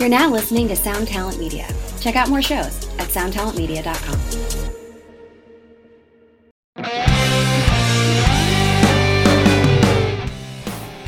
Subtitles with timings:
[0.00, 1.68] You're now listening to Sound Talent Media.
[2.00, 4.18] Check out more shows at soundtalentmedia.com.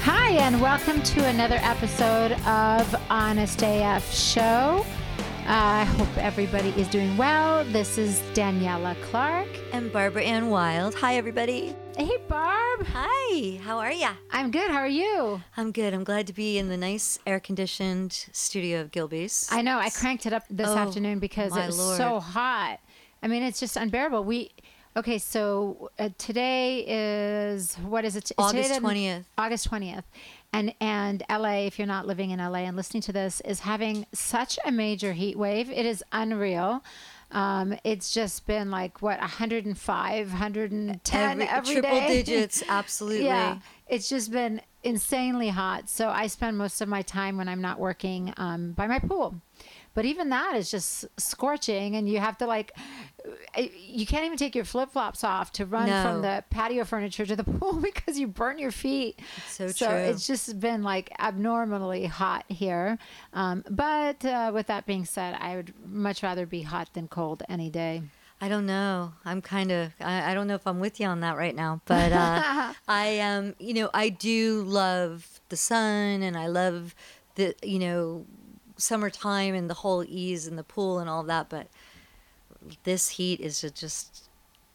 [0.01, 4.85] Hi, and welcome to another episode of Honest AF Show.
[5.43, 7.65] Uh, I hope everybody is doing well.
[7.65, 9.49] This is Daniela Clarke.
[9.72, 10.95] and Barbaranne Wylde.
[10.95, 11.75] Hi, everybody.
[11.97, 12.87] Hey, Barb.
[12.93, 14.13] Hi, how are ya?
[14.31, 14.71] I'm good.
[14.71, 15.43] How are you?
[15.57, 15.94] I'm good.
[15.94, 19.48] I'm glad to be in the nice air conditioned studio of Gilby's.
[19.51, 19.79] I know.
[19.79, 21.97] I cranked it up this Oh, afternoon because my it was Lord.
[21.99, 22.79] so hot.
[23.23, 24.23] I mean, it's just unbearable.
[24.24, 24.52] We.
[24.95, 28.30] Okay, so uh, today is what is it?
[28.38, 29.24] August 20th.
[29.38, 30.05] August 20th.
[30.52, 34.06] And and LA, if you're not living in LA and listening to this, is having
[34.12, 35.70] such a major heat wave.
[35.70, 36.84] It is unreal.
[37.30, 42.23] Um, it's just been like what 105, 110 Every- every triple day.
[42.23, 43.24] digits, absolutely.
[43.24, 45.88] Yeah, it's just been insanely hot.
[45.88, 49.37] So I spend most of my time when I'm not working um, by my pool.
[49.95, 52.73] But even that is just scorching, and you have to like,
[53.57, 56.02] uh, you can't even take your flip flops off to run No.
[56.02, 59.21] from the patio furniture to the pool because you burn your feet.
[59.49, 59.96] so So true.
[59.96, 62.99] it's just been like abnormally hot here.
[63.34, 67.42] Um, but uh, with that being said, I would much rather be hot than cold
[67.48, 68.02] any day.
[68.40, 69.12] I don't know.
[69.24, 71.80] I'm kind of, I, I don't know if I'm with you on that right now,
[71.84, 76.94] but uh, I am, um, you know, I do love the sun and I love
[77.36, 78.27] the, you know,
[78.76, 81.68] summertime and the whole ease and the pool and all that, but
[82.84, 84.28] this heat is just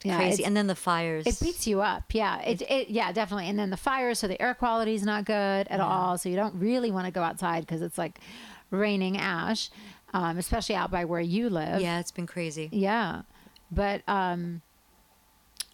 [0.04, 0.44] Yeah, crazy.
[0.46, 1.26] And then the fires.
[1.26, 2.04] It beats you up.
[2.14, 2.42] Yeah.
[2.42, 3.48] It, it yeah, definitely.
[3.50, 6.18] And then the fires, so the air quality is not good at all.
[6.18, 8.20] So you don't really want to go outside because it's like
[8.70, 9.70] raining ash,
[10.14, 11.82] um, especially out by where you live.
[11.82, 12.70] yeah, it's been crazy.
[12.72, 13.22] Yeah.
[13.72, 14.62] But um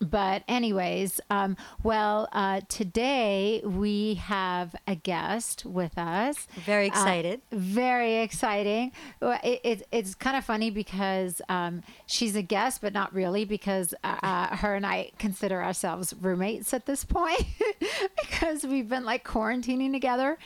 [0.04, 6.48] but anyways, um, well, uh, today we have a guest with us.
[6.66, 7.42] Very Uh, excited.
[7.52, 8.92] very exciting.
[9.22, 13.94] It, it, it's kind of funny because um, she's a guest, but not really, because
[14.04, 17.44] uh, uh, her and I consider ourselves roommates at this point
[18.22, 20.38] because we've been like quarantining together.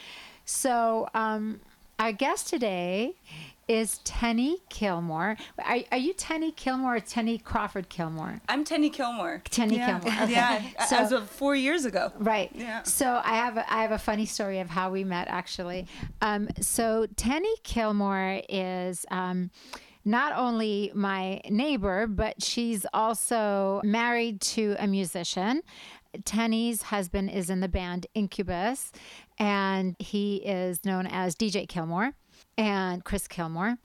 [0.46, 1.60] So, um,
[2.00, 3.16] our guest today
[3.68, 5.38] is Tenny Kilmore.
[5.64, 8.42] Are, are you Tenny Kilmore or Tenny Crawford Kilmore?
[8.48, 9.42] I'm Tenny Kilmore.
[9.50, 10.00] Tenny yeah.
[10.00, 10.32] Kilmore, okay.
[10.34, 12.12] Yeah, So- as of four years ago.
[12.18, 12.52] Right.
[12.54, 12.84] Yeah.
[12.84, 15.88] So I have a, I have a funny story of how we met actually.
[16.22, 19.06] Um, so Tenny Kilmore is.
[19.12, 19.52] Um,
[20.06, 25.62] not only my neighbor, but she's also married to a musician.
[26.24, 28.94] Tenny's husband is in the band Incubus,
[29.38, 32.14] and he is known as DJ Kilmore
[32.58, 33.78] and Chris Kilmore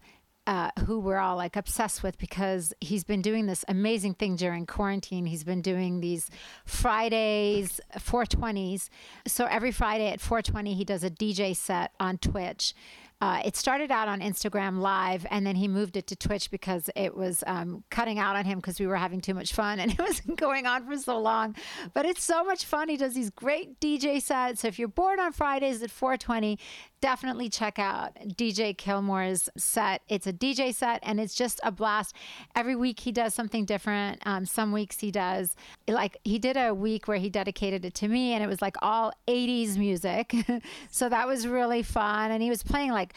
[0.47, 4.67] uh, who we're all like obsessed with because he's been doing this amazing thing during
[4.67, 5.27] quarantine.
[5.27, 6.29] He's been doing these
[6.65, 8.89] Fridays, 420s.
[9.27, 12.75] So every Friday at 420, he does a DJ set on Twitch.
[13.21, 16.91] Uh, it started out on Instagram Live, and then he moved it to Twitch because
[16.97, 19.93] it was um, cutting out on him because we were having too much fun, and
[19.93, 21.55] it wasn't going on for so long.
[21.95, 22.89] But it's so much fun.
[22.89, 24.63] He does these great DJ sets.
[24.63, 26.59] So if you're bored on Fridays at 420,
[27.03, 30.01] definitely check out DJ Kilmore's set.
[30.09, 32.15] It's a DJ set, and it's just a blast.
[32.57, 34.23] Every week he does something different.
[34.25, 35.55] Um, some weeks he does
[35.89, 38.77] like he did a week where he dedicated it to me, and it was like
[38.81, 40.35] all 80s music.
[40.91, 43.15] so that was really fun, and he was playing like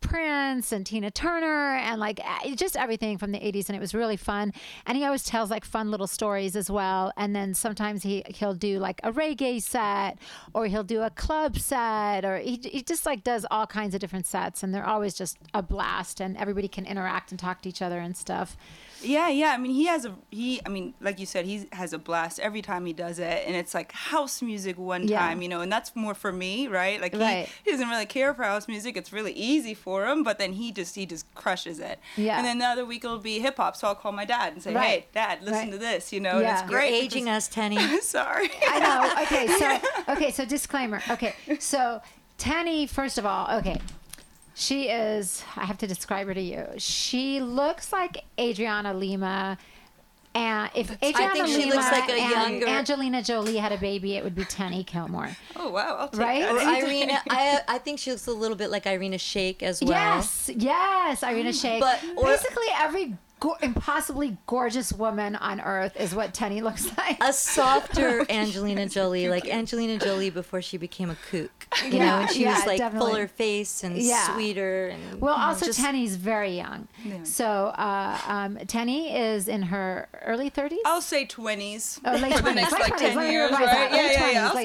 [0.00, 2.20] Prince and Tina Turner and like
[2.56, 4.52] just everything from the 80s and it was really fun.
[4.86, 7.12] And he always tells like fun little stories as well.
[7.16, 10.18] And then sometimes he he'll do like a reggae set
[10.54, 14.00] or he'll do a club set or he, he just like does all kinds of
[14.00, 14.62] different sets.
[14.62, 17.98] And they're always just a blast and everybody can interact and talk to each other
[17.98, 18.56] and stuff
[19.02, 19.52] Yeah, yeah.
[19.52, 20.60] I mean, he has a he.
[20.66, 23.56] I mean, like you said, he has a blast every time he does it, and
[23.56, 25.20] it's like house music one Yeah.
[25.20, 27.00] time, you know, and that's more for me, right?
[27.00, 27.48] Like he, Right.
[27.64, 28.96] he doesn't really care for house music.
[28.96, 31.98] It's really easy for him, but then he just he just crushes it.
[32.16, 32.36] Yeah.
[32.36, 34.62] And then the other week it'll be hip hop, so I'll call my dad and
[34.62, 34.86] say, Right.
[34.88, 35.70] "Hey, Dad, listen Right.
[35.72, 36.50] to this," you know, Yeah.
[36.50, 36.92] and it's great.
[36.94, 37.76] You're aging us, Tenny.
[37.82, 38.50] because- Sorry.
[38.68, 39.22] I know.
[39.22, 39.78] Okay, so
[40.12, 41.02] okay, so disclaimer.
[41.08, 42.02] Okay, so
[42.38, 43.80] Tenny, first of all, okay,
[44.60, 45.42] she is.
[45.56, 46.66] I have to describe her to you.
[46.78, 49.58] She looks like Adriana Lima.
[50.32, 52.30] And if Adriana think she Lima looks like a and
[52.60, 55.36] younger- Angelina Jolie had a baby, it would be Tenny Kilmore.
[55.56, 56.42] Oh wow, I'll take Right?
[56.42, 56.82] that.
[56.84, 59.90] Irina, I I think she looks a little bit like Irina Shayk as well.
[59.90, 61.64] Yes, yes, Irina mm.
[61.64, 61.80] Shayk.
[61.80, 67.22] But- or- basically every go- impossibly gorgeous woman on earth is what Tenny looks like.
[67.22, 71.50] A softer Angelina Jolie, like Angelina Jolie before she became a kook.
[71.84, 73.10] You Yeah, know, and she yeah, was like definitely.
[73.10, 74.34] fuller face and Yeah.
[74.34, 74.88] sweeter.
[74.88, 76.88] And, Well, you know, also just- Tenny's very young.
[77.24, 77.46] So
[77.76, 80.76] uh, um, Tenny is in her early 30s.
[80.84, 83.90] I'll say 20s Oh, late for the next like 10 years, revise that.
[83.90, 83.99] right?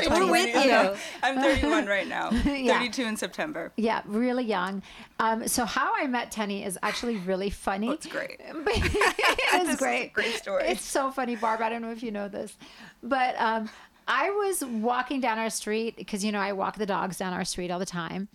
[0.03, 0.23] Yeah, Late yeah, yeah.
[0.23, 0.63] 20s, I'll late say 20s.
[0.63, 0.65] 20s.
[0.65, 0.99] We're with you.
[1.23, 2.29] I'm 31 right now.
[2.65, 2.79] Yeah.
[2.79, 3.71] 32 in September.
[3.77, 4.81] Yeah, really young.
[5.19, 7.89] Um, so how I met Tenny is actually really funny.
[7.89, 8.39] It's great.
[8.39, 8.93] it is
[9.51, 10.13] This is a great.
[10.13, 10.63] great story.
[10.67, 11.61] It's so funny, Barb.
[11.61, 12.57] I don't know if you know this,
[13.03, 13.69] but um,
[14.07, 17.45] I was walking down our street because you know I walk the dogs down our
[17.45, 18.27] street all the time,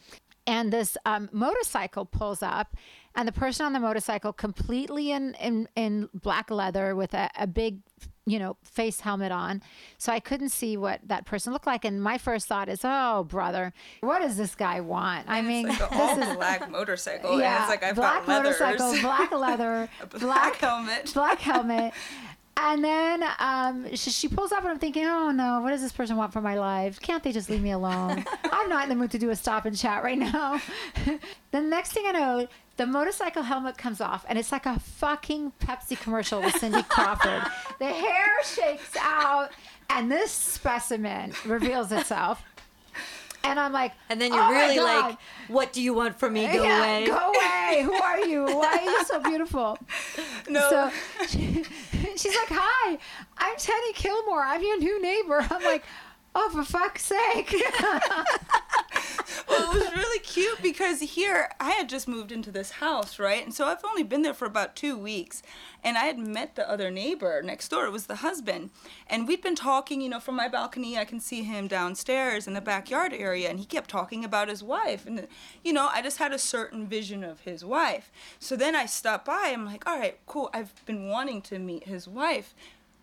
[0.46, 2.74] and this um, motorcycle pulls up,
[3.14, 7.46] and the person on the motorcycle completely in in, in black leather with a, a
[7.46, 7.80] big
[8.26, 9.62] you know face helmet on
[9.96, 13.24] so i couldn't see what that person looked like and my first thought is oh
[13.24, 17.32] brother what does this guy want i mean It's like all black motorcycle.
[17.32, 18.60] and yeah, it's like I've black got leathers.
[18.60, 21.10] motorcycle, black leather, a black, helmet.
[21.14, 21.92] black helmet.
[22.62, 25.92] And then um, she, she pulls up, and I'm thinking, oh no, what does this
[25.92, 27.00] person want from my life?
[27.00, 28.22] Can't they just leave me alone?
[28.44, 30.60] I'm not in the mood to do a stop and chat right now.
[31.52, 32.48] the next thing I know,
[32.80, 37.42] the motorcycle helmet comes off, and it's like a fucking Pepsi commercial with Cindy Crawford.
[37.78, 39.50] the hair shakes out,
[39.90, 42.42] and this specimen reveals itself.
[43.44, 45.18] And I'm like, And then you're "Oh really like,
[45.48, 46.46] what do you want from me?
[46.46, 47.06] Go Yeah, away.
[47.06, 47.82] Go away.
[47.84, 48.44] Who are you?
[48.46, 49.78] Why are you so beautiful?
[50.48, 50.68] No.
[50.70, 50.90] So
[51.28, 51.62] she,
[52.16, 52.98] she's like, Hi,
[53.36, 54.42] I'm Tenny Kilmore.
[54.42, 55.46] I'm your new neighbor.
[55.50, 55.84] I'm like,
[56.32, 57.52] Oh, for fuck's sake.
[59.48, 63.44] well, it was really cute because here I had just moved into this house, right?
[63.44, 65.42] And so I've only been there for about two weeks.
[65.82, 67.86] And I had met the other neighbor next door.
[67.86, 68.70] It was the husband.
[69.08, 72.54] And we'd been talking, you know, from my balcony, I can see him downstairs in
[72.54, 73.48] the backyard area.
[73.50, 75.06] And he kept talking about his wife.
[75.06, 75.26] And,
[75.64, 78.12] you know, I just had a certain vision of his wife.
[78.38, 79.50] So then I stopped by.
[79.52, 80.48] I'm like, all right, cool.
[80.54, 82.54] I've been wanting to meet his wife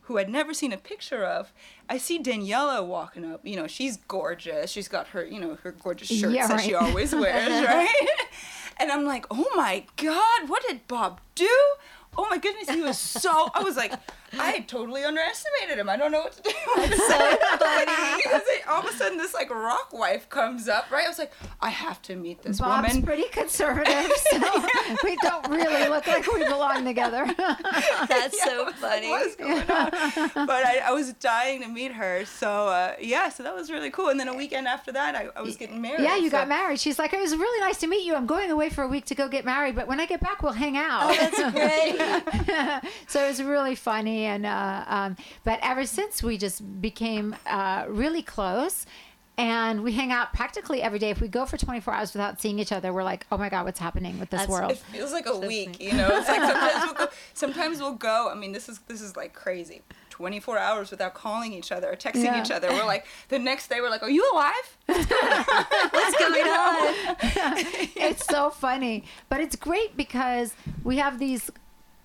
[0.07, 1.51] who I'd never seen a picture of.
[1.89, 3.45] I see Daniela walking up.
[3.45, 4.71] You know, she's gorgeous.
[4.71, 8.07] She's got her, you know, her gorgeous shirts Yeah, that she always wears, right?
[8.77, 11.49] and I'm like, oh my God, what did Bob do?
[12.17, 13.49] Oh my goodness, he was so.
[13.53, 13.93] I was like,
[14.39, 15.89] I totally underestimated him.
[15.89, 16.49] I don't know what to do.
[16.79, 17.17] It's so
[17.57, 21.05] funny because all of a sudden this like rock wife comes up, right?
[21.05, 21.31] I was like,
[21.61, 23.03] I have to meet this Bob's woman.
[23.05, 24.39] pretty conservative, so
[25.03, 27.25] we don't really look like we belong together.
[28.07, 29.09] That's so Like, funny.
[29.09, 30.47] What is going on?
[30.47, 32.25] but I, I was dying to meet her.
[32.25, 34.09] So uh, yeah, so that was really cool.
[34.09, 36.03] And then a weekend after that, I, I was getting married.
[36.03, 36.79] yeah, you so- got married.
[36.79, 38.15] She's like, It was really nice to meet you.
[38.15, 40.41] I'm going away for a week to go get married, but when I get back,
[40.43, 41.03] we'll hang out.
[41.03, 42.91] Oh, that's great.
[43.07, 47.85] so it was really funny and uh, um, but ever since we just became uh,
[47.87, 48.85] really close
[49.39, 52.57] and we hang out practically every day if we go for 24 hours without seeing
[52.57, 55.11] each other we're like oh my god what's happening with this That's- world It feels
[55.13, 56.07] like a week, you know.
[56.11, 57.07] It's like sometimes we'll go.
[57.33, 58.29] Sometimes we'll go.
[58.31, 59.81] I mean, this is this is like crazy.
[60.09, 62.41] 24 hours without calling each other or texting Yeah.
[62.41, 62.69] each other.
[62.71, 66.93] We're like the next day we're like, "Are you alive?" What's going on?
[67.95, 70.53] it's so funny but it's great because
[70.83, 71.51] we have these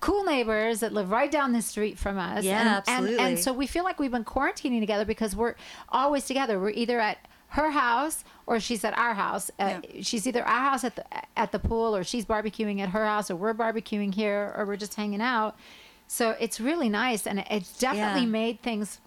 [0.03, 2.43] cool neighbors that live right down the street from us.
[2.43, 3.17] Yeah, and, And, absolutely.
[3.25, 5.55] and so we feel like we've been quarantining together because we're
[5.89, 6.59] always together.
[6.59, 7.17] We're either at
[7.49, 9.51] her house or she's at our house.
[9.59, 11.05] Uh, she's either our house at the
[11.37, 14.75] at the pool or she's barbecuing at her house or we're barbecuing here or we're
[14.75, 15.55] just hanging out.
[16.07, 17.25] So it's really nice.
[17.27, 18.27] And it's definitely Yeah.
[18.41, 18.99] made things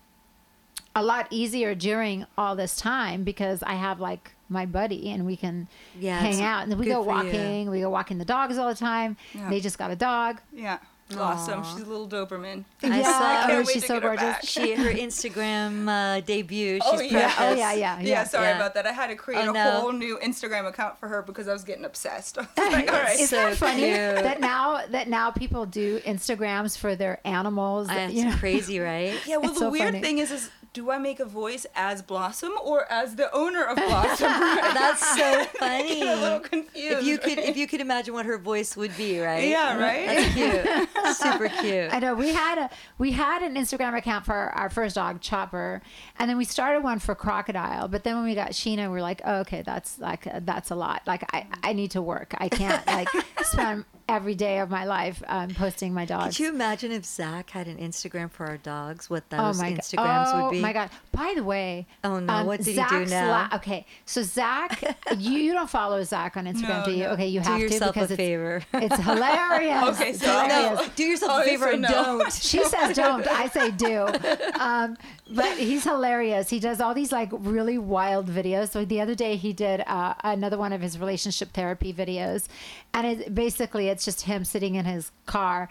[0.95, 5.37] a lot easier during all this time because I have like my buddy and we
[5.37, 7.25] can Yeah, hang out and then we go for you.
[7.27, 7.71] walking.
[7.71, 9.17] We go walking the dogs all the time.
[9.35, 9.51] Yeah.
[9.51, 10.41] They just got a dog.
[10.53, 10.79] Yeah,
[11.17, 11.65] awesome.
[11.65, 12.65] She's a little Doberman.
[12.83, 14.49] I yeah, saw- I oh, can't she's so get her gorgeous.
[14.49, 14.91] She her
[15.31, 16.75] Instagram uh, debut.
[16.77, 17.11] She's Oh, yeah.
[17.11, 17.37] precious.
[17.41, 18.25] Oh yeah, yeah, Yeah, yeah.
[18.25, 18.57] sorry Yeah.
[18.57, 18.87] about that.
[18.87, 19.71] I had to create Oh, a no.
[19.81, 22.39] whole new Instagram account for her because I was getting obsessed.
[22.39, 23.15] I was like, all right.
[23.15, 23.95] Isn't So that funny cute.
[23.97, 27.89] that now that now people do Instagrams for their animals?
[27.89, 28.37] That's you know?
[28.37, 29.15] crazy, right?
[29.27, 30.01] Yeah, well, It's the so weird funny.
[30.01, 33.77] thing is, is do I make a voice as Blossom or as the owner of
[33.77, 34.29] Blossom?
[34.29, 36.03] That's so I get funny.
[36.03, 36.99] a little confused.
[36.99, 39.49] If you could, if you could imagine what her voice would be, right?
[39.49, 40.07] Yeah, right?
[40.07, 41.17] That's cute.
[41.17, 41.95] Super cute.
[41.95, 45.81] I know we had a we had an Instagram account for our first dog Chopper,
[46.19, 47.89] and then we started one for Crocodile.
[47.89, 50.71] But then when we got Sheena, we were like, oh, okay, that's like uh, that's
[50.71, 51.01] a lot.
[51.07, 52.35] Like I I need to work.
[52.37, 53.09] I can't like
[53.43, 56.37] spend every day of my life um, posting my dogs.
[56.37, 59.11] Could you imagine if Zakk had an Instagram for our dogs?
[59.11, 60.59] What Oh those my go- Instagrams oh would be?
[60.59, 60.91] Oh my god!
[61.13, 62.45] By the way, Oh, no.
[62.45, 63.49] What did he do Zakk's now?
[63.55, 67.05] okay, so Zakk, you, you don't follow Zakk on Instagram, No, do you?
[67.05, 67.11] no.
[67.11, 68.63] Okay, you Do have yourself to because a it's favor.
[68.75, 69.83] it's hilarious.
[70.01, 70.87] Okay, It's so no.
[70.95, 71.89] Do yourself Oh, a favor so and no.
[71.89, 72.33] don't.
[72.33, 73.27] She says don't.
[73.27, 74.07] I say do.
[74.61, 74.97] Um,
[75.29, 76.49] but he's hilarious.
[76.49, 78.71] He does all these like really wild videos.
[78.71, 82.47] So the other day he did uh, another one of his relationship therapy videos,
[82.95, 85.69] and it basically it's just him sitting in his car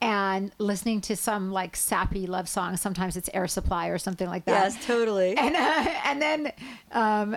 [0.00, 2.76] and listening to some like sappy love song.
[2.76, 4.72] Sometimes it's Air Supply or something like that.
[4.72, 5.36] Yes, totally.
[5.36, 6.52] And uh, and then
[6.92, 7.36] um,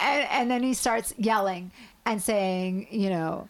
[0.00, 1.72] and, and then he starts yelling
[2.06, 3.48] and saying, you know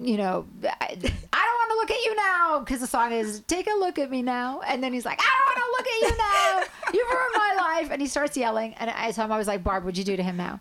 [0.00, 3.40] you know, I, I don't want to look at you now because the song is
[3.46, 5.86] "Take a look at me now," and then he's like, "I don't want to look
[5.86, 6.62] at you now."
[6.94, 7.90] You've ruined my life.
[7.90, 8.74] And he starts yelling.
[8.74, 10.60] And I told him, I was like, Barb, what'd you do to him now?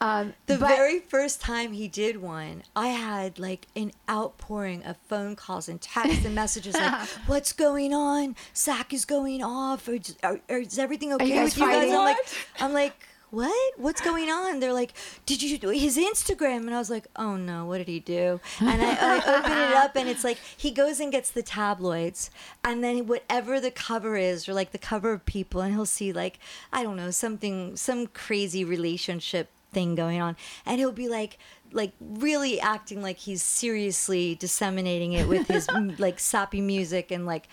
[0.00, 4.96] Um, The but- very first time he did one, I had like an outpouring of
[5.08, 8.36] phone calls and texts and messages like, "What's going on?
[8.54, 9.86] Zakk is going off.
[9.88, 12.16] Or, is- or is everything okay guys with you guys?" I'm like,
[12.60, 13.78] I'm like, what?
[13.78, 14.60] What's going on?
[14.60, 14.92] They're like,
[15.26, 16.58] did you do his Instagram?
[16.58, 18.40] And I was like, oh no, what did he do?
[18.60, 22.30] And I, I open it up, and it's like he goes and gets the tabloids,
[22.64, 26.12] and then whatever the cover is, or like the cover of People, and he'll see
[26.12, 26.38] like
[26.72, 31.38] I don't know something, some crazy relationship thing going on, and he'll be like.
[31.72, 35.68] Like really acting like he's seriously disseminating it with his
[35.98, 37.46] like sappy music and like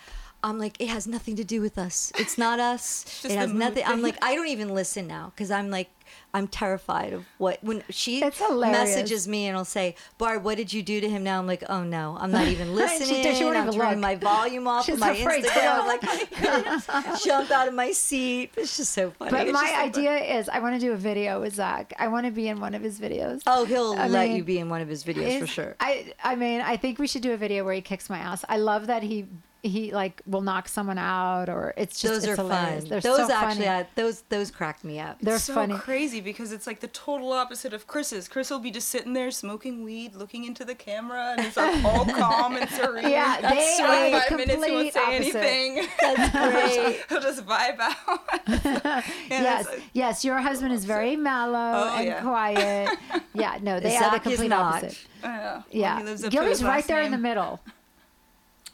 [0.44, 2.12] I'm like, it has nothing to do with us.
[2.18, 3.04] It's not us.
[3.22, 3.84] just it has mood nothing.
[3.86, 5.90] I'm like, I don't even listen now because I'm like,
[6.34, 10.82] I'm terrified of what when she messages me and I'll say, Barb, what did you
[10.84, 11.24] do to him?
[11.24, 13.24] Now I'm like, oh no, I'm not even listening.
[13.36, 14.02] she won't I'm even turning look.
[14.02, 15.80] my volume off She's my afraid to Instagram.
[15.82, 16.88] I'm look.
[16.88, 18.52] like, jump out of my seat.
[18.56, 19.32] It's just so funny.
[19.32, 20.08] But It's my just so funny.
[20.08, 21.92] idea is I want to do a video with Zakk.
[22.00, 23.42] I want to be in one of his videos.
[23.48, 25.76] Oh, he'll I let mean, you be in one of his videos for sure.
[25.80, 28.46] I I mean, I think we should do a video where he kicks my ass.
[28.48, 29.26] I love that he
[29.68, 32.82] he like will knock someone out or it's just those it's are hilarious.
[32.84, 32.90] fun.
[32.90, 33.82] They're those so actually, funny.
[33.82, 35.18] uh, those those cracked me up.
[35.22, 35.76] They're so funny.
[35.78, 38.28] crazy because it's like the total opposite of Chris's.
[38.28, 41.84] Chris will be just sitting there smoking weed, looking into the camera, and it's like
[41.84, 43.10] all calm and serene.
[43.10, 43.86] Yeah, That's they sweet.
[43.86, 45.36] are the Five minutes, he won't say opposite.
[45.36, 45.88] anything.
[46.02, 46.32] That's
[46.76, 47.00] great.
[47.10, 48.20] He'll just vibe out.
[48.88, 50.26] Yeah, yes, that's- yes.
[50.26, 52.22] Your husband is very mellow Oh, and yeah.
[52.22, 52.98] quiet.
[53.34, 54.98] Yeah, no, they are the complete opposite.
[55.24, 55.34] I know.
[55.44, 57.60] Well, Yeah, he lives up to Gilby's his right last there in the middle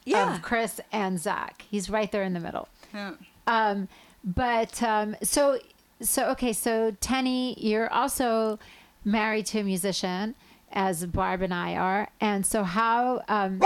[0.06, 0.36] Yeah.
[0.36, 1.62] of Chris and Zakk.
[1.70, 2.68] He's right there in the middle.
[2.94, 3.14] Yeah.
[3.48, 3.88] Um,
[4.24, 5.60] but um, so
[6.02, 8.60] so okay, so Tenny, you're also
[9.06, 10.36] married to a musician,
[10.72, 13.24] as Barb and I are, and so how?
[13.28, 13.62] Um,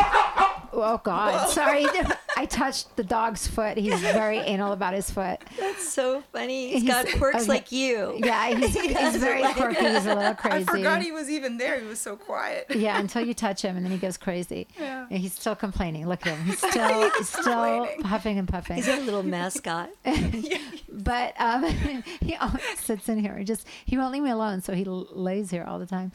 [0.73, 1.85] oh God, sorry,
[2.37, 3.77] I touched the dog's foot.
[3.77, 5.39] He's very anal about his foot.
[5.59, 6.71] That's so funny.
[6.73, 7.47] He's He's- got quirks okay.
[7.47, 8.15] like you.
[8.23, 9.79] Yeah, he's, He he's very like- quirky.
[9.85, 10.57] He's a little crazy.
[10.57, 11.79] I forgot he was even there.
[11.79, 12.67] He was so quiet.
[12.75, 14.67] yeah, until you touch him, and then he goes crazy.
[14.79, 15.07] Yeah.
[15.09, 16.07] And he's still complaining.
[16.07, 16.45] Look at him.
[16.45, 18.75] He's still he's still puffing and puffing.
[18.77, 19.89] He's a little mascot.
[20.89, 21.63] but um,
[22.21, 23.37] he always sits in here.
[23.37, 26.11] He just he won't leave me alone, so he lays here all the time.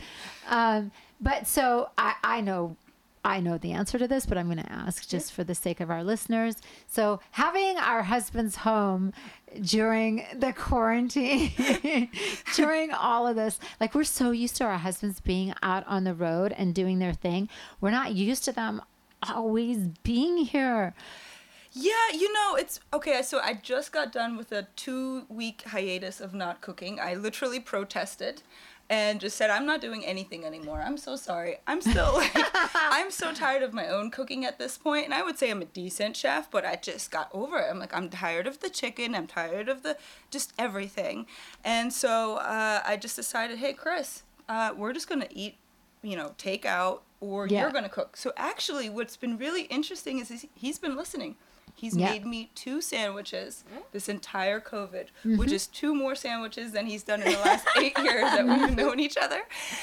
[0.48, 0.90] Um,
[1.20, 2.76] but so I, I know.
[3.24, 5.80] I know the answer to this, but I'm going to ask just for the sake
[5.80, 6.56] of our listeners.
[6.88, 9.12] So, having our husbands home
[9.60, 12.10] during the quarantine,
[12.54, 16.14] during all of this, like we're so used to our husbands being out on the
[16.14, 17.48] road and doing their thing.
[17.80, 18.82] We're not used to them
[19.28, 20.94] always being here.
[21.74, 23.22] Yeah, you know, it's okay.
[23.22, 27.00] So I just got done with a two week hiatus of not cooking.
[27.00, 28.42] I literally protested
[28.90, 30.82] and just said, I'm not doing anything anymore.
[30.84, 31.58] I'm so sorry.
[31.66, 32.32] I'm still like,
[32.74, 35.04] I'm so tired of my own cooking at this point.
[35.06, 37.68] And I would say I'm a decent chef, but I just got over it.
[37.70, 39.14] I'm like, I'm tired of the chicken.
[39.14, 39.96] I'm tired of the
[40.30, 41.26] just everything.
[41.64, 45.56] And so uh, I just decided, hey, Chris, uh, we're just going to eat,
[46.02, 47.62] you know, take out or Yeah.
[47.62, 48.16] you're going to cook.
[48.16, 51.36] So actually, what's been really interesting is he's- he's been listening.
[51.82, 52.10] He's Yeah.
[52.12, 55.36] made me two sandwiches this entire COVID, Mm-hmm.
[55.36, 58.76] which is two more sandwiches than he's done in the last eight years that we've
[58.76, 59.40] known each other.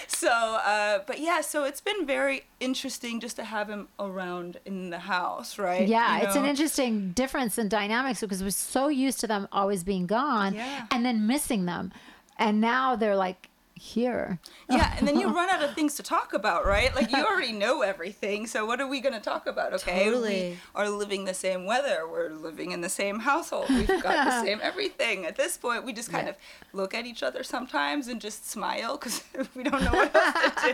[0.08, 4.92] So, uh, but yeah, so it's been very interesting just to have him around in
[4.92, 5.86] the house, right?
[5.90, 9.84] Yeah, You it's an interesting difference in dynamics because we're so used to them always
[9.84, 10.86] being gone Yeah.
[10.92, 11.92] and then missing them.
[12.38, 14.40] And now they're like here.
[14.70, 16.94] Yeah, and then you run out of things to talk about, right?
[16.96, 19.74] Like you already know everything, so what are we going to talk about?
[19.74, 20.50] Okay, Totally.
[20.52, 24.42] we are living the same weather, we're living in the same household, we've got the
[24.46, 25.26] same everything.
[25.26, 26.32] At this point, we just kind Yeah.
[26.32, 26.38] of
[26.74, 29.24] look at each other sometimes and just smile because
[29.56, 30.74] we don't know what else to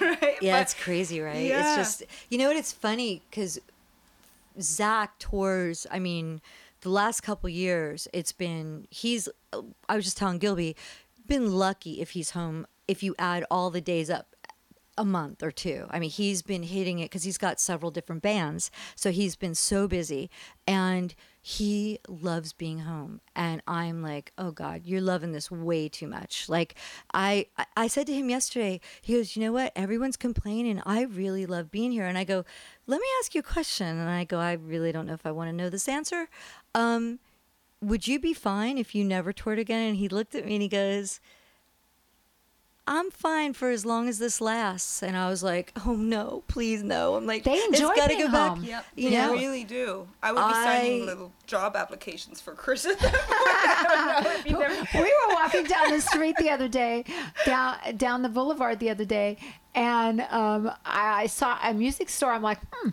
[0.00, 0.34] do, right?
[0.42, 1.44] Yeah, But- it's crazy, right?
[1.46, 1.60] Yeah.
[1.80, 2.56] It's just you know what?
[2.56, 3.58] It's funny because
[4.58, 5.86] Zakk tours.
[5.90, 6.40] I mean,
[6.80, 9.28] the last couple years, it's been he's.
[9.88, 10.76] I was just telling Gilby,
[11.26, 12.66] been lucky if he's home.
[12.88, 14.36] If you add all the days up,
[14.98, 15.86] a month or two.
[15.90, 18.70] I mean, he's been hitting it because he's got several different bands.
[18.94, 20.30] So he's been so busy
[20.66, 23.20] and he loves being home.
[23.34, 26.48] And I'm like, oh God, you're loving this way too much.
[26.48, 26.74] Like
[27.12, 29.72] I, I- said to him yesterday, he goes, you know what?
[29.76, 30.82] Everyone's complaining.
[30.84, 32.06] I really love being here.
[32.06, 32.44] And I go,
[32.86, 33.86] let me ask you a question.
[33.98, 36.28] And I go, I really don't know if I want to know this answer.
[36.74, 37.20] Um,
[37.82, 39.88] would you be fine if you never toured again?
[39.88, 41.20] And he looked at me and he goes,
[42.88, 45.02] I'm fine for as long as this lasts.
[45.02, 47.16] And I was like, oh no, please no.
[47.16, 48.50] I'm like, They it's enjoy gotta being go back.
[48.50, 48.62] home.
[48.64, 50.06] Yep, You they know, really do.
[50.22, 53.24] I would be signing little job applications for Chris at that point.
[53.28, 57.04] I don't know if he never- we were walking down the street the other day,
[57.44, 59.36] down down the boulevard the other day,
[59.74, 62.30] and um, I, I saw a music store.
[62.30, 62.90] I'm like, hmm,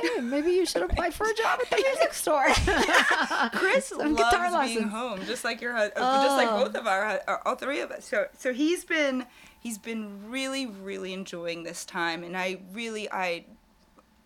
[0.00, 2.46] hey, maybe you should apply for a job at the music store.
[3.52, 4.92] Chris Some guitar loves being lessons.
[4.92, 6.64] home, just like your husband, uh, just like Oh.
[6.64, 8.04] both of our, our, uh, all three of us.
[8.06, 9.26] So, so he's been,
[9.60, 13.44] he's been really, really enjoying this time, and I really, I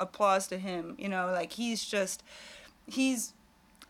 [0.00, 0.94] applause to him.
[0.98, 2.22] You know, like he's just,
[2.86, 3.34] he's.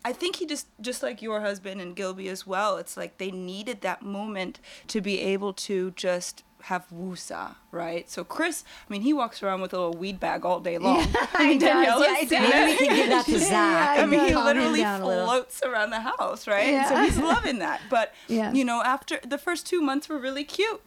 [0.05, 2.77] I think he just, just like your husband and Gilby as well.
[2.77, 4.59] It's like they needed that moment
[4.89, 8.09] to be able to just have wusa, right?
[8.11, 10.99] So Chris, I mean, he walks around with a little weed bag all day long.
[10.99, 11.85] Yeah, I mean, he does.
[12.31, 12.50] Yeah, does.
[12.50, 13.50] Maybe we can give that to Zakk.
[13.50, 15.25] Yeah, I mean, he literally down a little.
[15.26, 16.66] floats around the house, right?
[16.66, 17.81] And so he's loving that.
[17.90, 18.52] But Yeah.
[18.52, 20.81] you know, after the first two months were really cute.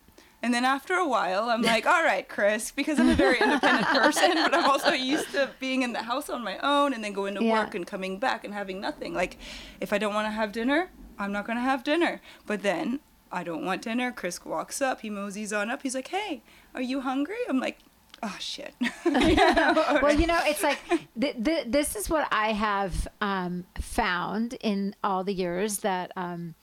[0.43, 3.87] And then after a while, I'm like, all right, Chris, because I'm a very independent
[4.03, 7.13] person, but I'm also used to being in the house on my own and then
[7.13, 7.53] going to Yeah.
[7.63, 9.15] work and coming back and having nothing.
[9.15, 9.37] Like,
[9.81, 12.21] if I don't want to have dinner, I'm not going to have dinner.
[12.45, 12.99] But then
[13.35, 14.13] I don't want dinner.
[14.13, 15.81] Chris walks up, he moseys on up.
[15.83, 16.41] He's like, hey,
[16.73, 17.35] are you hungry?
[17.49, 17.79] I'm like,
[18.23, 18.73] oh, shit.
[19.05, 20.79] well, you know, it's like
[21.19, 26.55] th- th- this is what I have um, found in all the years that um,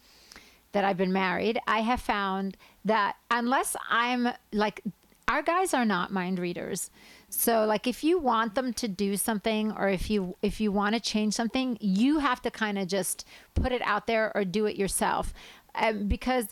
[0.73, 1.61] that I've been married.
[1.67, 4.81] I have found that unless I'm like,
[5.29, 6.91] our guys are not mind readers.
[7.29, 10.95] So, like, if you want them to do something, or if you if you want
[10.95, 14.67] to change something, you have to kind of just put it out there or do
[14.67, 15.33] it yourself,
[15.75, 16.49] um, because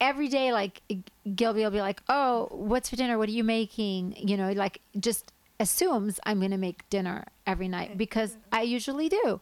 [0.00, 0.82] every day, like
[1.34, 3.18] Gilby will be like, "Oh, what's for dinner?
[3.18, 7.68] What are you making?" You know, like just assumes I'm going to make dinner every
[7.68, 9.40] night because I usually do.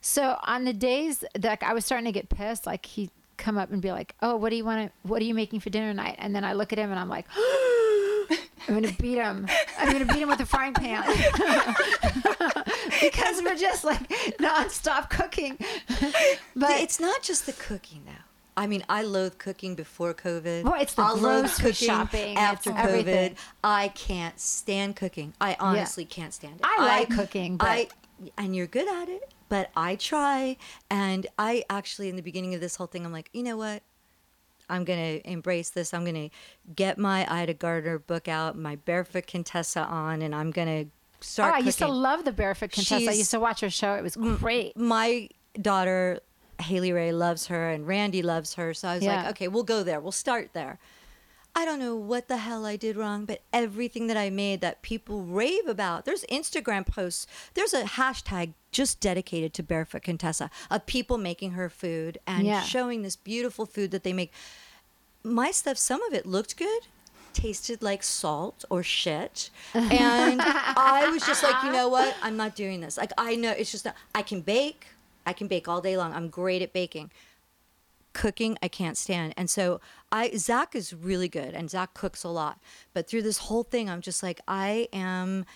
[0.00, 3.58] So on the days that like, I was starting to get pissed, like he'd come
[3.58, 5.08] up and be like, "Oh, what do you want to?
[5.08, 7.08] What are you making for dinner tonight?" And then I look at him and I'm
[7.08, 7.26] like.
[8.68, 9.46] I'm gonna beat him.
[9.78, 11.02] I'm gonna beat him with a frying pan
[13.00, 14.06] because we're just like
[14.38, 15.56] nonstop cooking.
[16.54, 18.12] But it's not just the cooking though.
[18.56, 20.64] I mean, I loathe cooking before COVID.
[20.64, 22.84] Well, it's the I loathe cooking shopping, after COVID.
[22.84, 23.36] everything.
[23.62, 25.32] I can't stand cooking.
[25.40, 26.60] I honestly can't stand it.
[26.64, 27.88] I like cooking, but- I
[28.36, 30.56] and you're good at it, but I try.
[30.90, 33.82] And I actually, in the beginning of this whole thing, I'm like, you know what?
[34.68, 35.94] I'm gonna embrace this.
[35.94, 36.30] I'm gonna
[36.74, 41.54] get my Ina Garten book out, my Barefoot Contessa on, and I'm gonna oh, start.
[41.54, 43.10] Ah, I used to love the Barefoot Contessa.
[43.10, 43.94] I used to watch her show.
[43.94, 44.76] It was great.
[44.76, 45.28] my
[45.60, 46.20] daughter
[46.60, 48.74] Hayley Rae loves her and Randy loves her.
[48.74, 49.22] So I was Yeah.
[49.22, 50.00] like, okay, we'll go there.
[50.00, 50.78] We'll start there.
[51.58, 54.80] I don't know what the hell I did wrong, but everything that I made that
[54.80, 56.04] people rave about.
[56.04, 57.26] There's Instagram posts.
[57.54, 62.62] There's a hashtag just dedicated to Barefoot Contessa of people making her food and Yeah.
[62.62, 64.32] showing this beautiful food that they make.
[65.24, 66.82] My stuff, some of it looked good,
[67.32, 69.50] tasted like salt or shit.
[69.74, 72.14] And I was just like, you know what?
[72.22, 72.96] I'm not doing this.
[72.96, 74.86] Like, I know it's just, not, I can bake.
[75.26, 76.12] I can bake all day long.
[76.14, 77.10] I'm great at baking
[78.18, 79.32] cooking I can't stand.
[79.36, 82.58] And so I Zakk is really good and Zakk cooks a lot.
[82.92, 85.46] But through this whole thing I'm just like I am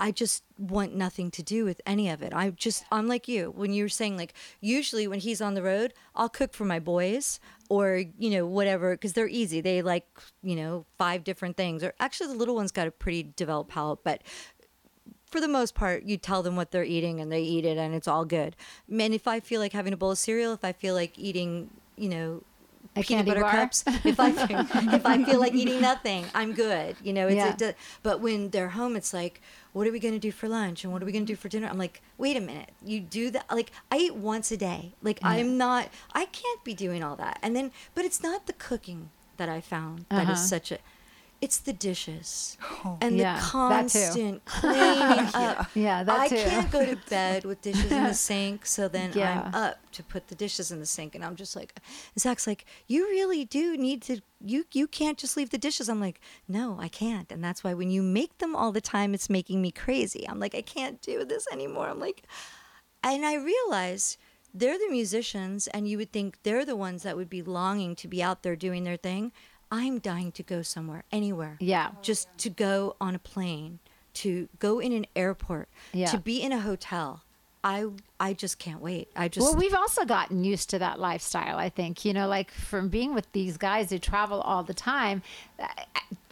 [0.00, 2.32] I just want nothing to do with any of it.
[2.34, 3.52] I just I'm like you.
[3.54, 6.80] When you were saying like usually when he's on the road, I'll cook for my
[6.80, 9.60] boys or you know whatever cuz they're easy.
[9.60, 10.08] They like,
[10.42, 11.84] you know, five different things.
[11.84, 14.22] Or actually the little one's got a pretty developed palate, but
[15.30, 17.94] for the most part, you tell them what they're eating and they eat it and
[17.94, 18.56] it's all good.
[18.90, 21.70] And if I feel like having a bowl of cereal, if I feel like eating,
[22.00, 22.42] you know,
[22.96, 23.52] A peanut butter bar?
[23.52, 24.60] cups, if I feel,
[24.94, 26.96] if I feel like eating nothing, I'm good.
[27.02, 27.68] You know, it's Yeah.
[27.68, 29.40] it but when they're home, it's like,
[29.72, 31.36] what are we going to do for lunch and what are we going to do
[31.36, 31.68] for dinner?
[31.68, 33.44] I'm like, wait a minute, you do that?
[33.50, 34.94] Like I eat once a day.
[35.02, 37.38] Like I'm not, I can't be doing all that.
[37.42, 40.46] And then, but it's not the cooking that I found that is Uh-huh.
[40.56, 40.78] such a.
[41.40, 42.98] It's the dishes oh.
[43.00, 44.78] and Yeah, the constant cleaning
[45.34, 45.70] up.
[45.74, 46.36] Yeah, that I too.
[46.36, 49.44] can't go to bed with dishes in the sink, so then Yeah.
[49.46, 51.80] I'm up to put the dishes in the sink, and I'm just like,
[52.18, 54.20] Zakk's like, you really do need to.
[54.44, 55.88] You you can't just leave the dishes.
[55.88, 59.14] I'm like, no, I can't, and that's why when you make them all the time,
[59.14, 60.28] it's making me crazy.
[60.28, 61.88] I'm like, I can't do this anymore.
[61.88, 62.24] I'm like,
[63.02, 64.18] and I realized
[64.52, 68.08] they're the musicians, and you would think they're the ones that would be longing to
[68.08, 69.32] be out there doing their thing.
[69.70, 71.92] I'm dying to go somewhere, anywhere Yeah.
[72.02, 73.78] just to go on a plane,
[74.14, 76.10] to go in an airport, Yeah.
[76.10, 77.22] to be in a hotel.
[77.62, 77.86] I
[78.18, 79.08] I just can't wait.
[79.14, 82.04] I just Well, we've also gotten used to that lifestyle, I think.
[82.06, 85.22] You know, like from being with these guys who travel all the time.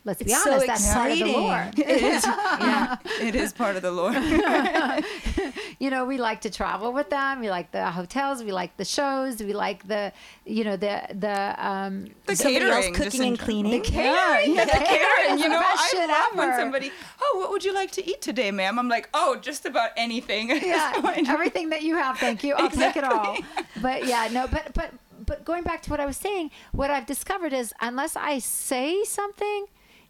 [0.08, 1.34] Let's be It's so that's part of the exciting.
[1.34, 1.70] lore.
[1.76, 2.24] It is.
[2.24, 4.12] yeah, it is part of the lore.
[5.78, 7.40] you know, we like to travel with them.
[7.40, 8.42] We like the hotels.
[8.42, 9.42] We like the shows.
[9.42, 10.12] We like the,
[10.46, 13.84] you know, the the um, The else catering, just cooking in and cleaning.
[13.84, 15.38] Yeah, yeah, the catering.
[15.40, 16.90] You know, I love when somebody,
[17.20, 18.78] oh, what would you like to eat today, ma'am?
[18.78, 20.48] I'm like, oh, just about anything.
[20.48, 22.54] yeah, everything that you have, thank you.
[22.54, 23.36] I'll take it all.
[23.82, 24.90] But yeah, no, but but
[25.26, 29.04] but going back to what I was saying, what I've discovered is unless I say
[29.04, 29.66] something,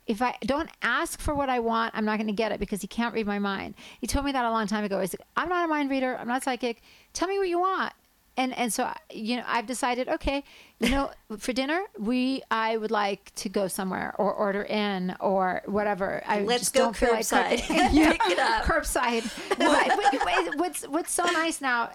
[0.09, 2.81] if I don't ask for what I want, I'm not going to get it because
[2.81, 3.75] he can't read my mind.
[4.01, 4.99] He told me that a long time ago.
[5.01, 6.17] He's like, I'm not a mind reader.
[6.19, 6.81] I'm not psychic.
[7.13, 7.93] Tell me what you want.
[8.39, 10.45] And and so you know, I've decided, okay,
[10.79, 15.63] you know, for dinner, we I would like to go somewhere or order in or
[15.67, 16.23] whatever.
[16.25, 17.59] I Let's just go don't feel like curbside.
[17.67, 18.63] Pick it up.
[18.65, 20.57] curbside.
[20.57, 21.91] What's what's so nice now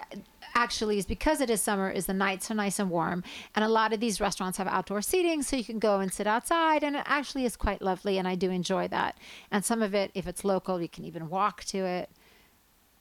[0.55, 3.23] actually is because it is summer is the nights are nice and warm
[3.55, 6.27] and a lot of these restaurants have outdoor seating so you can go and sit
[6.27, 9.17] outside and it actually is quite lovely and I do enjoy that.
[9.51, 12.09] And some of it if it's local you can even walk to it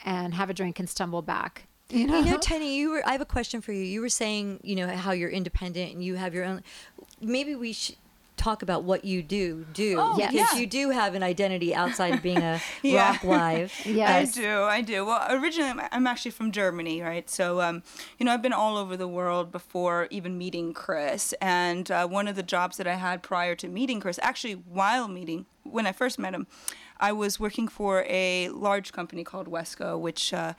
[0.05, 1.67] and have a drink and stumble back.
[1.91, 3.07] You know, You know, Tenny, you were.
[3.07, 3.83] I have a question for you.
[3.83, 6.63] You were saying, you know, how you're independent and you have your own.
[7.21, 7.97] Maybe we should
[8.43, 10.33] talk about what you do do Oh, Yes.
[10.33, 10.59] because yeah.
[10.61, 13.13] you do have an identity outside of being a Yeah.
[13.13, 13.87] rock wife.
[13.87, 14.37] Yes.
[14.37, 15.05] I do, I do.
[15.07, 17.29] Well, originally I'm- I'm actually from Germany, right?
[17.31, 17.83] So, um,
[18.19, 21.33] you know, I've been all over the world before even meeting Chris.
[21.41, 25.07] And uh, one of the jobs that I had prior to meeting Chris, actually while
[25.09, 26.47] meeting, when I first met him,
[26.99, 30.55] I was working for a large company called Wesco, which, uh,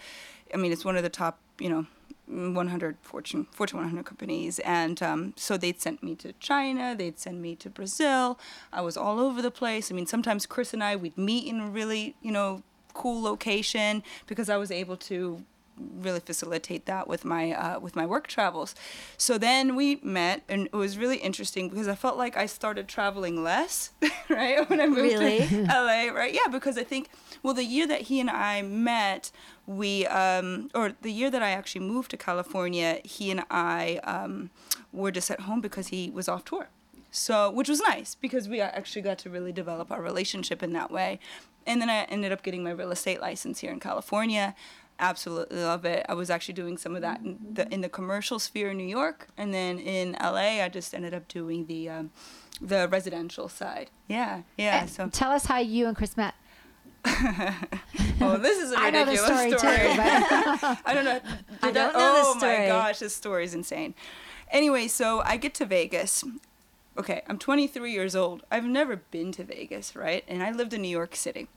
[0.54, 1.86] I mean, it's one of the top, you know,
[2.34, 7.42] 100 Fortune Fortune 100 companies, and um, so they'd sent me to China, they'd send
[7.42, 8.40] me to Brazil.
[8.72, 9.92] I was all over the place.
[9.92, 14.04] I mean, sometimes Chris and I we'd meet in a really, you know, cool location
[14.28, 15.44] because I was able to
[15.78, 18.76] really facilitate that with my uh, with my work travels.
[19.18, 22.88] So then we met, and it was really interesting because I felt like I started
[22.88, 23.92] traveling less,
[24.30, 25.40] right, when I moved Really?
[25.48, 26.34] to LA, right?
[26.34, 27.10] Yeah, because I think
[27.42, 29.32] well, the year that he and I met,
[29.66, 34.50] we um, or the year that I actually moved to California, he and I um,
[34.92, 36.70] were just at home because he was off tour.
[37.16, 40.90] So, which was nice because we actually got to really develop our relationship in that
[40.90, 41.20] way.
[41.66, 44.56] And then I ended up getting my real estate license here in California.
[45.00, 46.06] Absolutely love it.
[46.08, 48.88] I was actually doing some of that in the, in the commercial sphere in New
[48.88, 52.12] York, and then in LA, I just ended up doing the um,
[52.62, 53.90] the residential side.
[54.08, 54.86] Yeah, yeah.
[54.86, 56.36] So, Tell us how you and Chris met.
[57.06, 59.98] oh, this is a I know the ridiculous story, too,
[60.86, 61.20] I don't know.
[61.62, 62.60] I don't know oh story.
[62.60, 63.94] my gosh, this story is insane.
[64.52, 66.24] Anyway, so I get to Vegas.
[66.98, 68.44] Okay, I'm 23 years old.
[68.52, 70.24] I've never been to Vegas, right?
[70.28, 71.48] And I lived in New York City.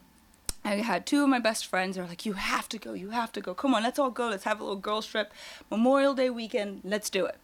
[0.66, 1.96] I had two of my best friends.
[1.96, 2.92] They're like, "You have to go.
[2.92, 3.54] You have to go.
[3.54, 4.28] Come on, let's all go.
[4.28, 5.32] Let's have a little girls trip.
[5.70, 6.80] Memorial Day weekend.
[6.84, 7.38] Let's do it."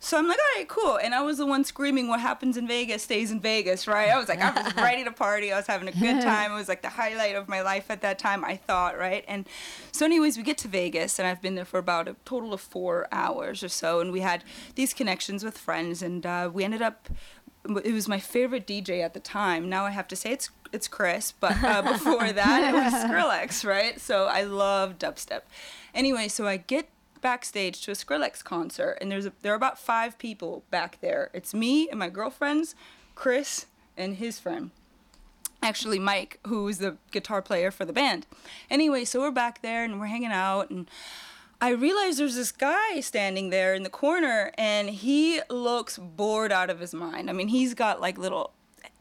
[0.00, 2.66] So I'm like, "All right, cool." And I was the one screaming, "What happens in
[2.66, 4.10] Vegas stays in Vegas," right?
[4.10, 5.52] I was like, I was ready to party.
[5.52, 6.50] I was having a good time.
[6.50, 8.44] It was like the highlight of my life at that time.
[8.44, 9.24] I thought, right?
[9.28, 9.48] And
[9.92, 12.60] so, anyways, we get to Vegas, and I've been there for about a total of
[12.60, 14.00] four hours or so.
[14.00, 14.42] And we had
[14.74, 17.08] these connections with friends, and uh, we ended up
[17.66, 19.68] it was my favorite DJ at the time.
[19.68, 23.66] Now I have to say it's it's Chris, but uh, before that it was Skrillex,
[23.66, 24.00] right?
[24.00, 25.42] So I love dubstep.
[25.94, 26.88] Anyway, so I get
[27.20, 31.30] backstage to a Skrillex concert, and there's a, there are about five people back there.
[31.32, 32.74] It's me and my girlfriends,
[33.14, 34.70] Chris and his friend
[35.62, 38.26] actually Mike, who's the guitar player for the band.
[38.68, 40.90] Anyway, so we're back there and we're hanging out and
[41.58, 46.68] I realize there's this guy standing there in the corner and he looks bored out
[46.68, 47.30] of his mind.
[47.30, 48.52] I mean, he's got like little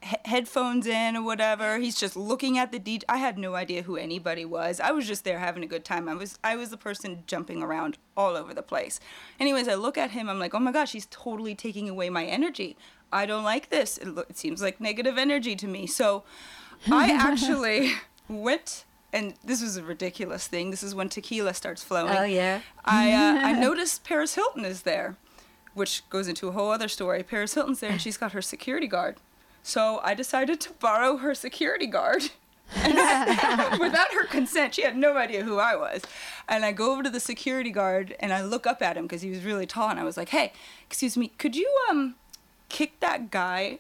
[0.04, 1.78] he- headphones in or whatever.
[1.80, 3.04] He's just looking at the DJ.
[3.10, 4.80] I had no idea who anybody was.
[4.80, 6.08] I was just there having a good time.
[6.10, 9.00] I was I was the person jumping around all over the place.
[9.40, 10.30] Anyways, I look at him.
[10.30, 12.78] I'm like, "Oh my gosh, he's totally taking away my energy.
[13.12, 13.98] I don't like this.
[13.98, 16.24] It, lo- it seems like negative energy to me." So,
[16.92, 17.94] I actually
[18.30, 20.72] went and this was a ridiculous thing.
[20.72, 22.16] This is when tequila starts flowing.
[22.18, 22.62] Oh yeah.
[22.84, 25.16] I uh, I noticed Paris Hilton is there,
[25.76, 27.22] which goes into a whole other story.
[27.24, 29.18] Paris Hilton's there and she's got her security guard.
[29.64, 32.24] So I decided to borrow her security guard.
[32.76, 36.02] Without her consent, she had no idea who I was.
[36.50, 39.22] And I go over to the security guard and I look up at him because
[39.22, 39.90] he was really tall.
[39.90, 40.52] And I was like, "Hey,
[40.86, 42.16] excuse me, could you um
[42.70, 43.80] kick that guy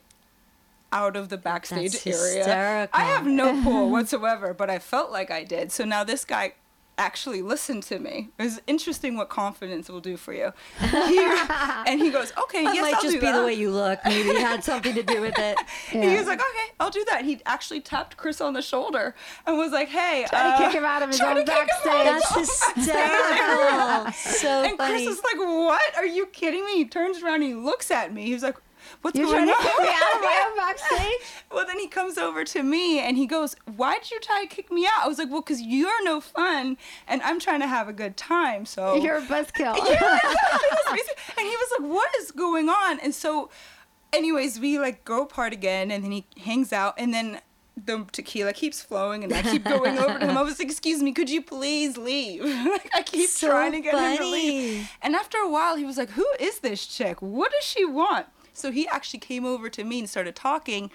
[0.91, 2.99] out of the backstage That's area?" hysterical.
[2.99, 5.71] I have no pull whatsoever, but I felt like I did.
[5.71, 6.53] So now this guy
[6.97, 8.29] actually listen to me.
[8.37, 10.51] It was interesting what confidence will do for you.
[10.79, 10.87] He-
[11.87, 13.99] and he goes, "Okay, That yes, might I'll just be that." the way you look.
[14.05, 15.57] Maybe it had something to do with it.
[15.89, 19.15] He was like, "Okay, I'll do that." And He actually tapped Chris on the shoulder
[19.45, 21.83] and was like, "Hey, Trying uh, to kick him out of his own backstage.
[21.83, 24.11] That's hysterical.
[24.13, 25.05] so And funny.
[25.05, 25.95] Chris is like, "What?
[25.97, 28.25] Are you kidding me?" He turns around and he looks at me.
[28.25, 28.57] He was like,
[29.01, 31.27] "What's You're going to on?" kick me out of my backstage?
[31.51, 34.47] well, then he comes over to me and he goes, "Why did you try to
[34.47, 36.77] kick me out?" I was like, "Well, because you're no fun,
[37.07, 39.75] and I'm trying to have a good time." So You're a buzzkill.
[39.87, 40.19] yeah,
[41.37, 43.49] and he was like, "What is going on?" And so,
[44.11, 47.41] anyways, we like go apart again, and then he hangs out, and then
[47.75, 50.37] the tequila keeps flowing, and I keep going over to him.
[50.37, 53.81] I was like, "Excuse me, could you please leave?" like, I keep So trying to
[53.81, 54.89] get him to leave.
[55.01, 57.21] And after a while, he was like, "Who is this chick?
[57.21, 60.91] What does she want?" So he actually came over to me and started talking,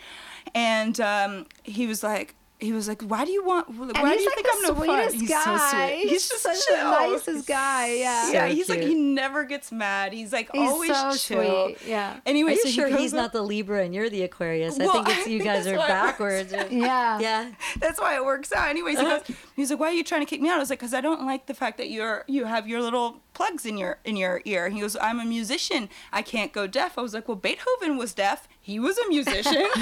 [0.55, 2.35] and um, he was like.
[2.61, 3.69] He was like, "Why do you want?
[3.71, 5.45] Why do you like think I'm no fun?" He's guy.
[5.45, 5.99] so sweet.
[6.01, 6.91] He's, He's just such the chill.
[6.91, 8.33] nicest guy, yeah.
[8.33, 8.49] yeah.
[8.49, 10.13] So He's like he never gets mad.
[10.13, 11.67] He's like He's always so chill.
[11.69, 11.77] sweet.
[11.87, 12.19] Yeah.
[12.27, 14.75] Anyway, Are you so sure goes he's up- not the Libra and you're the Aquarius?
[14.81, 16.53] I Well, think I it's you think guys are backwards.
[16.73, 17.21] Yeah.
[17.21, 17.53] yeah.
[17.79, 18.69] That's why it works out.
[18.71, 19.23] Anyways, he goes,
[19.55, 21.01] he's like, "Why are you trying to kick me out?" I was like, "Cause I
[21.01, 24.41] don't like the fact that you're you have your little plugs in your in your
[24.45, 25.89] ear." He goes, "I'm a musician.
[26.13, 28.49] I can't go deaf." I was like, "Well, Beethoven was deaf.
[28.71, 29.67] He was a musician."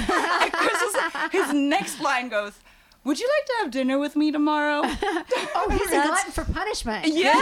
[0.61, 0.95] Chris was
[1.37, 2.53] his next line goes,
[3.03, 4.81] "Would you like to have dinner with me tomorrow?"
[5.59, 7.07] Oh, he's a glutton for punishment.
[7.07, 7.41] yeah,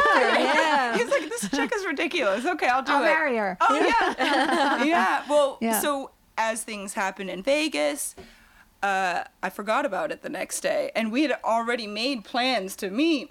[0.50, 0.98] yeah.
[0.98, 3.06] He's like, "This chick is ridiculous." Okay, I'll do I'll it.
[3.16, 3.58] marry her.
[3.62, 5.24] Oh yeah, yeah.
[5.30, 5.80] Well, Yeah.
[5.80, 8.16] so as things happened in Vegas,
[8.84, 12.90] uh, I forgot about it the next day, and we had already made plans to
[12.90, 13.30] meet.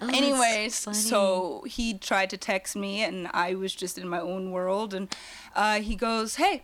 [0.00, 4.50] Oh, Anyways, so he tried to text me, and I was just in my own
[4.50, 5.08] world, and
[5.54, 6.62] uh, he goes, "Hey."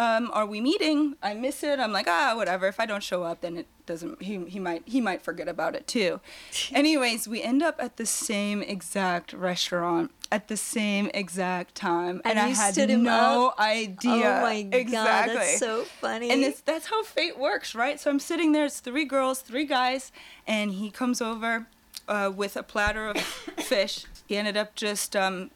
[0.00, 1.16] Um, are we meeting?
[1.24, 1.80] I miss it.
[1.80, 2.68] I'm like, ah, whatever.
[2.68, 4.22] If I don't show up, then it doesn't.
[4.22, 6.20] He, he might he might forget about it too.
[6.72, 12.38] Anyways, we end up at the same exact restaurant at the same exact time, and,
[12.38, 13.58] And I had no up?
[13.58, 14.38] idea.
[14.38, 15.34] Oh my god, exactly.
[15.36, 16.30] that's so funny.
[16.30, 17.98] And it's, that's how fate works, right?
[17.98, 20.12] So I'm sitting there, it's three girls, three guys,
[20.46, 21.66] and he comes over
[22.08, 23.16] uh, with a platter of
[23.58, 24.04] fish.
[24.26, 25.50] He ended up just um,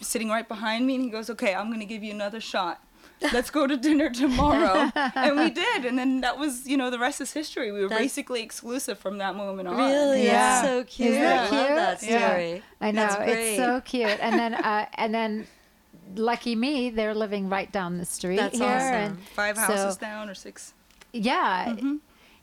[0.00, 2.82] sitting right behind me, and he goes, Okay, I'm going to give you another shot.
[3.32, 4.92] Let's go to dinner tomorrow.
[4.94, 5.84] and we did.
[5.84, 7.72] And then that was, you know, the rest is history.
[7.72, 9.76] We were That's- basically exclusive from that moment on.
[9.76, 10.62] really, Yeah.
[10.62, 11.08] that's so cute.
[11.10, 12.10] Isn't I that love that cute?
[12.12, 12.28] Yeah.
[12.28, 12.62] story.
[12.80, 14.18] I know That's it's so cute.
[14.20, 15.48] And then, uh, and then,
[16.14, 18.68] lucky me, they're living right down the street That's here.
[18.68, 18.94] awesome.
[18.94, 20.74] And Five so- houses down or six.
[21.12, 21.70] Yeah.
[21.70, 21.96] Mm-hmm.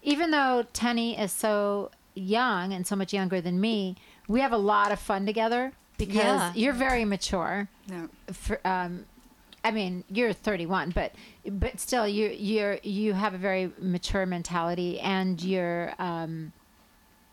[0.04, 3.96] Even though Tenny is so young and so much younger than me,
[4.28, 6.52] we have a lot of fun together because Yeah.
[6.56, 7.68] you're very mature.
[7.88, 8.08] Yeah.
[8.32, 9.06] For, um,
[9.64, 11.14] I mean, you're 31, but
[11.50, 16.54] but still, you you're you have a very mature mentality, and you're um,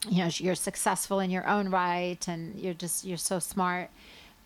[0.08, 3.90] you know you're successful in your own right, and you're just you're so smart.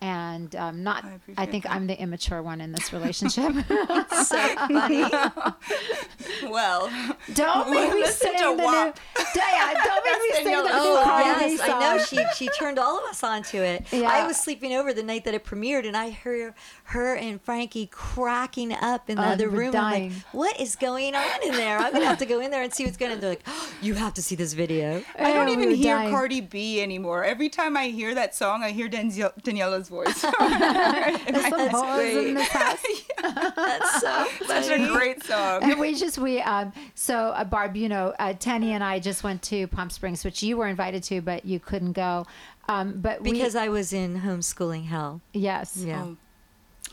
[0.03, 1.73] And um, not, I I, think that.
[1.73, 3.53] I'm the immature one in this relationship.
[4.11, 4.37] so
[4.69, 5.05] funny.
[6.51, 6.91] Well,
[7.35, 8.93] Don't make me to the new.
[9.37, 9.47] WAP.
[9.53, 11.99] Yeah, don't make me sing the Oh Cardi B yes, I know.
[12.05, 13.85] She she turned all of us onto it.
[13.93, 14.09] Yeah.
[14.11, 17.87] I was sleeping over the night that it premiered, and I heard her and Frankie
[17.87, 19.77] cracking up in the Oh, other they were room.
[19.77, 21.79] I'm like, "What is going on in there?
[21.79, 23.73] I'm gonna have to go in there and see what's going on." They're like, oh,
[23.83, 26.11] "You have to see this video." I don't Yeah, even were hear dying.
[26.11, 27.25] Cardi B anymore.
[27.25, 30.17] Every time I hear that song, I hear Danielle, Daniela's voice.
[30.17, 32.37] Some That's hoes in great.
[32.37, 33.05] this.
[33.57, 35.63] That's so Such a great song.
[35.63, 39.25] And we just we um so uh, Barb, you know, uh, Tenny and I just
[39.27, 42.25] went to Palm Springs, which you were invited to, but you couldn't go.
[42.69, 45.21] Um, but because we, I was in homeschooling hell.
[45.33, 46.05] yes, Yeah.
[46.05, 46.17] Oh.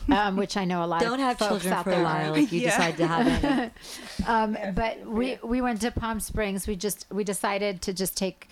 [0.12, 1.00] um, which I know a lot.
[1.00, 2.38] Don't of have folks children out for a while are.
[2.38, 2.70] if you Yeah.
[2.70, 3.70] decide to have any.
[4.26, 6.66] Um, but we we went to Palm Springs.
[6.66, 8.48] We just we decided to just take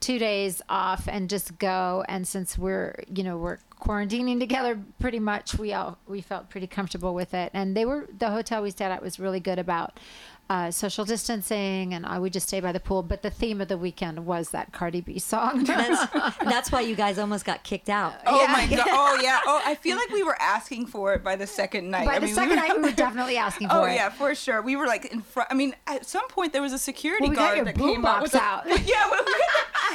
[0.00, 2.04] two days off and just go.
[2.08, 6.66] And since we're you know we're quarantining together pretty much, we all we felt pretty
[6.66, 7.50] comfortable with it.
[7.52, 10.00] And they were the hotel we stayed at was really good about.
[10.48, 13.02] Uh, social distancing, and I would just stay by the pool.
[13.02, 15.64] But the theme of the weekend was that Cardi B song.
[15.64, 18.14] That's, that's why you guys almost got kicked out.
[18.24, 18.86] Oh my god!
[18.88, 19.40] Oh yeah!
[19.44, 22.06] Oh, I feel like we were asking for it by the second night.
[22.06, 23.90] By I the mean, second we were, night, we were definitely asking for Oh it.
[23.90, 24.62] Oh yeah, for sure.
[24.62, 25.50] We were like in front.
[25.50, 27.74] I mean, at some point there was a security Well, we got guard your that
[27.76, 28.66] came out boombox out.
[28.86, 29.24] Yeah, well,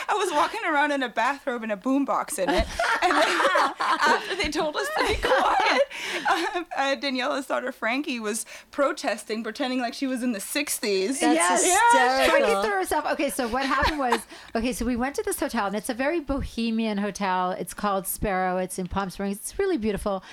[0.10, 2.68] I was walking around in a bathrobe and a boombox in it,
[3.02, 3.40] and then
[3.80, 5.82] after they told us to be quiet,
[6.30, 11.20] um, uh, Daniela's daughter Frankie was protesting, pretending like she was in the '60s.
[11.20, 11.64] That's Yes.
[11.64, 12.30] hysterical.
[12.46, 13.06] Frankie threw herself.
[13.14, 14.20] Okay, so what happened was,
[14.56, 17.52] okay, so we went to this hotel, and it's a very bohemian hotel.
[17.52, 18.58] It's called Sparrow.
[18.58, 19.38] It's in Palm Springs.
[19.38, 20.24] It's really beautiful.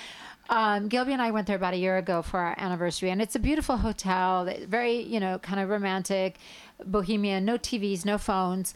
[0.50, 3.34] Um, Gilby and I went there about a year ago for our anniversary, and it's
[3.36, 4.48] a beautiful hotel.
[4.66, 6.38] Very, you know, kind of romantic,
[6.84, 7.44] bohemian.
[7.44, 8.74] No TVs, no phones.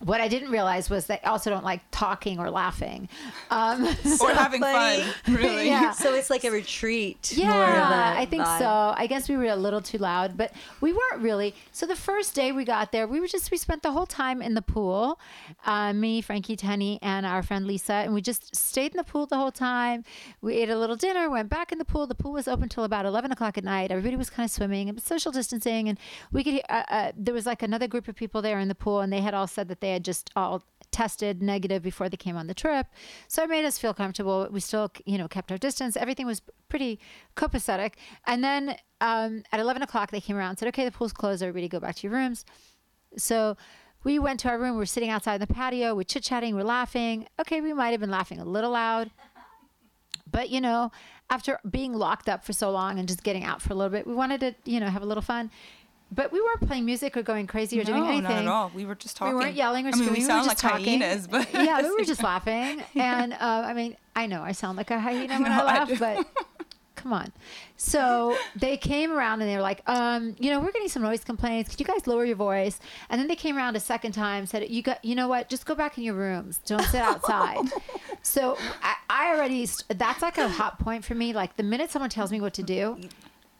[0.00, 3.08] What I didn't realize was they also don't like talking or laughing.
[3.50, 3.84] Um,
[4.20, 5.02] or having funny.
[5.02, 5.66] fun, really.
[5.76, 5.90] Yeah.
[5.92, 7.34] So it's like a retreat.
[7.38, 8.58] more of Yeah, I think vibe.
[8.58, 8.94] so.
[8.96, 11.54] I guess we were a little too loud, but we weren't really.
[11.72, 14.42] So the first day we got there, we were just we spent the whole time
[14.42, 15.18] in the pool,
[15.64, 19.26] uh, me, Frankie, Tenny, and our friend Lisa, and we just stayed in the pool
[19.26, 20.04] the whole time.
[20.40, 22.06] We ate a little dinner, went back in the pool.
[22.06, 23.90] The pool was open till about eleven o'clock at night.
[23.90, 25.98] Everybody was kind of swimming and social distancing, and
[26.32, 26.60] we could.
[26.68, 29.20] Uh, uh, there was like another group of people there in the pool, and they
[29.20, 32.54] had all said that they had just all tested negative before they came on the
[32.54, 32.86] trip.
[33.28, 34.48] So it made us feel comfortable.
[34.50, 35.96] We still, you know, kept our distance.
[35.96, 36.98] Everything was pretty
[37.36, 37.92] copacetic.
[38.26, 41.42] And then um, at 11 o'clock, they came around and said, okay, the pool's closed.
[41.42, 42.44] Everybody go back to your rooms.
[43.18, 43.56] So
[44.04, 44.72] we went to our room.
[44.72, 45.94] We were sitting outside in the patio.
[45.94, 46.54] We're chit chatting.
[46.54, 47.26] We're laughing.
[47.40, 49.10] Okay, we might have been laughing a little loud.
[50.30, 50.92] But you know,
[51.28, 54.06] after being locked up for so long and just getting out for a little bit,
[54.06, 55.50] we wanted to, you know, have a little fun.
[56.16, 58.22] But we weren't playing music or going crazy or doing no, anything.
[58.24, 58.70] not at all.
[58.74, 59.36] We were just talking.
[59.36, 60.22] We weren't yelling or I mean, screaming.
[60.22, 61.00] we sound were like talking.
[61.00, 62.82] hyenas, but yeah, we were just laughing.
[62.96, 65.66] And uh, I mean, I know I sound like a hyena when I No, I
[65.66, 65.98] laugh, do.
[65.98, 66.26] but
[66.96, 67.30] come on.
[67.76, 71.22] So they came around and they were like, um, you know, we're getting some noise
[71.22, 71.68] complaints.
[71.68, 72.80] Could you guys lower your voice?
[73.10, 75.50] And then they came around a second time, said, you got, you know what?
[75.50, 76.58] Just go back in your rooms.
[76.64, 77.66] Don't sit outside.
[78.22, 81.34] so I, I already, that's like a hot point for me.
[81.34, 82.98] Like the minute someone tells me what to do.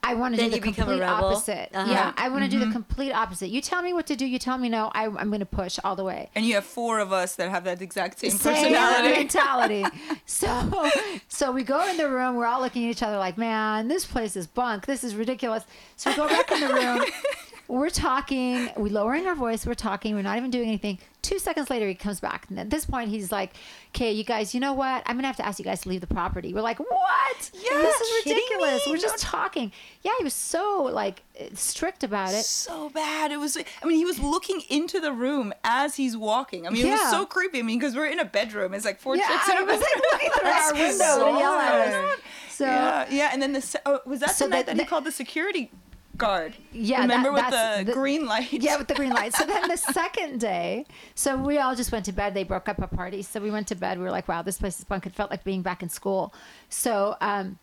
[0.03, 1.69] I want to do the you become a complete opposite.
[1.73, 1.91] Uh-huh.
[1.91, 3.49] Yeah, I want to do the complete opposite.
[3.49, 4.25] You tell me what to do.
[4.25, 4.89] You tell me no.
[4.93, 7.49] I, I'm going to push all the way And you have four of us that
[7.49, 9.09] have that exact same same personality.
[9.09, 9.85] mentality.
[10.25, 10.89] So,
[11.29, 12.35] so we go in the room.
[12.35, 14.85] We're all looking at each other like, man, this place is bunk.
[14.85, 15.63] This is ridiculous.
[15.95, 17.01] So we go back in the room.
[17.67, 18.69] We're talking.
[18.77, 19.65] We're lowering our voice.
[19.65, 20.15] We're talking.
[20.15, 20.99] We're not even doing anything.
[21.21, 22.45] Two seconds later, he comes back.
[22.49, 23.51] And at this point, he's like,
[23.89, 25.03] "Okay, you guys, you know what?
[25.05, 27.51] I'm gonna have to ask you guys to leave the property." We're like, "What?
[27.53, 28.85] Yeah, this is ridiculous.
[28.85, 28.91] me?
[28.93, 31.23] We're just talking." Yeah, he was so like
[31.55, 32.45] strict about it.
[32.45, 33.33] so bad.
[33.33, 33.57] It was.
[33.57, 36.65] I mean, he was looking into the room as he's walking.
[36.65, 37.59] I mean, it was so creepy.
[37.59, 38.73] I mean, because we're in a bedroom.
[38.73, 40.01] It's like four Yeah, chicks in a was bedroom.
[40.13, 42.19] like looking through our window so to yell at us.
[42.49, 43.29] So yeah, yeah.
[43.33, 45.11] And then the oh, was that So the night the- that he the- called the
[45.11, 45.69] security
[46.17, 46.53] guard?
[46.71, 48.51] Yeah, remember that- with the, the- green light?
[48.51, 49.33] Yeah, with the green light.
[49.33, 52.33] So then the second day, so we all just went to bed.
[52.33, 53.97] They broke up a party, so we went to bed.
[53.97, 56.33] We were like, "Wow, this place is bunk." It felt like being back in school.
[56.69, 57.59] So um,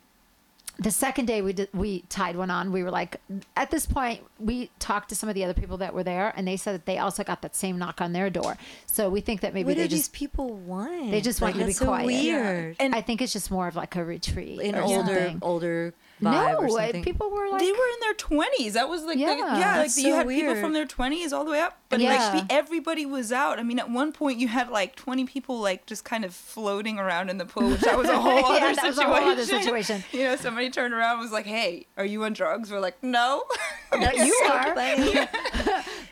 [0.79, 2.73] the second day we did, we tied one on.
[2.73, 3.21] We were like,
[3.57, 6.49] at this point, we talked to some of the other people that were there, and
[6.49, 8.57] they said that they also got that same knock on their door.
[8.87, 11.13] So we think that maybe What they do these people want?
[11.13, 12.07] They just want Like, you to be that's so quiet.
[12.07, 12.77] Weird.
[12.81, 14.61] And I think it's just more of like a retreat.
[14.63, 15.39] An or older, something.
[15.43, 17.05] older vibe or No, uh, something.
[17.05, 18.73] people were like, they were in their twenties.
[18.75, 19.35] That was like, Yeah.
[19.35, 21.79] the, yeah, like That's you so had people from their twenties all the way up,
[21.89, 22.33] but Yeah.
[22.35, 23.59] like everybody was out.
[23.59, 26.99] I mean, at one point you had like twenty people like just kind of floating
[26.99, 29.23] around in the pool, which that was a whole Yeah, other that was a situation.
[29.23, 30.05] whole other situation.
[30.13, 33.03] you know, somebody turned around and was like, "Hey, are you on drugs?" We're like,
[33.03, 33.45] "No."
[33.91, 34.75] But you are.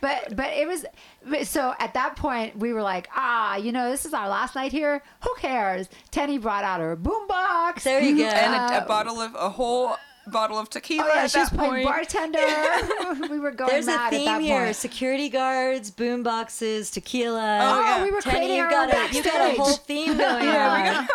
[0.00, 0.84] but but it was
[1.48, 4.72] so at that point we were like ah you know this is our last night
[4.72, 7.28] here who cares tenny brought out her boombox
[7.84, 8.24] There you go.
[8.24, 9.96] and a, a um, bottle of a whole
[10.28, 11.84] bottle of tequila oh yeah at she was that playing point.
[11.84, 12.38] bartender
[13.28, 13.68] we were going mad.
[13.70, 14.76] There's a mad at theme that here: point.
[14.76, 17.58] security guards, boom boxes, tequila.
[17.60, 18.02] Oh, Oh, yeah.
[18.04, 19.56] we were Tenny, creating you our got own a you got a backstage.
[19.58, 21.08] whole theme going Yeah, on.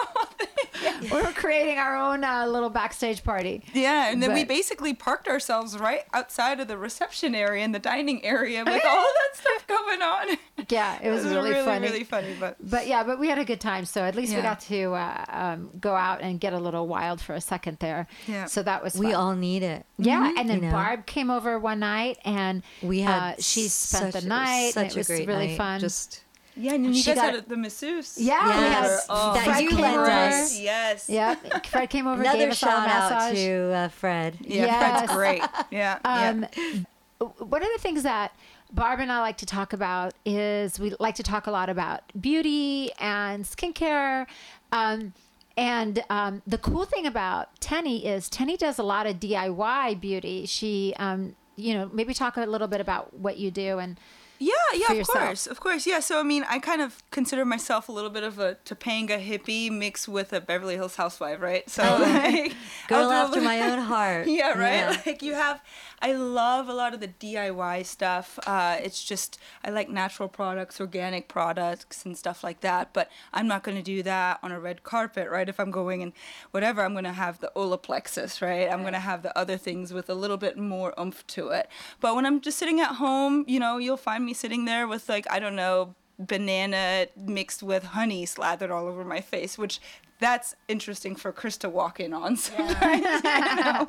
[1.12, 5.28] We were creating our own uh, little backstage party Yeah, and then we basically parked
[5.28, 9.68] ourselves right outside of the reception area and the dining area with all that stuff
[9.68, 10.38] going on.
[10.70, 12.36] yeah it was, really, really, funny really funny.
[12.40, 13.86] But but yeah, but we had a good time.
[13.86, 17.22] So at least we got to uh, um, go out and get a little wild
[17.22, 18.08] for a second there.
[18.28, 18.46] Yeah.
[18.46, 19.86] So that was We all need it.
[19.98, 20.72] Yeah, and then You know?
[20.72, 24.74] Barb came over one night, and We had uh, she spent such, the night.
[24.74, 25.58] Such and it was a great really night.
[25.58, 25.80] fun.
[25.80, 26.24] Just
[26.58, 28.18] yeah, and you She guys got- had the masseuse.
[28.18, 30.60] yeah, we Yes, Oh, that Fred you lent us.
[30.60, 31.10] Yes.
[31.10, 33.36] Yep, Fred came over, Another gave us all a shout out massage.
[33.36, 34.38] to uh, Fred.
[34.42, 34.98] Yeah, Yes.
[35.00, 35.42] Fred's great.
[35.72, 36.00] Yeah.
[36.06, 37.28] Um, yeah.
[37.40, 38.32] one of the things that
[38.72, 42.02] Barb and I like to talk about is we like to talk a lot about
[42.20, 44.26] beauty and skincare.
[44.72, 45.14] Um,
[45.56, 50.46] and um, the cool thing about Tenny is Tenny does a lot of DIY beauty.
[50.46, 53.98] She, um, you know, maybe talk a little bit about what you do and
[54.40, 55.18] Yeah, yeah, of yourself.
[55.18, 56.00] course, of course, yeah.
[56.00, 59.72] So I mean, I kind of consider myself a little bit of a Topanga hippie
[59.72, 61.68] mixed with a Beverly Hills housewife, right?
[61.70, 62.54] So oh, like,
[62.88, 64.28] Girl I'll do a after my own heart.
[64.28, 64.74] Yeah, right.
[64.74, 65.02] Yeah.
[65.06, 65.62] Like you have,
[66.00, 68.38] I love a lot of the DIY stuff.
[68.46, 72.94] Uh, it's just I like natural products, organic products, and stuff like that.
[72.94, 75.50] But I'm not going to do that on a red carpet, right?
[75.50, 76.14] If I'm going and
[76.52, 78.72] whatever, I'm going to have the Olaplexus, right?
[78.72, 81.68] I'm going to have the other things with a little bit more oomph to it.
[82.00, 85.10] But when I'm just sitting at home, you know, you'll find me sitting there with
[85.10, 89.80] like I don't know banana mixed with honey slathered all over my face, which
[90.20, 92.36] that's interesting for Chris to walk in on.
[92.38, 93.88] sometimes, you know?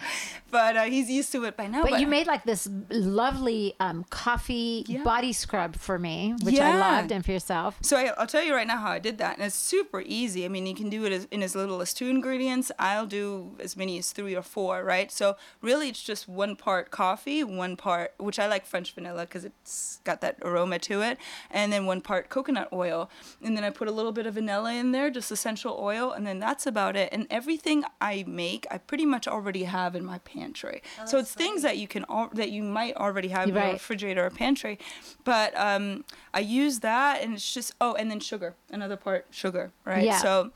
[0.51, 1.83] But uh, he's used to it by now.
[1.83, 5.03] But you made like this lovely um, coffee Yeah.
[5.03, 7.79] body scrub for me, which I loved, and for yourself.
[7.83, 10.45] So I, I'll tell you right now how I did that, and it's super easy.
[10.45, 12.71] I mean, you can do it as, in as little as two ingredients.
[12.79, 15.11] I'll do as many as three or four, right?
[15.11, 19.45] So really, it's just one part coffee, one part, which I like French vanilla because
[19.45, 21.19] it's got that aroma to it,
[21.51, 23.11] and then one part coconut oil,
[23.43, 26.27] and then I put a little bit of vanilla in there, just essential oil, and
[26.27, 27.09] then that's about it.
[27.13, 30.83] And everything I make, I pretty much already have in my pantry.
[31.07, 34.27] so it's things that you can al- that you might already have in your refrigerator
[34.27, 34.79] or pantry.
[35.25, 36.05] But um,
[36.35, 40.05] I use that, and it's just oh, and then sugar, another part sugar, right?
[40.05, 40.19] Yeah.
[40.19, 40.51] So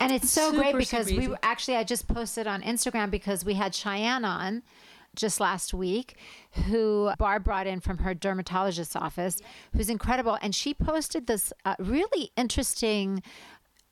[0.00, 3.74] And it's so great because we actually I just posted on Instagram because we had
[3.74, 4.62] Cheyenne on
[5.14, 6.16] just last week
[6.68, 9.40] who Barb brought in from her dermatologist's office
[9.72, 13.22] who's incredible and she posted this uh, really interesting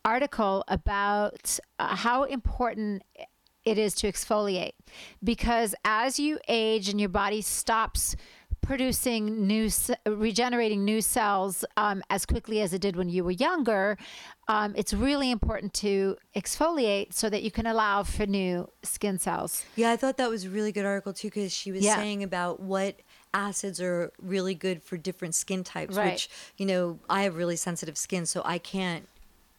[0.05, 3.03] article about uh, how important
[3.65, 4.73] it is to exfoliate
[5.23, 8.15] because as you age and your body stops
[8.61, 9.69] producing new
[10.07, 13.97] regenerating new cells um, as quickly as it did when you were younger
[14.49, 19.65] um, it's really important to exfoliate so that you can allow for new skin cells
[19.77, 21.97] yeah i thought that was a really good article too because she was Yeah.
[21.97, 22.97] saying about what
[23.35, 26.13] acids are really good for different skin types Right.
[26.13, 29.09] which you know i have really sensitive skin so i can't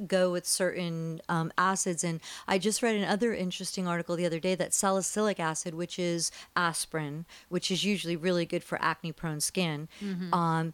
[0.08, 4.54] go with certain um, acids and i just read another interesting article the other day
[4.56, 9.88] that salicylic acid which is aspirin which is usually really good for acne prone skin
[10.04, 10.34] Mm-hmm.
[10.34, 10.74] um,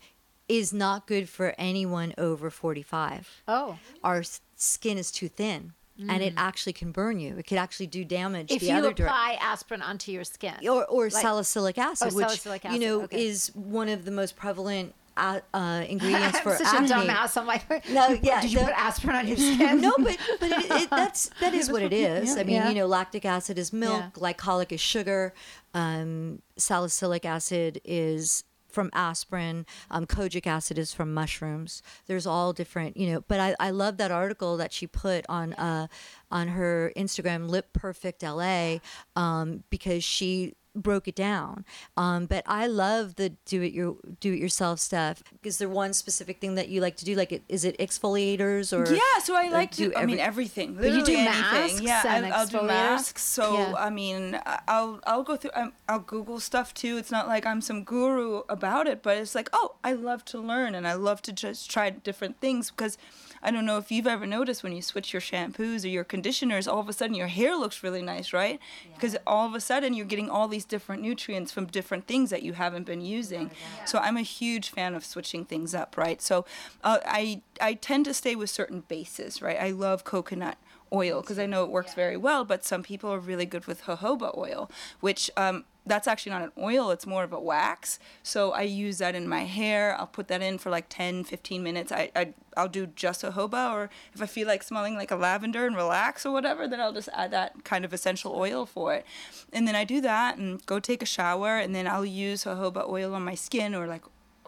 [0.49, 5.73] is not good for anyone over 45 oh our s- skin is too thin
[6.09, 8.55] and it actually can burn you it could actually do damage Mm.
[8.55, 12.15] if the you other apply aspirin onto your skin or, or Like- salicylic acid, Oh,
[12.15, 13.23] which salicylic you know okay.
[13.23, 16.91] is one of the most prevalent uh, uh, ingredients for such acne.
[16.91, 19.93] a dumbass i'm like No, yeah, did you the- put aspirin on your skin no,
[19.97, 22.37] but but it, it, that's that is what it is.
[22.37, 22.69] I mean, Yeah.
[22.69, 24.09] you know, lactic acid is milk, Yeah.
[24.13, 25.33] glycolic is sugar,
[25.73, 31.81] um, salicylic acid is from aspirin, um, kojic acid is from mushrooms.
[32.07, 33.21] There's all different, you know.
[33.27, 35.87] But I, I love that article that she put on uh,
[36.31, 38.77] on her Instagram, Lip Perfect LA,
[39.17, 41.65] um, because she broke it down.
[41.97, 45.21] Um, but I love the do it your do it yourself stuff.
[45.43, 47.15] Is there one specific thing that you like to do?
[47.15, 49.89] Like, it, is it exfoliators or Yeah, so I like to.
[49.89, 50.75] do I mean, every- everything.
[50.75, 51.25] you do anything.
[51.25, 53.21] masks Yeah, and I, I'll do masks.
[53.23, 53.73] So Yeah.
[53.77, 55.51] I mean, I'll I'll go through.
[55.55, 56.97] I'm, I'll Google stuff too.
[56.97, 60.39] It's not like I'm some guru about it, but it's like, oh, I love to
[60.39, 62.97] learn and I love to just try different things because.
[63.43, 66.67] I don't know if you've ever noticed when you switch your shampoos or your conditioners,
[66.67, 68.59] all of a sudden your hair looks really nice, right?
[68.93, 72.43] Because all of a sudden you're getting all these different nutrients from different things that
[72.43, 73.51] you haven't been using.
[73.85, 76.21] So I'm a huge fan of switching things up, right?
[76.21, 76.45] So
[76.83, 79.57] uh, I I tend to stay with certain bases, right?
[79.59, 80.57] I love coconut
[80.93, 83.83] oil because I know it works very well, but some people are really good with
[83.83, 84.69] jojoba oil,
[84.99, 87.99] which um, that's actually not an oil, it's more of a wax.
[88.21, 89.95] So I use that in my hair.
[89.99, 91.91] I'll put that in for like 10, 15 minutes.
[91.91, 95.15] I, I, I'll do just a jojoba, or if I feel like smelling like a
[95.15, 98.93] lavender and relax or whatever, then I'll just add that kind of essential oil for
[98.93, 99.05] it.
[99.51, 102.87] And then I do that and go take a shower, and then I'll use jojoba
[102.87, 104.03] oil on my skin or like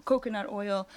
[0.05, 0.87] coconut oil.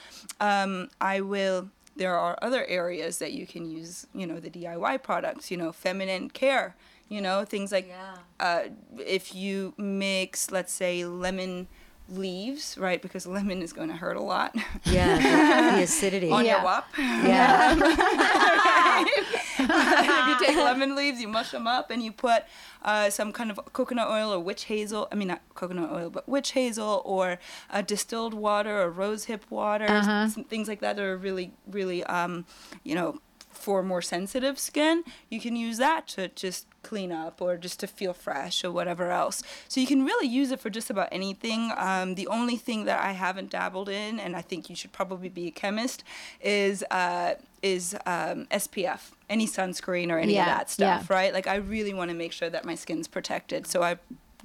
[0.41, 1.71] Um, I will.
[1.97, 4.07] There are other areas that you can use.
[4.15, 5.51] You know, the DIY products.
[5.51, 6.77] You know, feminine care.
[7.09, 8.17] You know, things like Yeah.
[8.41, 8.63] uh,
[8.99, 11.69] if you mix, let's say, lemon
[12.09, 13.01] leaves, right?
[13.03, 14.55] Because lemon is going to hurt a lot
[14.85, 15.23] Yeah, the,
[15.77, 16.31] the acidity.
[16.31, 16.57] on Yeah.
[16.57, 16.87] your wop.
[16.99, 17.75] Yeah.
[19.59, 22.45] if you take lemon leaves, you mush them up, and you put
[22.85, 25.09] uh, some kind of coconut oil or witch hazel.
[25.11, 27.39] I mean, not coconut oil, but witch hazel or
[27.71, 30.29] uh, distilled water or rosehip water, Uh-huh.
[30.29, 32.47] some things like that that are really, really, um,
[32.85, 33.21] you know,
[33.57, 35.03] for more sensitive skin.
[35.31, 39.11] You can use that to just clean up or just to feel fresh or whatever
[39.11, 39.43] else.
[39.69, 41.73] So you can really use it for just about anything.
[41.77, 45.29] Um, the only thing that I haven't dabbled in, and I think you should probably
[45.29, 46.05] be a chemist,
[46.41, 51.17] is uh, is um, SPF, any sunscreen or any Yeah, of that stuff, yeah.
[51.17, 51.33] right?
[51.35, 53.67] Like I really want to make sure that my skin's protected.
[53.67, 53.97] So I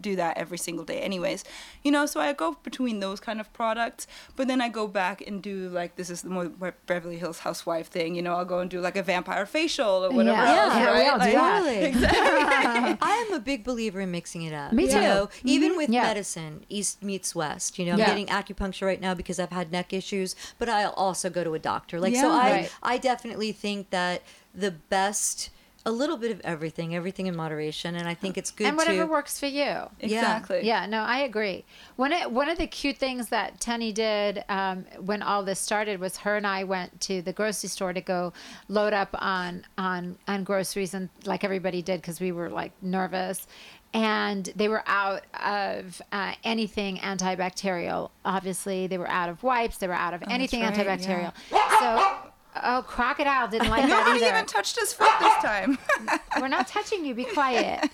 [0.02, 1.44] do that every single day anyways
[1.84, 5.22] you know so i go between those kind of products but then i go back
[5.26, 6.52] and do like this is the more
[6.86, 10.12] beverly hills housewife thing you know i'll go and do like a vampire facial or
[10.12, 10.64] whatever Yeah.
[10.64, 11.12] else Yeah, we right?
[11.12, 12.22] all do Like- that.
[12.82, 12.98] Really?
[13.02, 14.72] I am a big believer in mixing it up.
[14.74, 15.02] Me You too.
[15.02, 15.48] know, mm-hmm.
[15.48, 16.04] even with Yeah.
[16.04, 17.78] medicine, East meets West.
[17.78, 18.08] You know, I'm Yeah.
[18.08, 21.60] getting acupuncture right now because I've had neck issues, but I'll also go to a
[21.60, 22.00] doctor.
[22.00, 22.34] Like, so Yeah.
[22.36, 24.22] I, I definitely think that
[24.54, 25.50] the best,
[25.86, 29.06] a little bit of everything, everything in moderation, and I think it's good and whatever
[29.06, 29.06] to.
[29.06, 31.66] works for you exactly Yeah, no, I agree.
[31.96, 36.00] One of, one of the cute things that Tenny did um, when all this started
[36.00, 38.34] was her and I went to the grocery store to go
[38.68, 43.48] load up on on on groceries and like everybody did because we were like nervous.
[43.94, 48.12] And they were out of uh, anything antibacterial.
[48.24, 49.80] Obviously, they were out of wipes.
[49.80, 51.34] They were out of anything right, antibacterial.
[51.80, 54.36] So, oh, crocodile didn't like that nobody either.
[54.36, 55.78] even touched his foot this time
[56.40, 57.14] We're not touching you.
[57.14, 57.90] Be quiet.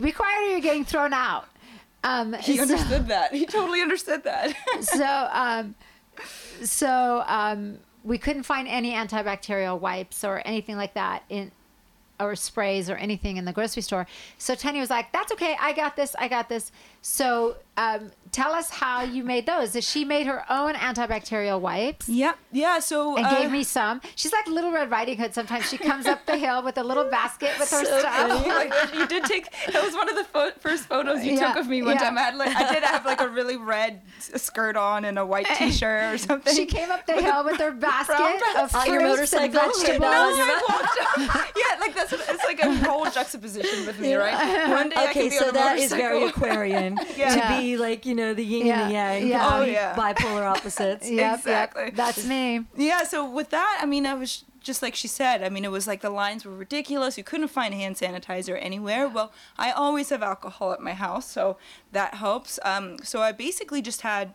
[0.00, 1.46] Be quiet or you're getting thrown out.
[2.02, 5.74] Um, he so- understood that he totally understood that so um,
[6.62, 11.50] so um, we couldn't find any antibacterial wipes or anything like that in
[12.20, 14.06] or sprays or anything in the grocery store.
[14.38, 15.56] So Tenny was like, "That's okay.
[15.60, 16.14] I got this.
[16.18, 16.70] I got this."
[17.06, 19.76] So um, tell us how you made those.
[19.84, 22.08] She made her own antibacterial wipes.
[22.08, 22.78] Yeah, yeah.
[22.78, 24.00] So And uh, gave me some.
[24.16, 25.34] She's like Little Red Riding Hood.
[25.34, 28.46] Sometimes she comes up the hill with a little basket with her Oh stuff.
[28.46, 29.50] my gosh, you did take.
[29.70, 32.04] That was one of the fo- first photos you Yeah, took of me one yeah.
[32.04, 32.16] time.
[32.16, 35.46] I had like I did have like a really red skirt on and a white
[35.58, 36.54] T-shirt or something.
[36.56, 39.60] She came up the hill with her basket of On your fruits and motorcycle?
[39.60, 40.00] vegetables.
[40.00, 41.52] No, No, I walked up.
[41.54, 44.70] Yeah, like that's it's like a whole juxtaposition with me, right?
[44.70, 46.93] One day I Okay, can be so on a that is very motorcycle.
[46.98, 47.56] Aquarian Yeah.
[47.56, 49.48] to be like you know the yin Yeah, and the yang, yeah.
[49.52, 49.94] Oh, yeah.
[49.96, 51.08] bipolar opposites.
[51.10, 51.38] Yep, yep.
[51.38, 51.90] Exactly.
[51.90, 52.64] That's me.
[52.76, 55.42] Yeah, so with that, I mean, I was just like she said.
[55.42, 57.18] I mean, it was like the lines were ridiculous.
[57.18, 59.08] You couldn't find hand sanitizer anywhere.
[59.08, 61.58] Well, I always have alcohol at my house, so
[61.92, 62.58] that helps.
[62.64, 64.32] Um, so I basically just had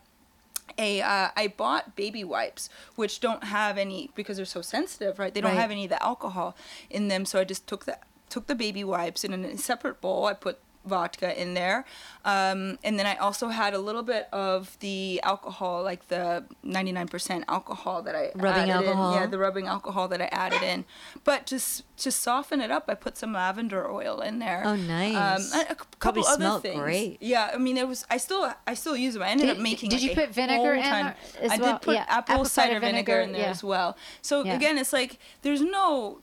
[0.78, 5.34] a uh, I bought baby wipes which don't have any because they're so sensitive, right?
[5.34, 5.60] They don't Right.
[5.60, 6.56] have any of the alcohol
[6.92, 7.26] in them.
[7.26, 7.98] So I just took the
[8.30, 11.86] took the baby wipes and in a separate bowl I put vodka in there.
[12.26, 17.44] Um, and then I also had a little bit of the alcohol, like the 99%
[17.48, 19.14] alcohol that I Rubbing alcohol.
[19.14, 19.20] in.
[19.20, 20.86] Yeah, the rubbing alcohol that I added in.
[21.24, 24.64] But just to soften it up, I put some lavender oil in there.
[24.66, 25.54] Oh, nice.
[25.54, 26.80] Um, a, couple Probably other things.
[26.80, 27.18] great.
[27.22, 28.06] Yeah, I mean, it was.
[28.10, 29.24] I still, I still use them.
[29.24, 29.90] I ended Did- up making.
[29.90, 31.74] did like, you put vinegar in ton- as I well?
[31.74, 33.50] did put Yeah, apple, cider, vinegar, in there yeah.
[33.50, 33.98] as well.
[34.22, 34.56] So Yeah.
[34.56, 36.22] again, it's like there's no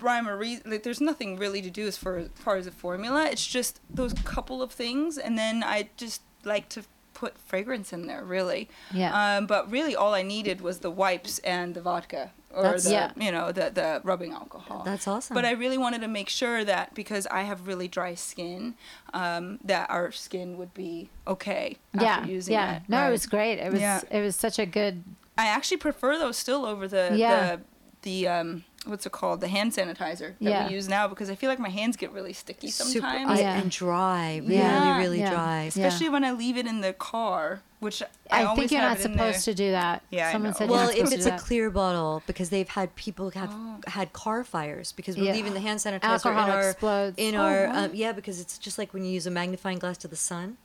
[0.00, 0.70] rhyme or reason.
[0.70, 3.26] Like there's nothing really to do as far as far as a formula.
[3.30, 6.82] It's just those couple of things, and then I just like to
[7.14, 8.24] put fragrance in there.
[8.24, 8.68] Really.
[8.92, 9.36] Yeah.
[9.36, 12.32] Um, but really, all I needed was the wipes and the vodka.
[12.54, 13.12] Or That's- the, Yeah.
[13.16, 14.82] you know, the, the rubbing alcohol.
[14.84, 15.32] That's awesome.
[15.34, 18.74] But I really wanted to make sure that because I have really dry skin,
[19.14, 22.76] um, that our skin would be okay after Yeah, using yeah.
[22.76, 22.82] it.
[22.88, 23.08] No, right?
[23.08, 23.58] it was great.
[23.58, 24.00] It was Yeah.
[24.10, 25.02] it was such a good.
[25.38, 27.56] I actually prefer those still over the Yeah.
[27.56, 27.62] the
[28.02, 30.66] the um what's it called the hand sanitizer that Yeah.
[30.68, 33.30] we use now because I feel like my hands get really sticky Super sometimes.
[33.38, 33.54] Super, Yeah.
[33.60, 34.98] and dry, really, Yeah.
[34.98, 35.30] really Yeah.
[35.30, 35.60] dry.
[35.62, 35.68] Yeah.
[35.68, 39.04] Especially when I leave it in the car, which I, I, think you're not it
[39.06, 39.32] in there.
[39.32, 40.02] supposed to do that.
[40.10, 40.56] Yeah, I Someone know.
[40.56, 41.40] said Well, you're not if it's to a that.
[41.40, 43.80] clear bottle, because they've had people have Oh.
[43.86, 45.32] had car fires because we're Yeah.
[45.34, 47.14] leaving the hand sanitizer Alcohol in our explodes.
[47.18, 47.84] in Oh, our wow.
[47.84, 50.56] um, yeah because it's just like when you use a magnifying glass to the sun.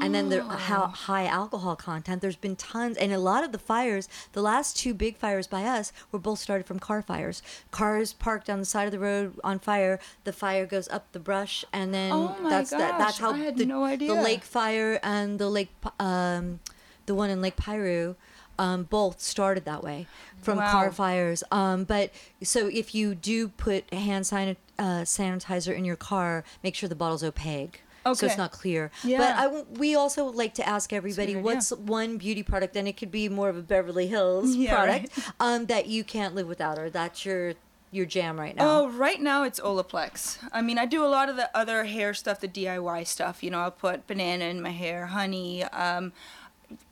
[0.00, 0.48] And then the Oh.
[0.48, 2.22] how high alcohol content.
[2.22, 4.08] There's been tons, and a lot of the fires.
[4.32, 7.42] The last two big fires by us were both started from car fires.
[7.70, 9.98] Cars parked on the side of the road on fire.
[10.24, 12.98] The fire goes up the brush, and then Oh that's that.
[12.98, 14.14] That's how I had the, no idea.
[14.14, 16.60] the lake fire and the lake, um,
[17.06, 18.14] the one in Lake Piru,
[18.58, 20.06] um, both started that way
[20.42, 20.72] from Wow.
[20.72, 21.44] car fires.
[21.50, 22.10] Um, but
[22.42, 26.94] so if you do put hand sanit- uh, sanitizer in your car, make sure the
[26.94, 27.82] bottle's opaque.
[28.14, 28.90] So it's not clear.
[29.04, 29.18] Yeah.
[29.18, 29.60] But Yeah.
[29.60, 33.28] I we also like to ask everybody what's one beauty product, and it could be
[33.28, 37.24] more of a Beverly Hills Yeah, product, um, that you can't live without, or that's
[37.24, 37.54] your
[37.92, 38.80] your jam right now.
[38.80, 40.38] Oh, right now it's Olaplex.
[40.52, 43.42] I mean, I do a lot of the other hair stuff, the DIY stuff.
[43.42, 46.12] You know, I'll put banana in my hair, honey, um,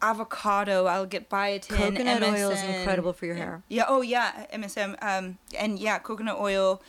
[0.01, 0.87] avocado.
[0.87, 1.77] I'll get biotin.
[1.77, 3.63] Coconut oil is incredible for your hair.
[3.69, 3.85] Yeah.
[3.89, 4.47] Oh, yeah.
[4.53, 4.97] MSM.
[5.03, 6.81] Um, and yeah, coconut oil.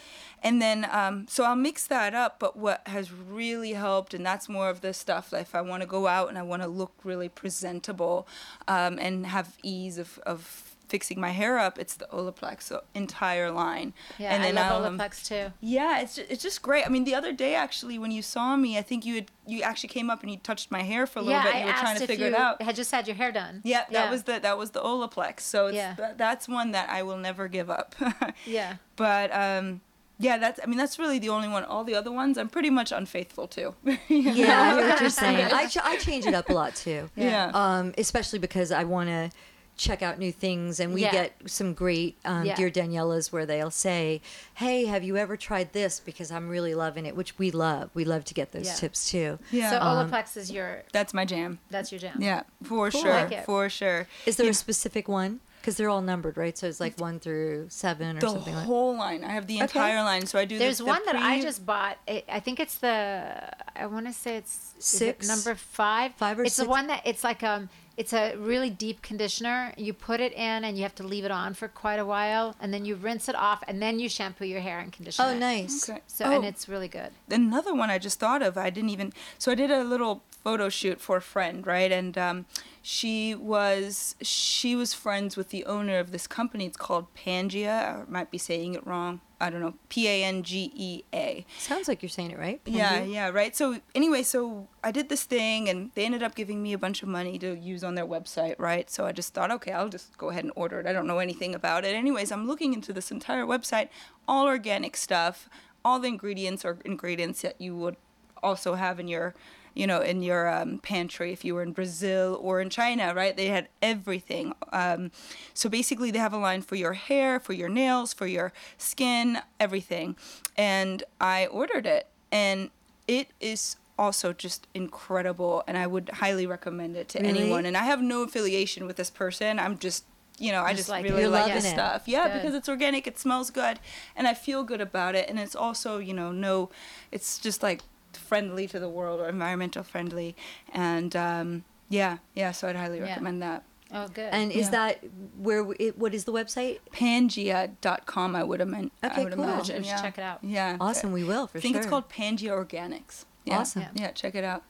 [0.46, 2.40] And then, um, so I'll mix that up.
[2.40, 5.82] But what has really helped, and that's more of the stuff that if I want
[5.82, 8.28] to go out and I want to look really presentable
[8.68, 13.92] um, and have ease of, of fixing my hair up, it's the Olaplex entire line.
[14.20, 15.52] Yeah, and I love um, Olaplex too.
[15.60, 16.86] yeah, it's just, it's just great.
[16.86, 19.64] I mean, the other day actually, when you saw me, I think you had you
[19.64, 21.56] actually came up and you touched my hair for a little Yeah, bit.
[21.56, 22.62] I and you were trying asked to if figure you it out.
[22.62, 23.62] had just had your hair done.
[23.64, 25.40] Yeah, that was the that was the Olaplex.
[25.40, 25.96] So it's, Yeah.
[25.96, 27.96] that, that's one that I will never give up.
[28.46, 28.76] Yeah.
[28.96, 29.82] But um,
[30.18, 31.64] yeah, that's I mean that's really the only one.
[31.64, 33.74] All the other ones, I'm pretty much unfaithful to.
[34.10, 35.52] Yeah, I hear what you're saying.
[35.54, 37.10] I, ch- I change it up a lot too.
[37.16, 37.52] Yeah.
[37.54, 39.30] Um, especially because I want to
[39.78, 41.12] check out new things, and we Yeah.
[41.12, 42.56] get some great um, Yeah.
[42.56, 44.22] Dear Daniela's where they'll say,
[44.54, 46.00] "Hey, have you ever tried this?
[46.00, 47.90] Because I'm really loving it," which we love.
[47.94, 48.74] We love to get those Yeah.
[48.76, 49.38] tips too.
[49.52, 49.72] Yeah.
[49.72, 51.60] So Um, Olaplex is your That's my jam.
[51.70, 52.18] that's your jam.
[52.22, 53.02] Yeah, for Cool.
[53.02, 53.46] sure, Like it.
[53.46, 54.08] for sure.
[54.26, 55.42] Is there You a specific one?
[55.66, 56.56] Because they're all numbered, right?
[56.56, 58.66] So it's like one through seven or the something like.
[58.66, 59.24] whole line.
[59.24, 60.28] I have the entire line.
[60.28, 60.60] So I do.
[60.60, 61.98] the- There's the one that I just bought.
[62.06, 63.34] It, I think it's the.
[63.76, 65.28] I want to say it's is it Six?
[65.28, 66.14] number five.
[66.18, 67.70] Five or It's the one that it's like um.
[67.98, 69.74] It's a really deep conditioner.
[69.78, 72.54] You put it in and you have to leave it on for quite a while,
[72.60, 75.30] and then you rinse it off, and then you shampoo your hair and condition Oh,
[75.32, 75.40] it.
[75.40, 75.90] nice.
[75.90, 76.02] Okay.
[76.06, 76.32] So Oh.
[76.36, 77.12] and it's really good.
[77.32, 78.58] another one I just thought of.
[78.58, 79.14] I didn't even.
[79.40, 81.90] So I did a little photo shoot for a friend, right?
[81.92, 82.46] And um,
[82.88, 86.68] she was she was friends with the owner of this company.
[86.68, 88.04] It's called Pangea.
[88.04, 89.22] I might be saying it wrong.
[89.42, 89.74] I don't know.
[89.90, 91.48] P A N G E A.
[91.58, 92.62] Sounds like you're saying it right.
[92.64, 93.56] Yeah, yeah, right.
[93.56, 97.02] So anyway, so I did this thing, and they ended up giving me a bunch
[97.02, 98.88] of money to use on their website, right?
[98.88, 100.86] So I just thought, okay, I'll just go ahead and order it.
[100.86, 101.96] I don't know anything about it.
[101.96, 103.90] Anyways, I'm looking into this entire website,
[104.28, 105.50] all organic stuff,
[105.84, 107.96] all the ingredients are ingredients that you would
[108.44, 109.34] also have in your
[109.76, 113.36] you know, in your um, pantry if you were in Brazil or in China, right?
[113.38, 114.54] They had everything.
[114.72, 115.12] Um,
[115.54, 119.40] so basically, they have a line for your hair, for your nails, for your skin,
[119.60, 120.16] everything.
[120.58, 122.72] And I ordered it, and
[123.08, 127.40] it is also just incredible and I would highly recommend it to Really?
[127.44, 127.66] anyone.
[127.66, 129.58] And I have no affiliation with this person.
[129.60, 130.04] I'm just
[130.38, 131.70] you know, I Just just like really like this it.
[131.70, 132.04] stuff.
[132.08, 132.42] Yeah, Good.
[132.42, 133.80] because it's organic, it smells good,
[134.18, 135.30] and I feel good about it.
[135.30, 136.70] And it's also, you know, no,
[137.10, 137.84] it's just like
[138.16, 140.36] friendly to the world or environmental friendly.
[140.74, 143.06] And um, yeah, yeah, so I'd highly Yeah.
[143.06, 143.64] recommend that.
[143.94, 144.30] Oh, good.
[144.34, 144.72] And is Yeah.
[144.72, 145.04] that
[145.38, 145.66] where?
[145.80, 146.80] It, what is the website?
[146.92, 148.92] Pangea.com, I would, imagine.
[149.04, 149.44] Okay, I would cool.
[149.44, 149.78] imagine.
[149.78, 150.02] We should yeah.
[150.02, 150.40] check it out.
[150.44, 150.78] Yeah.
[150.80, 151.82] Awesome, we will for sure I think sure.
[151.82, 153.26] it's called Pangea Organics.
[153.46, 153.60] Yeah.
[153.60, 153.84] Awesome.
[153.84, 153.90] Yeah.
[153.94, 154.64] Yeah, check it out.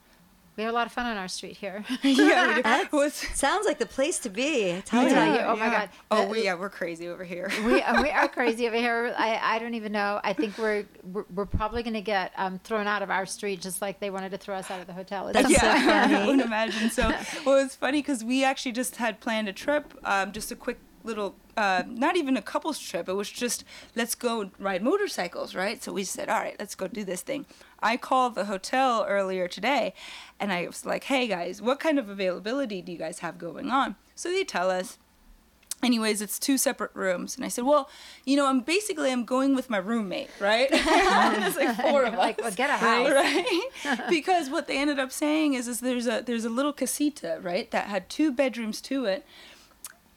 [0.57, 1.83] We have a lot of fun on our street here.
[2.03, 2.61] yeah, we do.
[2.63, 4.73] That's- Well, it's- Sounds like the place to be.
[4.75, 5.09] I tell I you.
[5.13, 5.69] tell you, oh my.
[5.69, 5.89] God.
[6.11, 7.51] Oh, we, yeah, we're crazy over here.
[7.65, 9.13] we, uh, we are crazy over here.
[9.17, 10.19] I, I don't even know.
[10.23, 13.61] I think we're we're, we're probably going to get um, thrown out of our street
[13.61, 15.27] just like they wanted to throw us out of the hotel.
[15.27, 16.15] It's That's some- so yeah, funny.
[16.15, 16.89] I would imagine.
[16.89, 17.11] So,
[17.45, 20.79] well, it's funny because we actually just had planned a trip, um, just a quick
[21.05, 23.07] little, uh, not even a couples trip.
[23.07, 23.63] It was just
[23.95, 25.81] let's go ride motorcycles, right?
[25.83, 27.45] So we said, all right, let's go do this thing.
[27.81, 29.93] I called the hotel earlier today,
[30.39, 33.69] and I was like, hey guys, what kind of availability do you guys have going
[33.69, 33.95] on?
[34.15, 34.97] So they tell us.
[35.83, 37.89] Anyways, it's two separate rooms, and I said, "Well,
[38.23, 40.69] you know, I'm basically I'm going with my roommate, right?
[40.71, 43.11] There's like four of us, Like, well, get a house.
[43.85, 43.99] right?
[44.09, 47.69] because what they ended up saying is, is there's a there's a little casita, right,
[47.71, 49.25] that had two bedrooms to it.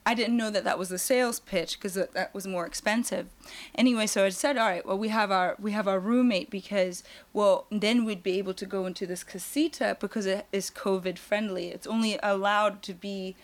[0.09, 3.27] I didn't know that that was the sales pitch because that, that was more expensive.
[3.75, 7.05] Anyway, so I said, all right, well we have our we have our roommate because
[7.35, 11.69] well then we'd be able to go into this casita because it is COVID friendly.
[11.69, 13.37] It's only allowed to be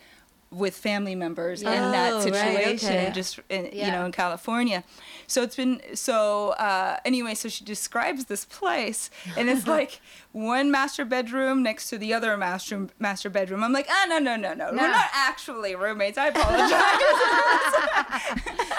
[0.51, 3.11] with family members in Oh, that right, situation, okay.
[3.13, 4.83] just in, you know in California.
[5.27, 7.35] So it's been so uh, anyway.
[7.35, 10.01] So she describes this place, and it's like
[10.35, 13.63] one master bedroom next to the other master master bedroom.
[13.63, 14.81] I'm like, ah, no, no, no, no, No.
[14.83, 16.17] we're not actually roommates.
[16.17, 16.71] I apologize.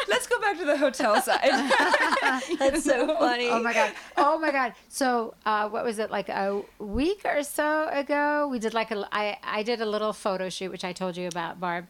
[0.08, 1.40] Let's go back to the hotel side.
[2.58, 3.48] That's so funny.
[3.48, 3.92] Oh my god!
[4.18, 4.74] Oh my god!
[4.88, 8.48] So uh, what was it like a week or so ago?
[8.50, 11.26] We did like a I I did a little photo shoot, which I told you
[11.26, 11.86] about, Barb,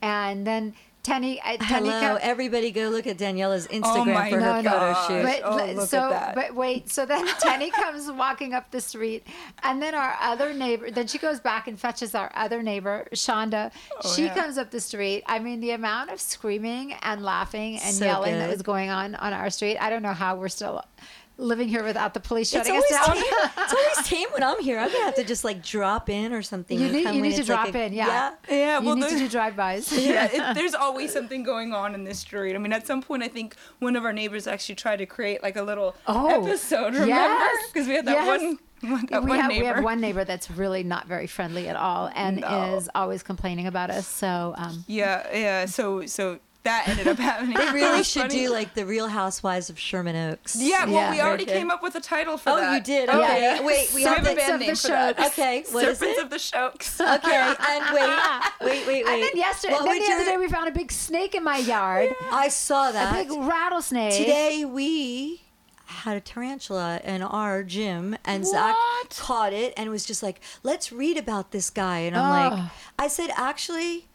[0.00, 1.40] and then Tenny.
[1.42, 4.60] I, Tenny uh, Hello, everybody go look at Daniela's oh Instagram my for her No,
[4.60, 4.70] no.
[4.70, 5.06] photo gosh.
[5.08, 5.22] shoot.
[5.22, 6.34] But, Oh, but- look at so, that.
[6.34, 9.26] but wait, so then Tenny comes walking up the street,
[9.62, 13.70] and then our other neighbor, then she goes back and fetches our other neighbor, Shonda.
[14.04, 14.34] Oh, she Oh, yeah.
[14.34, 15.24] comes up the street.
[15.26, 19.14] I mean, the amount of screaming and laughing and So yelling that was going on
[19.14, 19.78] on our street.
[19.78, 20.84] I don't know how we're still
[21.38, 23.14] living here without the police It's shutting always, us down.
[23.16, 24.78] tame, it's always tame when I'm here.
[24.78, 26.78] I'm gonna have to just like drop in or something.
[26.78, 28.34] You need, you need to it's like drop a- in, yeah.
[28.50, 29.92] Yeah, you well, need the- to do drive-bys.
[30.04, 32.54] yeah, it, there's always something going on in this street.
[32.54, 35.42] I mean, at some point, I think one of our neighbors actually tried to create
[35.42, 36.94] like a little Oh, episode.
[36.94, 37.06] Remember?
[37.06, 38.26] yes, Because we had that yes.
[38.26, 38.40] one.
[38.50, 42.10] one- we one have we have one neighbor that's really not very friendly at all
[42.14, 42.76] and No.
[42.76, 44.06] is always complaining about us.
[44.06, 45.66] So um, Yeah, yeah.
[45.66, 47.56] So, so that ended up happening.
[47.56, 48.34] They really should funny.
[48.46, 50.56] do like the Real Housewives of Sherman Oaks.
[50.60, 51.10] Yeah, well, Yeah.
[51.12, 51.54] we already Okay.
[51.58, 52.70] came up with a title for Oh, that.
[52.70, 53.08] Oh, you did.
[53.08, 53.40] Okay.
[53.40, 53.62] yeah.
[53.64, 55.16] Wait, we So have have a the- band of name the for that.
[55.16, 55.28] Shokes.
[55.38, 56.24] Okay, what is Serpents it?
[56.24, 57.00] of the Shokes.
[57.00, 58.10] Okay, and wait,
[58.60, 59.06] wait, wait, wait.
[59.06, 61.58] And then yesterday, What then the other day, we found a big snake in my
[61.58, 62.10] yard.
[62.30, 63.14] I saw that.
[63.14, 64.14] A big rattlesnake.
[64.14, 65.42] Today we
[65.86, 68.74] had a tarantula in our gym, and Zakk
[69.16, 72.70] caught it and was just like, "Let's read about this guy." And I'm like, Oh.
[72.98, 74.08] I said, actually.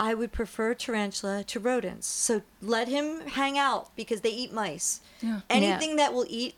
[0.00, 2.06] I would prefer tarantula to rodents.
[2.06, 5.00] So let him hang out because they eat mice.
[5.20, 5.40] Yeah.
[5.50, 6.54] Anything that will eat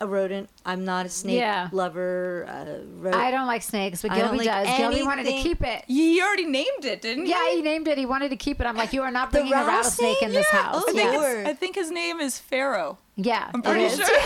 [0.00, 1.70] a rodent, I'm not a snake Yeah.
[1.72, 2.46] lover.
[2.48, 4.76] Uh, ro- I don't like snakes, but I don't Gilby like does.
[4.78, 5.82] Gilby wanted to keep it.
[5.88, 7.32] You already named it, didn't you?
[7.32, 7.98] Yeah, he named it.
[7.98, 8.66] He wanted to keep it.
[8.68, 10.76] I'm like, you are not The bringing a rattlesnake in this house.
[10.76, 11.44] Oh, I think, yeah.
[11.50, 12.96] I think his name is Pharaoh.
[13.16, 14.06] yeah, I'm pretty sure.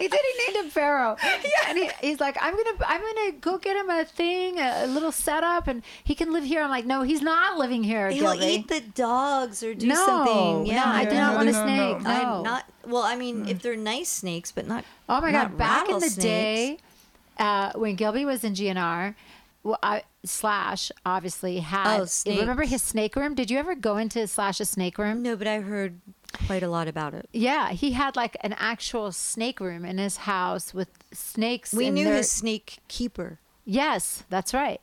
[0.00, 0.20] he did.
[0.20, 1.16] He named him Pharaoh.
[1.68, 4.86] And he, he's like, I'm gonna, I'm gonna go get him a thing, a, a
[4.88, 6.62] little setup, and he can live here.
[6.62, 8.46] I'm like, no, he's not living here, He'll Gilby.
[8.46, 10.34] eat the dogs or do No, something.
[10.34, 11.66] no, Yeah, I do not want a no, no.
[11.66, 12.02] snake.
[12.02, 12.10] No.
[12.10, 12.64] I'm not.
[12.86, 14.84] Well, I mean, if they're nice snakes, but not.
[15.08, 15.58] Oh my not god!
[15.58, 16.78] Back in the day,
[17.38, 19.14] uh, when Gilby was in GNR,
[19.62, 22.00] well, I, Slash obviously had.
[22.00, 23.34] Oh, remember his snake room?
[23.34, 25.22] Did you ever go into Slash's snake room?
[25.22, 26.00] No, but I heard
[26.30, 27.28] quite a lot about it.
[27.32, 31.72] Yeah, he had like an actual snake room in his house with snakes.
[31.72, 33.38] We in knew their- his snake keeper.
[33.64, 34.80] Yes, that's right.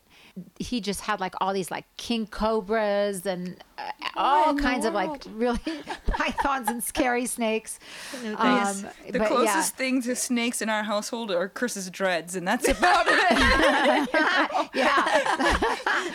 [0.60, 4.94] He just had like all these like king cobras and uh, all in kinds of
[4.94, 5.60] like really
[6.08, 7.80] pythons and scary snakes.
[8.24, 8.86] No, Um.
[9.10, 9.78] The but closest yeah.
[9.78, 14.10] thing to snakes in our household are Chris's dreads, and that's about it.
[14.76, 15.58] yeah,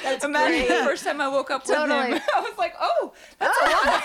[0.04, 0.68] That's Imagine great.
[0.68, 2.12] the first time I woke up with Totally.
[2.12, 2.20] him.
[2.36, 4.04] I was like, oh, that's a lot.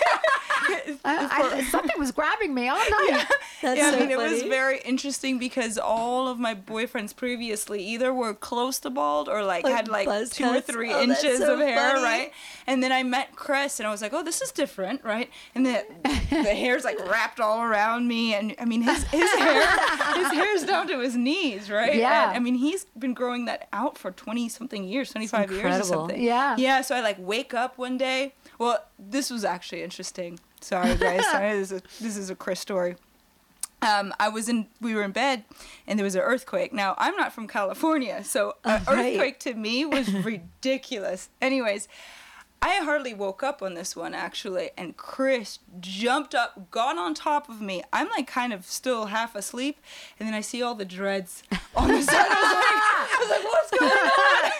[1.06, 3.26] I, I, something was grabbing me all night.
[3.62, 7.84] That's yeah, so I mean, it was very interesting because all of my boyfriends previously
[7.84, 10.68] either were close to bald or like, Like had like two or cuts?
[10.72, 12.04] three Oh, inches so of hair, funny.
[12.04, 12.32] right?
[12.68, 15.30] And then I met Chris and I was like, oh, this is different, right?
[15.56, 15.86] And the
[16.30, 19.68] the hair's like wrapped all around me, and I mean, his his hair
[20.16, 21.96] his hair's down to his knees, right?
[21.96, 22.30] Yeah.
[22.30, 25.80] And, I mean, he's been growing that out for twenty something years, twenty five years
[25.80, 26.22] or something.
[26.22, 26.56] Yeah.
[26.58, 26.82] Yeah.
[26.82, 28.34] So I like wake up one day.
[28.60, 30.40] Well, this was actually interesting.
[30.62, 31.26] Sorry, guys.
[31.26, 32.96] Sorry, this is a, this is a Chris story
[33.82, 35.44] um, I was in, we were in bed,
[35.86, 36.74] and there was an earthquake.
[36.74, 39.14] Now I'm not from California, so an right.
[39.14, 41.30] earthquake to me was ridiculous.
[41.42, 41.88] Anyways,
[42.62, 47.50] I hardly woke up on this one actually, and Chris jumped up, got on top
[47.50, 47.84] of me.
[47.94, 49.78] I'm like kind of still half asleep,
[50.20, 51.44] and then I see all the dreads
[51.76, 52.16] on the side.
[52.16, 54.57] I was like, I was like, what's going on?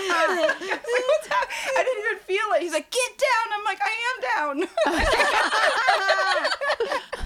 [0.00, 1.28] I like, what's
[1.76, 2.62] I didn't even feel it.
[2.62, 3.46] He's like, get down.
[3.54, 4.20] I'm like, I am
[4.58, 4.68] down.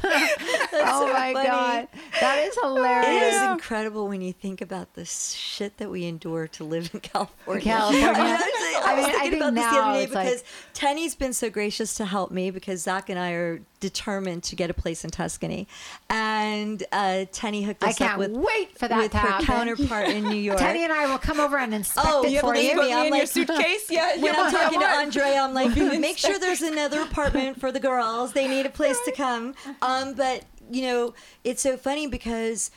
[0.05, 1.49] oh so my funny.
[1.49, 1.89] god,
[2.21, 2.75] that is oh.
[2.75, 3.07] hilarious.
[3.07, 7.01] It is incredible when you think about the shit that we endure to live in
[7.13, 7.63] California.
[7.65, 8.09] California.
[8.09, 9.93] I, mean, I was, I I was mean, I thinking think about this the other
[9.99, 10.45] day it's like- because
[10.75, 14.71] Tenny's been so gracious to help me because Zakk and I are determined to get
[14.71, 15.69] a place in Tuscany,
[16.09, 19.45] and uh, Tenny hooked I us can't up with wait for that with her happen.
[19.47, 20.59] counterpart in New York.
[20.59, 22.75] Teddy and I will come over and inspect Oh, it you have for you.
[22.75, 23.91] put me I'm in like- your suitcase.
[23.91, 24.15] Yeah.
[24.17, 25.05] when yeah, I'm talking to what?
[25.07, 28.33] Andre, I'm like, make sure there's another apartment for the girls.
[28.33, 29.55] They need a place to come.
[29.83, 31.15] Um, but you know,
[31.45, 32.71] it's so funny because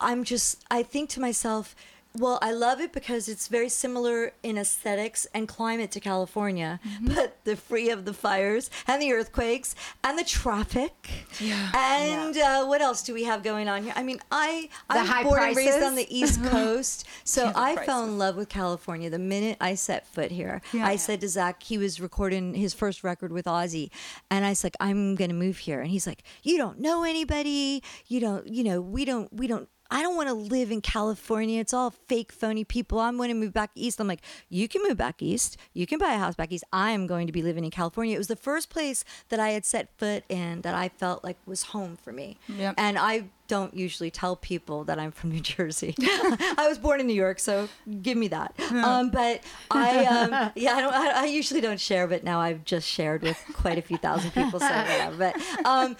[0.00, 1.76] I'm just, I think to myself,
[2.16, 7.14] well, I love it because it's very similar in aesthetics and climate to California, Mm-hmm.
[7.14, 10.92] but the free of the fires and the earthquakes and the traffic.
[11.40, 11.70] Yeah.
[11.74, 13.92] And Uh, what else do we have going on here?
[13.96, 17.52] I mean, I The I'm high born and raised on the East Coast, so Yeah,
[17.56, 20.60] I fell in love with California the minute I set foot here.
[20.72, 20.86] Yeah.
[20.86, 23.90] I said to Zakk, he was recording his first record with Ozzy,
[24.30, 27.82] and I was like, I'm gonna move here, and he's like, You don't know anybody,
[28.06, 29.68] you don't, you know, we don't, we don't.
[29.90, 31.60] I don't want to live in California.
[31.60, 33.00] It's all fake, phony people.
[33.00, 34.00] I'm going to move back east.
[34.00, 35.56] I'm like, you can move back east.
[35.72, 36.64] You can buy a house back east.
[36.72, 38.14] I am going to be living in California.
[38.14, 41.38] It was the first place that I had set foot in that I felt like
[41.46, 42.36] was home for me.
[42.48, 42.74] Yep.
[42.76, 45.94] And I don't usually tell people that I'm from New Jersey.
[46.00, 47.68] I was born in New York, so
[48.02, 48.54] give me that.
[48.70, 50.94] Um, but I, um, yeah, I don't.
[50.94, 54.30] I, I usually don't share, but now I've just shared with quite a few thousand
[54.32, 54.60] people.
[54.60, 55.16] So whatever.
[55.16, 55.96] But, um,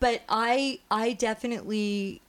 [0.00, 2.22] but I, I definitely,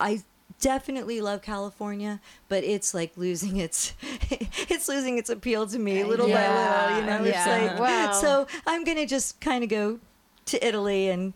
[0.00, 0.22] I
[0.60, 3.92] definitely love California, but it's like losing its,
[4.30, 7.00] it's losing its appeal to me little Yeah, by little.
[7.00, 7.58] You know, yeah.
[7.64, 8.46] it's like Well- so.
[8.66, 9.98] I'm gonna just kind of go
[10.46, 11.32] to Italy and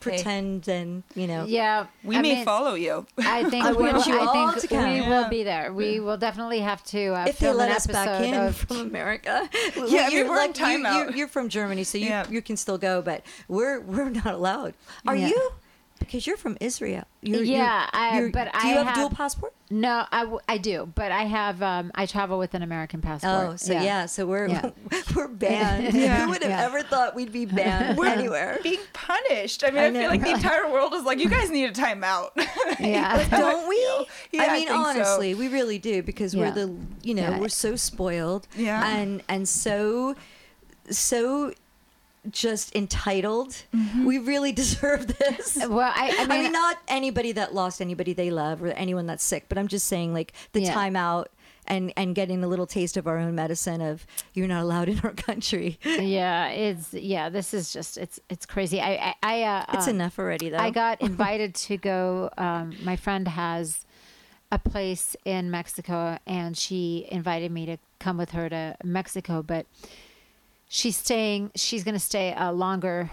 [0.00, 3.04] pretend and you know Yeah, We I may mean, follow you.
[3.18, 4.92] I think I we want will, you all I to think come.
[4.92, 5.08] we Yeah.
[5.22, 5.72] will be there.
[5.72, 8.34] We will definitely have to uh, if they film let an us back episode in
[8.34, 8.56] of.
[8.56, 9.48] from America.
[9.88, 10.94] Yeah, you're we're in like you, timeout.
[11.06, 12.26] you're, you're from Germany, so you Yeah.
[12.30, 14.74] you can still go, but we're we're not allowed.
[15.06, 15.28] Are Yeah.
[15.28, 15.50] you?
[15.98, 17.04] Because you're from Israel.
[17.20, 19.52] You're, Yeah, I- you're, but do I you have, have- dual passport?
[19.70, 23.48] No, I, w- I do, but I have um, I travel with an American passport.
[23.52, 24.70] Oh, so yeah, so we're Yeah.
[25.16, 25.92] we're banned.
[25.94, 26.24] Yeah.
[26.24, 26.64] Who would have Yeah.
[26.64, 28.58] ever thought we'd be banned We're anywhere?
[28.62, 29.64] being punished.
[29.64, 30.00] I mean, I I, know.
[30.00, 32.30] feel like the entire world is like, you guys need a timeout.
[32.80, 33.28] Yeah.
[33.28, 33.76] Don't we?
[34.32, 34.74] Yeah, I I mean, so.
[34.74, 36.48] honestly, we really do because Yeah.
[36.48, 37.38] we're the, you know, Yeah.
[37.38, 38.88] we're so spoiled, Yeah.
[38.88, 40.14] and and so,
[40.90, 41.52] so,
[42.30, 43.56] just entitled.
[44.04, 45.56] We really deserve this.
[45.56, 49.06] Well, I, I I mean, mean, not anybody that lost anybody they love or anyone
[49.06, 50.74] that's sick, but I'm just saying, like the Yeah.
[50.74, 51.26] timeout
[51.66, 55.00] and and getting a little taste of our own medicine of you're not allowed in
[55.00, 55.78] our country.
[55.84, 57.28] yeah, it's yeah.
[57.28, 58.80] This is just it's it's crazy.
[58.80, 60.56] I I, I uh, It's um, enough already, though.
[60.58, 62.30] I got invited to go.
[62.38, 63.84] Um, my friend has
[64.50, 69.42] a place in Mexico, and she invited me to come with her to Mexico.
[69.42, 69.66] But
[70.68, 71.50] she's staying.
[71.56, 73.10] She's going to stay a longer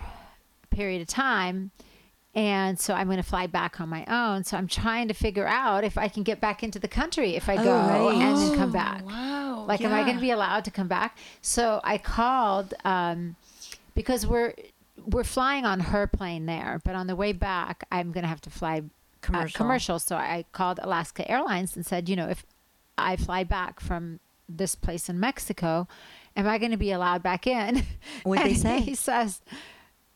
[0.70, 1.72] period of time,
[2.34, 4.44] and so I'm going to fly back on my own.
[4.44, 7.50] So I'm trying to figure out if I can get back into the country if
[7.50, 8.16] I go right.
[8.16, 9.06] and then come back.
[9.06, 9.66] wow.
[9.68, 11.18] Like, am I going to be allowed to come back?
[11.42, 13.36] So I called um,
[13.96, 14.54] because we're
[15.06, 18.42] we're flying on her plane there, but on the way back, I'm going to have
[18.42, 18.84] to fly
[19.26, 19.56] Commercial.
[19.56, 20.00] Uh, commercial.
[20.00, 22.46] So I called Alaska Airlines and said, you know, if
[22.98, 25.88] I fly back from this place in Mexico,
[26.36, 27.84] am I going to be allowed back in?
[28.24, 28.80] What'd they say?
[28.82, 29.42] He says,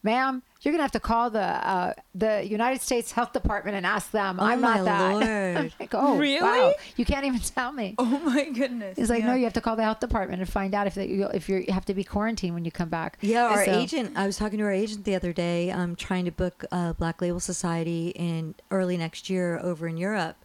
[0.03, 3.85] "Ma'am, you're going to have to call the uh, the United States Health Department and
[3.85, 4.37] ask them.
[4.39, 6.41] Oh, I'm not that." I'm like, oh, Really?
[6.41, 6.73] wow.
[6.97, 7.95] You can't even tell me.
[7.97, 8.97] Oh my goodness.
[8.97, 9.27] He's like, Yeah.
[9.27, 11.47] no, you have to call the health department and find out if they, you if
[11.47, 13.17] you're, you have to be quarantined when you come back.
[13.21, 14.13] Yeah, our So- agent.
[14.17, 15.71] I was talking to our agent the other day.
[15.71, 20.37] um, trying to book a Black Label Society in early next year over in Europe,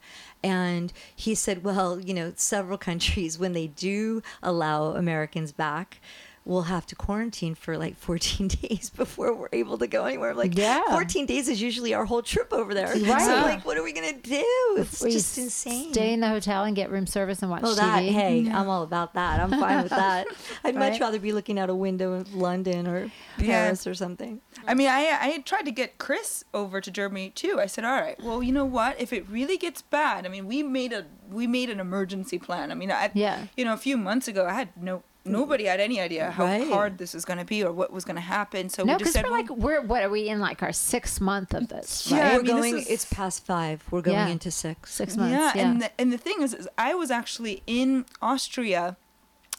[0.42, 6.00] and he said, "Well, you know, several countries when they do allow Americans back."
[6.46, 10.30] We'll have to quarantine for like 14 days before we're able to go anywhere.
[10.32, 10.82] I'm like, Yeah.
[10.90, 12.88] 14 days is usually our whole trip over there.
[12.88, 13.20] Right.
[13.22, 14.44] So like, what are we gonna do?
[14.76, 15.92] It's We just insane.
[15.92, 17.76] Stay in the hotel and get room service and watch Oh, TV.
[17.76, 19.40] that hey, I'm all about that.
[19.40, 20.26] I'm fine with that.
[20.64, 23.64] I'd much rather be looking out a window in London or Yeah.
[23.64, 24.40] Paris or something.
[24.66, 27.58] I mean, I I tried to get Chris over to Germany too.
[27.58, 29.00] I said, all right, well, you know what?
[29.00, 32.70] If it really gets bad, I mean, we made a we made an emergency plan.
[32.70, 33.46] I mean, I Yeah.
[33.56, 36.68] you know, a few months ago, I had no nobody had any idea how Right.
[36.68, 38.68] hard this was going to be or what was going to happen.
[38.68, 40.72] So No, we just because said, we're like, we're what are we in like our
[40.72, 42.10] sixth month of this?
[42.10, 42.24] Yeah, right?
[42.32, 42.78] I We're mean, going.
[42.78, 43.82] is- It's past five.
[43.90, 44.28] We're going Yeah.
[44.28, 44.92] into six.
[44.94, 45.32] Six months.
[45.32, 48.96] yeah, Yeah, and the, and the thing is, is, I was actually in Austria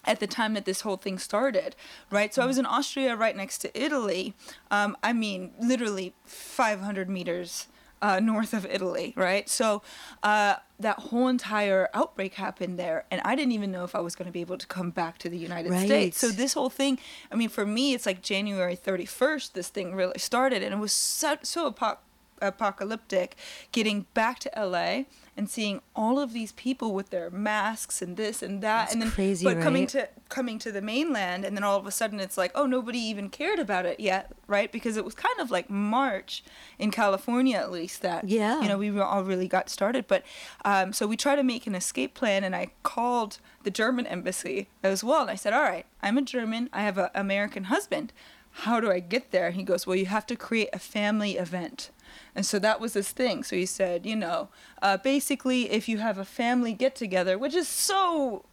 [0.08, 1.76] at the time that this whole thing started,
[2.12, 2.32] right?
[2.32, 4.36] So I was in Austria, right next to Italy.
[4.70, 7.66] Um, I mean, literally 500 meters
[8.02, 9.48] uh, north of Italy, right?
[9.50, 9.82] So
[10.24, 14.16] uh, that whole entire outbreak happened there, and I didn't even know if I was
[14.16, 15.86] going to be able to come back to the United Right.
[15.86, 16.18] States.
[16.18, 17.00] So this whole thing,
[17.32, 19.54] I mean, for me, it's like January 31st.
[19.54, 22.00] This thing really started, and it was so so apo-
[22.42, 23.36] apocalyptic
[23.72, 25.04] getting back to LA
[25.38, 29.02] and seeing all of these people with their masks and this and that That's and
[29.02, 32.20] then crazy, but coming to coming to the mainland and then all of a sudden
[32.20, 35.52] it's like oh nobody even cared about it yet right because it was kind of
[35.52, 36.44] like March
[36.80, 38.62] in California at least that Yeah.
[38.62, 40.24] you know we all really got started but
[40.64, 44.70] um, so we tried to make an escape plan and I called the German embassy
[44.84, 48.14] as well and I said all right I'm a German I have an American husband
[48.60, 49.48] how do I get there?
[49.48, 51.90] And he goes, well, you have to create a family event.
[52.36, 53.44] And so that was his thing.
[53.44, 54.50] So he said, you know,
[54.82, 58.46] uh, basically, if you have a family get together, which is so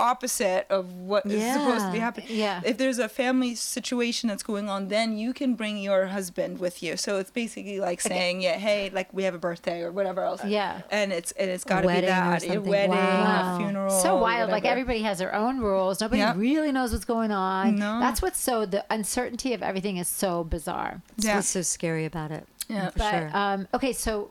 [0.00, 2.26] opposite of what is supposed to be happening.
[2.30, 2.60] Yeah.
[2.64, 6.82] If there's a family situation that's going on, then you can bring your husband with
[6.82, 6.96] you.
[6.96, 10.44] So it's basically like saying, yeah, hey, like we have a birthday or whatever else.
[10.44, 10.80] Yeah.
[10.90, 13.54] And it's and it's got to be that a wedding, Wow.
[13.54, 13.90] a funeral.
[13.90, 14.50] so wild.
[14.50, 16.00] Like everybody has their own rules.
[16.00, 16.36] Nobody Yep.
[16.36, 17.76] really knows what's going on.
[17.76, 18.00] No.
[18.00, 21.02] That's what's so the uncertainty of everything is so bizarre.
[21.16, 21.36] That's Yeah.
[21.36, 22.46] what's so scary about it.
[22.74, 22.90] Yeah.
[22.90, 23.30] for But sure.
[23.34, 24.30] um, okay, so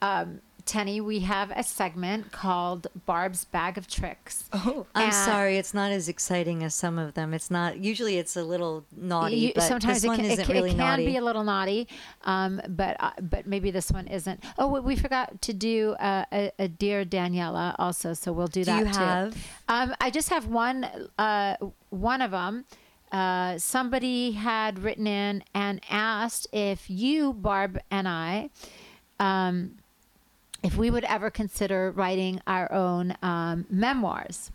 [0.00, 4.44] um, Tenny, we have a segment called Barb's Bag of Tricks.
[4.52, 4.86] Oh.
[4.94, 7.34] I'm and- sorry, it's not as exciting as some of them.
[7.34, 7.78] It's not.
[7.78, 10.54] Usually, it's a little naughty, You- but sometimes this it one can, isn't it can,
[10.54, 11.06] really it can naughty.
[11.06, 11.88] be a little naughty,
[12.22, 14.42] um, but uh, but maybe this one isn't.
[14.56, 18.60] Oh, we- we forgot to do uh, a, a dear Daniela also, so we'll do,
[18.60, 18.98] Do that you too.
[18.98, 19.36] have?
[19.68, 20.86] Um, I just have one
[21.18, 21.56] uh,
[21.90, 22.64] one of them.
[23.12, 28.48] Uh, somebody had written in and asked if you, Barb, and I,
[29.20, 29.76] um,
[30.62, 34.50] if we would ever consider writing our own um, memoirs.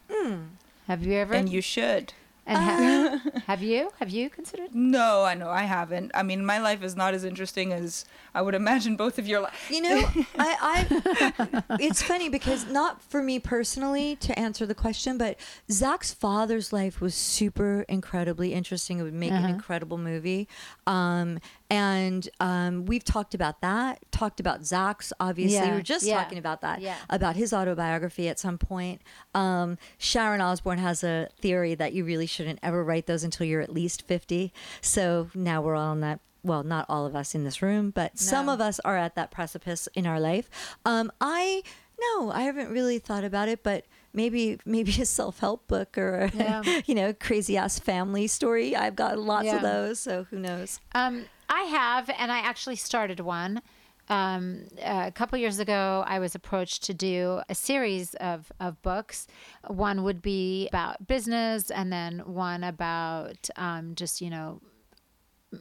[0.88, 1.34] Have you ever?
[1.36, 2.14] And you should.
[2.48, 3.92] And have, have you?
[4.00, 4.74] Have you considered?
[4.74, 6.12] No, I know I haven't.
[6.16, 9.42] I mean, my life is not as interesting as I would imagine both of your
[9.42, 9.56] lives.
[9.70, 15.18] You know, I, I it's funny because not for me personally to answer the question,
[15.18, 15.38] but
[15.70, 19.00] Zakk's father's life was super incredibly interesting.
[19.00, 19.50] It would make an Uh-huh.
[19.54, 20.48] incredible movie.
[20.88, 25.58] Um, and um, we've talked about that, talked about Zakk's, obviously.
[25.58, 26.96] Yeah, We were just yeah, talking about that, yeah.
[27.10, 29.02] about his autobiography at some point.
[29.36, 33.62] Um, Sharon Osbourne has a theory that you really shouldn't ever write those until you're
[33.62, 34.54] at least 50.
[34.82, 36.22] So now we're all on that.
[36.44, 39.32] Well, not all of us in this room, but some of us are at that
[39.32, 40.50] precipice in our life.
[40.86, 41.62] Um, I
[42.00, 43.86] no, I haven't really thought about it, but
[44.18, 46.64] maybe maybe a self help book or a, Yeah.
[46.86, 48.76] you know crazy ass family story.
[48.76, 49.58] I've got lots Yeah.
[49.58, 50.82] of those, so who knows?
[50.94, 53.62] Um, I have, and I actually started one.
[54.10, 59.28] Um, a couple years ago, I was approached to do a series of, of books.
[59.68, 64.62] One would be about business, and then one about um, just, you know,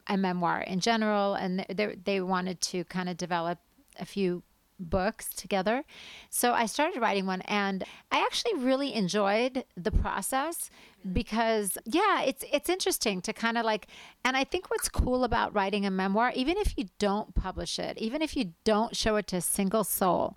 [0.07, 1.35] a memoir in general.
[1.35, 3.59] And they, they wanted to kind of develop
[3.99, 4.43] a few
[4.79, 5.85] books together.
[6.31, 10.71] So I started writing one and I actually really enjoyed the process
[11.13, 13.87] because yeah, it's it's interesting to kind of like
[14.25, 17.97] and I think what's cool about writing a memoir even if you don't publish it,
[17.99, 20.37] even if you don't show it to a single soul,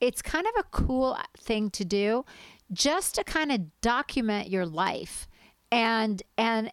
[0.00, 2.24] it's kind of a cool thing to do
[2.72, 5.28] just to kind of document your life
[5.72, 6.70] and and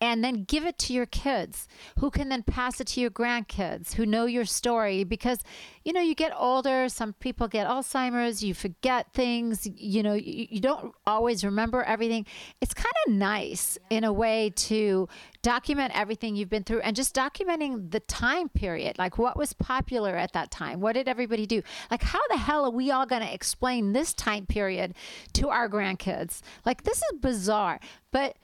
[0.00, 1.66] and then give it to your kids
[1.98, 5.38] who can then pass it to your grandkids who know your story because
[5.84, 10.46] you know you get older some people get alzheimer's you forget things you know you,
[10.50, 12.26] you don't always remember everything.
[12.60, 15.08] It's kind of nice in a way to
[15.46, 18.98] document everything you've been through and just documenting the time period.
[18.98, 20.80] Like what was popular at that time?
[20.80, 21.62] What did everybody do?
[21.88, 24.94] Like how the hell are we all going to explain this time period
[25.34, 26.40] to our grandkids?
[26.64, 27.78] Like this is bizarre
[28.10, 28.34] but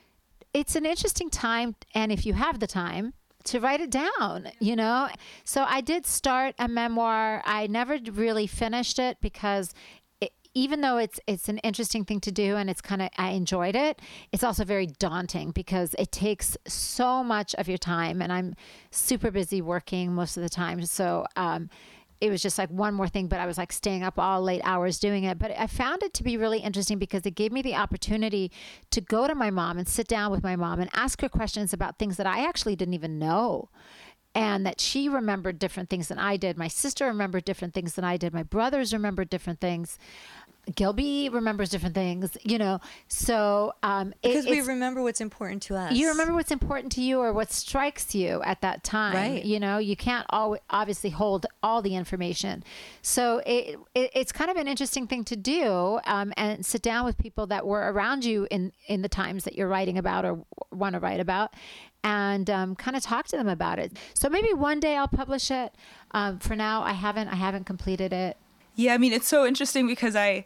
[0.53, 4.77] it's an interesting time and if you have the time to write it down you
[4.77, 5.09] know?
[5.43, 7.41] So i did start a memoir.
[7.43, 9.73] I never really finished it because
[10.53, 13.75] even though it's it's an interesting thing to do and it's kind of I enjoyed
[13.75, 14.01] it,
[14.31, 18.55] it's also very daunting because it takes so much of your time, and I'm
[18.91, 20.85] super busy working most of the time.
[20.85, 21.69] So um,
[22.23, 24.61] it was just like one more thing, but I was like staying up all late
[24.63, 25.37] hours doing it.
[25.37, 28.49] But I found it to be really interesting because it gave me the opportunity
[28.91, 31.73] to go to my mom and sit down with my mom and ask her questions
[31.73, 33.67] about things that I actually didn't even know.
[34.33, 36.57] And that she remembered different things than I did.
[36.57, 38.33] My sister remembered different things than I did.
[38.33, 39.99] My brothers remembered different things.
[40.75, 42.79] Gilby remembers different things, you know.
[43.07, 45.93] So um, it- Because we remember what's important to us.
[45.93, 49.43] you remember what's important to you or what strikes you at that time Right.
[49.45, 52.63] you know you can't always obviously hold all the information
[53.01, 57.03] so it, it it's kind of an interesting thing to do um, and sit down
[57.05, 60.45] with people that were around you in in the times that you're writing about or
[60.71, 61.53] want to write about
[62.05, 65.51] and um, kind of talk to them about it so maybe one day i'll publish
[65.51, 65.73] it
[66.11, 68.37] um, for now i haven't i haven't completed it
[68.75, 70.45] Yeah, I mean, it's so interesting because I,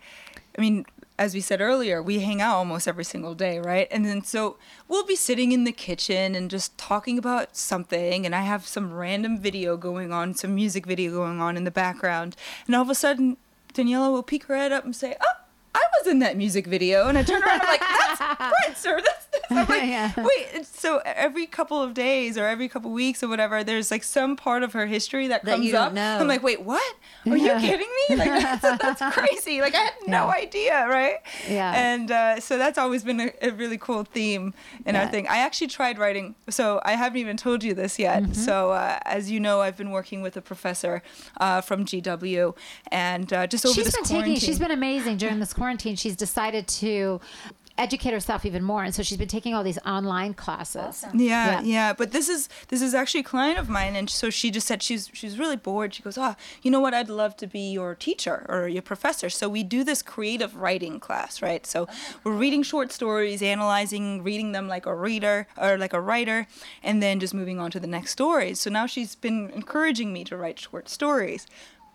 [0.58, 0.86] I mean,
[1.18, 3.88] as we said earlier, we hang out almost every single day, right?
[3.90, 4.58] And then so
[4.88, 8.94] we'll be sitting in the kitchen and just talking about something, and I have some
[8.94, 12.36] random video going on, some music video going on in the background,
[12.68, 13.38] and all of a sudden,
[13.74, 17.08] Daniela will peek her head up and say, "Oh." I was in that music video,
[17.08, 17.62] and I turned around.
[17.62, 19.00] and I'm like, "That's right, sir.
[19.04, 20.12] That's this." I'm like, Yeah.
[20.18, 20.66] wait.
[20.66, 24.36] So every couple of days or every couple of weeks or whatever, there's like some
[24.36, 25.94] part of her history that That comes up.
[25.94, 26.18] know.
[26.20, 26.82] I'm like, wait, what?
[27.26, 27.60] Are Yeah.
[27.60, 28.16] you kidding me?
[28.18, 29.62] Like that's, that's crazy.
[29.62, 30.34] Like I had no Yeah.
[30.36, 31.18] idea, right?
[31.50, 31.72] Yeah.
[31.76, 34.54] And uh, so that's always been a, a really cool theme
[34.86, 35.28] in our thing.
[35.28, 36.36] I actually tried writing.
[36.50, 38.24] So I haven't even told you this yet.
[38.24, 38.34] Mm-hmm.
[38.34, 41.02] So uh, as you know, I've been working with a professor
[41.40, 42.56] uh, from GW,
[42.92, 44.36] and uh, just over she's this been quarantine.
[44.36, 47.20] taking she's been amazing during this quarantine she's decided to
[47.80, 51.62] educate herself even more and so she's been taking all these online classes Yeah, Yeah.
[51.62, 54.66] yeah, But this is this is actually a client of mine, and so she just
[54.70, 55.94] said she's she's really bored.
[55.94, 56.34] She goes, "Ah,
[56.64, 56.94] you know what?
[57.00, 61.00] I'd love to be your teacher or your professor." So we do this creative writing
[61.00, 61.64] class, right?
[61.74, 61.88] So
[62.24, 66.40] we're reading short stories, analyzing, reading them like a reader or like a writer,
[66.88, 68.56] and then just moving on to the next story.
[68.56, 71.46] So now she's been encouraging me to write short stories.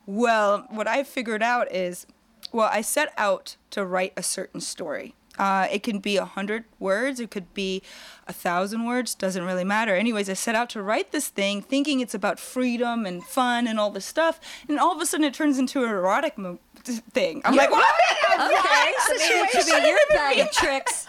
[0.07, 2.07] Well, what I've figured out is,
[2.53, 5.15] well, I set out to write a certain story.
[5.39, 7.83] Uh, it can be a hundred words, it could be
[8.29, 9.95] a thousand words, doesn't really matter.
[9.95, 13.81] Anyways, I set out to write this thing, thinking it's about freedom and fun and
[13.81, 14.39] all this stuff,
[14.69, 17.41] and all of a sudden it turns into an erotic mo- thing.
[17.47, 17.95] I'm like, what?
[18.35, 21.07] Okay, so maybe it should be your bag of tricks.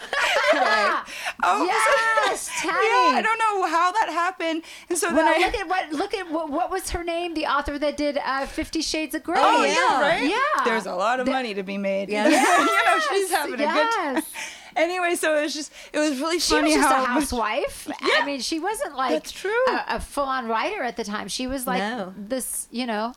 [0.52, 1.04] Right.
[1.42, 5.16] All of a Yes, sudden- yeah, I don't know how that happened, and so then
[5.16, 7.96] well, I look at what look at what, what was her name the author that
[7.96, 9.74] did uh, 50 shades of Grey Oh yeah.
[9.74, 10.28] yeah, right.
[10.30, 10.64] Yeah.
[10.64, 12.08] There's a lot of money to be made.
[12.08, 12.28] Yeah.
[12.28, 14.14] you know, she's having a good time.
[14.16, 14.24] yes.
[14.76, 16.70] Anyway, so it was just it was really funny.
[16.72, 19.64] she was just how a housewife I mean she wasn't like That's true.
[19.68, 22.12] a, a full-on writer at the time she was like No.
[22.18, 23.14] this you know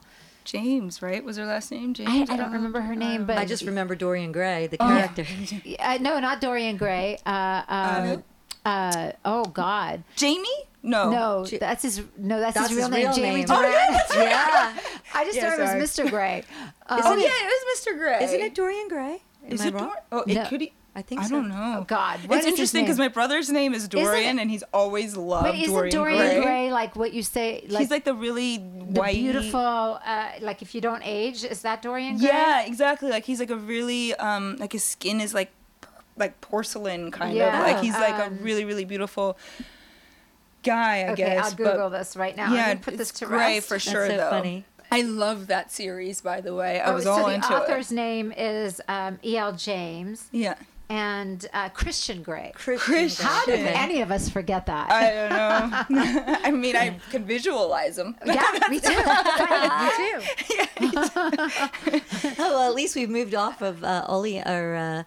[0.47, 1.23] James, right?
[1.23, 2.29] Was her last name James?
[2.29, 4.87] I, I don't remember her name but I just remember Dorian Gray, the Oh.
[4.87, 5.25] character.
[5.79, 8.23] uh, no not Dorian Gray uh, um,
[8.65, 10.47] uh, oh God Jamie?
[10.83, 11.09] No.
[11.11, 12.01] No, J- that's his.
[12.17, 13.47] No, that's, That's his real his name, Jamie name.
[13.47, 13.57] Dornan.
[13.57, 14.77] Oh, yeah, that's yeah.
[15.13, 16.09] I just Yeah, thought it was Mr.
[16.09, 16.43] Grey.
[16.89, 17.97] Oh Um, yeah, it was Mr.
[17.97, 18.23] Grey.
[18.23, 19.21] Isn't it Dorian Gray?
[19.45, 19.83] Am Is I it wrong?
[19.87, 20.45] Dor- Oh, it No.
[20.45, 20.61] could.
[20.61, 21.35] He- I think I so.
[21.35, 21.75] don't know.
[21.81, 24.63] Oh, God, what it's is interesting because my brother's name is Dorian, it- and he's
[24.73, 26.41] always loved Wait, isn't Dorian, Dorian Gray.
[26.41, 26.71] Gray.
[26.71, 27.63] like what you say?
[27.69, 28.63] Like he's like the really the
[28.99, 29.59] white, beautiful,
[30.03, 32.27] uh, like if you don't age, is that Dorian Gray?
[32.29, 33.11] Yeah, exactly.
[33.11, 35.51] Like he's like a really um like his skin is like
[36.17, 37.67] like porcelain kind Yeah, of.
[37.67, 39.37] Like he's like a um, really really beautiful
[40.63, 41.45] guy, I Okay, guess.
[41.45, 42.53] I'll Google but this right now.
[42.53, 43.67] yeah, I'm gonna put this to Gray rest.
[43.67, 44.29] for That's sure so though.
[44.31, 44.65] funny.
[44.91, 46.79] I love that series by the way.
[46.79, 47.95] I Oh, was so all the into author's it.
[47.95, 49.51] name is um, E.L.
[49.53, 50.55] James Yeah.
[50.89, 52.53] And uh, Christian Grey.
[52.55, 53.25] Christian.
[53.25, 54.89] How did any of us forget that?
[54.89, 56.35] I don't know.
[56.43, 58.15] I mean, I can visualize him.
[58.25, 58.89] yeah, me too.
[60.79, 60.99] me too.
[62.39, 65.03] Oh, well, at least we've moved off of uh, Oli or uh,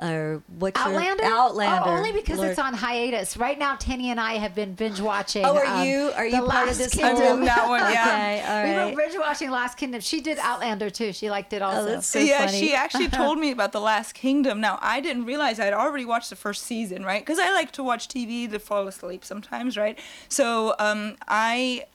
[0.00, 1.24] or what's your- Outlander?
[1.24, 1.88] Outlander.
[1.88, 2.50] Oh, only because Lord.
[2.50, 3.36] it's on hiatus.
[3.36, 5.44] Right now, Tenny and I have been binge watching.
[5.44, 6.94] Oh, are um, you are The you part of this?
[6.94, 7.16] Kingdom.
[7.22, 8.64] I'm in that one, yeah.
[8.64, 10.00] Okay, all We were binge watching Last Kingdom.
[10.00, 11.12] She did Outlander too.
[11.12, 11.80] She liked it also.
[11.80, 12.58] Oh, that's so yeah, funny.
[12.60, 14.60] she actually told me about the Last Kingdom.
[14.60, 17.20] Now I didn't realize I'd already watched the first season, right?
[17.24, 19.98] Because I like to watch TV to fall asleep sometimes, right?
[20.28, 21.86] So um, I.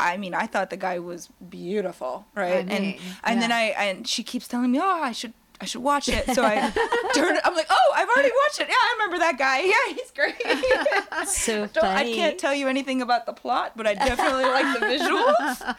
[0.00, 2.64] I mean, I thought the guy was beautiful, right?
[2.64, 2.94] mean, and
[3.24, 3.50] and then.
[3.50, 6.70] I and she keeps telling me, "Oh, I should I should watch it." So I
[7.14, 7.40] turned.
[7.44, 8.68] I'm like, "Oh, I've already watched it.
[8.68, 9.60] Yeah, I remember that guy.
[9.64, 13.94] Yeah, he's great." so Don't, I can't tell you anything about the plot, but I
[13.94, 15.74] definitely like the visuals.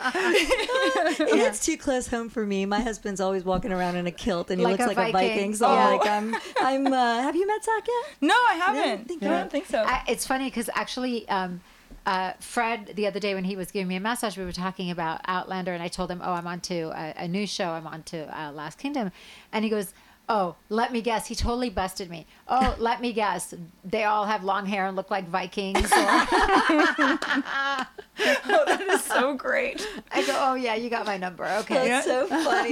[1.19, 2.65] It's too close home for me.
[2.65, 5.11] My husband's always walking around in a kilt, and he Like looks a like a
[5.11, 5.29] Viking.
[5.37, 5.55] Viking.
[5.55, 5.71] So Oh.
[5.71, 6.93] I'm like, I'm, I'm.
[6.93, 8.15] Uh, have you met Zakk yet?
[8.21, 9.07] No, I haven't.
[9.07, 9.83] think I don't think so.
[9.83, 11.61] I, it's funny because actually, um,
[12.09, 14.89] uh, Fred, the other day when he was giving me a massage, we were talking
[14.89, 17.69] about Outlander, and I told him, "Oh, I'm on to a, a new show.
[17.69, 19.11] I'm on to uh, Last Kingdom,"
[19.53, 19.93] and he goes.
[20.29, 21.25] Oh, let me guess.
[21.27, 22.27] He totally busted me.
[22.47, 23.55] Oh, let me guess.
[23.83, 25.91] They all have long hair and look like Vikings.
[25.91, 25.97] Or...
[28.51, 29.87] Oh, that is so great.
[30.11, 31.45] I go, oh yeah, you got my number.
[31.45, 31.87] Okay.
[31.87, 32.71] That's so funny.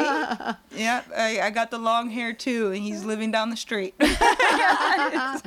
[0.75, 3.95] Yeah, I, I got the long hair too, and he's living down the street.
[3.99, 5.39] Yeah.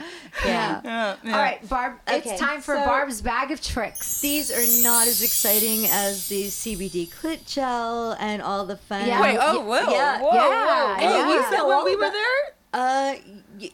[0.45, 1.17] yeah, yeah.
[1.27, 1.95] All right, Barb.
[2.09, 4.21] Okay, it's time for so- Barb's bag of tricks.
[4.21, 9.07] These are not as exciting as the CBD clit gel and all the fun.
[9.07, 9.21] Yeah.
[9.21, 10.21] Wait, oh, whoa, Yeah.
[10.21, 11.01] whoa, Yeah, whoa.
[11.01, 11.29] yeah.
[11.29, 12.55] You said Yeah, when all were there?
[12.73, 13.15] Uh,
[13.61, 13.71] y-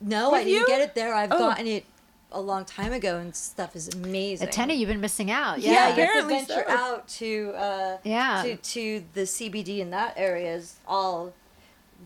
[0.00, 0.66] no, I didn't you?
[0.66, 1.14] get it there.
[1.14, 1.38] I've Oh.
[1.38, 1.84] gotten it
[2.32, 4.48] a long time ago, and stuff is amazing.
[4.48, 5.60] Tenny, you've been missing out.
[5.60, 5.78] yeah, Yeah.
[5.80, 6.74] you have to apparently venture so.
[6.76, 8.42] out to uh, Yeah.
[8.44, 11.32] to to the CBD in that area is all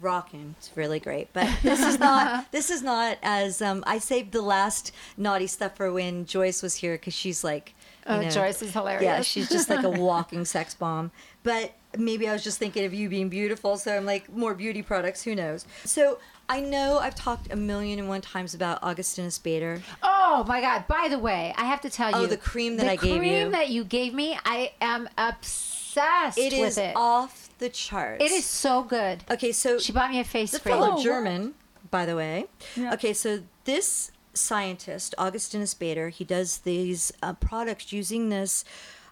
[0.01, 0.55] rocking.
[0.59, 4.43] It's really great, but this is not this is not as um, I saved the
[4.43, 7.75] last naughty stuff for when Joyce was here because she's like.
[8.09, 9.03] you Oh, know, Joyce is hilarious.
[9.05, 11.13] Yeah, she's just like a walking sex bomb.
[11.45, 14.83] But maybe I was just thinking of you being beautiful, so I'm like more beauty
[14.83, 15.23] products.
[15.23, 15.67] Who knows?
[15.85, 16.19] So
[16.49, 19.81] I know I've talked a million and one times about Augustinus Bader.
[20.03, 20.87] Oh my God!
[20.89, 23.05] By the way, I have to tell Oh, you, the cream that the I gave
[23.07, 23.13] you.
[23.15, 26.93] The cream that you gave me, I am obsessed It with is it.
[26.97, 28.25] off the charts.
[28.25, 29.23] it is so good.
[29.31, 31.55] Okay, so She bought me a face the fellow Oh, German,
[31.91, 32.47] by the way.
[32.77, 32.95] Yeah.
[32.95, 38.65] Okay, so this scientist, Augustinus Bader, he does these uh, products using this.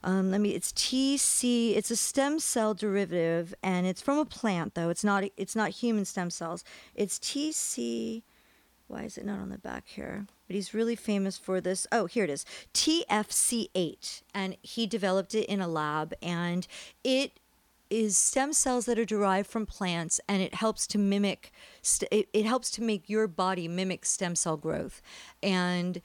[0.03, 0.51] Um, let me.
[0.55, 1.77] It's TC.
[1.77, 4.89] It's a stem cell derivative, and it's from a plant, though.
[4.89, 5.25] It's not.
[5.37, 6.65] It's not human stem cells.
[6.95, 8.23] It's TC.
[8.89, 10.27] Why is it not on the back here?
[10.49, 11.87] But he's really famous for this.
[11.93, 12.45] Oh, here it is.
[12.75, 14.23] TFC8.
[14.35, 16.13] And he developed it in a lab.
[16.21, 16.67] And
[17.05, 17.39] it
[17.89, 22.29] is stem cells that are derived from plants and it helps to mimic st- it,
[22.33, 25.03] it helps to make your body mimic stem cell growth
[25.43, 26.01] and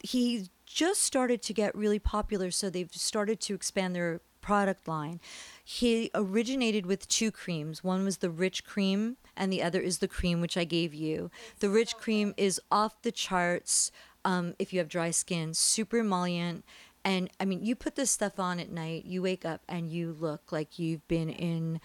[0.00, 5.20] he just started to get really popular so they've started to expand their product line.
[5.62, 7.84] He originated with two creams.
[7.84, 11.30] One was the rich cream and the other is the cream which i gave you.
[11.58, 13.90] The rich cream is off the charts
[14.24, 16.64] um, if you have dry skin super emollient
[17.04, 20.14] and I mean, you put this stuff on at night, you wake up and you
[20.18, 21.80] look like you've been in,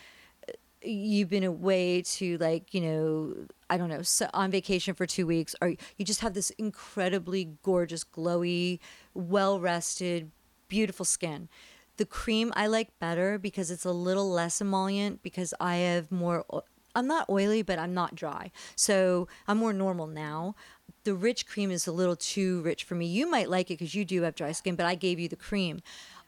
[0.81, 3.36] you've been away to like, you know,
[3.70, 7.57] I don't know, so on vacation for two weeks, or you just have this incredibly
[7.63, 8.80] gorgeous, glowy,
[9.13, 10.32] well rested,
[10.68, 11.49] beautiful skin.
[11.97, 16.45] The cream I like better because it's a little less emollient because I have more.
[16.93, 18.51] I'm not oily, but I'm not dry.
[18.76, 20.55] So I'm more normal now.
[21.03, 23.05] The rich cream is a little too rich for me.
[23.05, 25.36] You might like it because you do have dry skin, but I gave you the
[25.36, 25.82] cream.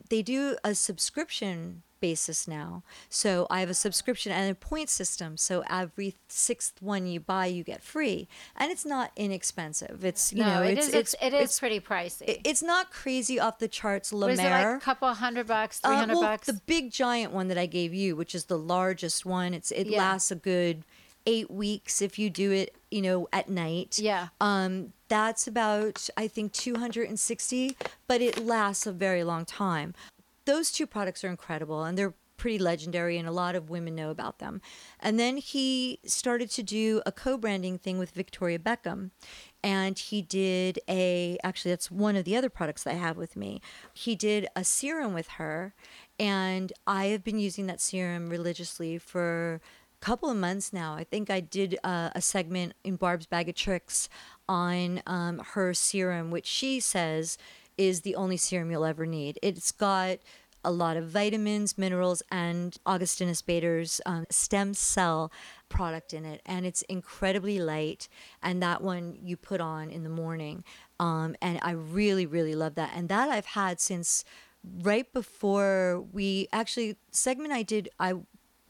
[0.10, 2.84] They do a subscription basis now.
[3.10, 5.38] So I have a subscription and a point system.
[5.38, 8.28] So every sixth one you buy, you get free.
[8.56, 10.04] And it's not inexpensive.
[10.04, 10.94] It's, you no, know, it it's, is.
[10.94, 12.22] it's, It's, it is it's, pretty pricey.
[12.30, 14.12] it- it's not crazy off the charts.
[14.14, 14.78] Is it like?
[14.78, 16.48] A couple hundred bucks, three hundred Uh, well, bucks.
[16.48, 19.88] The big giant one that I gave you, which is the largest one, it's it
[19.88, 20.00] Yeah.
[20.00, 20.84] lasts a good
[21.26, 24.00] eight weeks if you do it, you know, at night.
[24.00, 24.30] Yeah.
[24.40, 27.76] Um, that's about I think two hundred and sixty,
[28.08, 29.94] but it lasts a very long time.
[30.48, 34.12] Those two products are incredible, and they're pretty legendary, and a lot of women know
[34.12, 34.62] about them.
[35.00, 39.12] And then he started to do a co-branding thing with Victoria Beckham,
[39.62, 43.36] and he did a actually that's one of the other products that I have with
[43.36, 43.60] me.
[43.94, 45.74] He did a serum with her,
[46.18, 49.60] and I have been using that serum religiously for
[50.02, 50.94] a couple of months now.
[50.94, 54.08] I think I did uh, a segment in Barb's Bag of Tricks
[54.48, 57.38] on um, her serum, which she says
[57.78, 59.40] is the only serum you'll ever need.
[59.42, 60.20] It's got
[60.64, 65.32] a lot of vitamins, minerals, and Augustinus Bader's um, stem cell
[65.70, 66.42] product in it.
[66.46, 68.10] And it's incredibly light.
[68.44, 70.64] And that one you put on in the morning.
[71.00, 72.92] Um, and I really, really love that.
[72.94, 74.26] And that I've had since
[74.82, 78.16] right before we actually, segment I did, I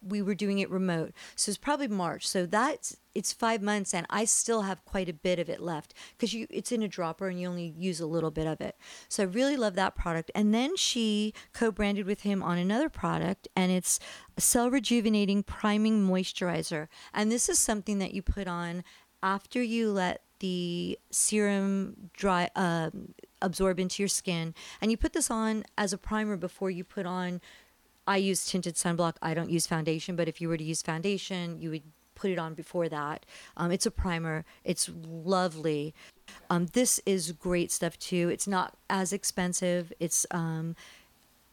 [0.07, 1.13] we were doing it remote.
[1.35, 2.27] So it's probably March.
[2.27, 5.95] So that's it's five months and I still have quite a bit of it left
[6.11, 8.75] because you it's in a dropper and you only use a little bit of it.
[9.09, 10.29] So I really love that product.
[10.35, 13.99] And then she co-branded with him on another product and it's
[14.37, 16.87] a cell rejuvenating priming moisturizer.
[17.13, 18.83] And this is something that you put on
[19.23, 25.31] after you let the serum dry um, absorb into your skin and you put this
[25.31, 27.41] on as a primer before you put on
[28.07, 29.15] I use tinted sunblock.
[29.21, 31.83] I don't use foundation, but if you were to use foundation, you would
[32.15, 33.25] put it on before that.
[33.55, 34.45] Um, it's a primer.
[34.63, 35.93] It's lovely.
[36.49, 38.29] Um, this is great stuff too.
[38.29, 39.93] It's not as expensive.
[39.99, 40.75] It's um,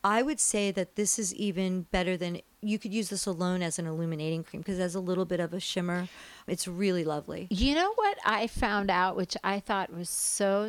[0.04, 3.78] I would say that this is even better than you could use this alone as
[3.78, 6.08] an illuminating cream because it has a little bit of a shimmer.
[6.46, 7.46] It's really lovely.
[7.50, 10.68] You know what I found out, which I thought was so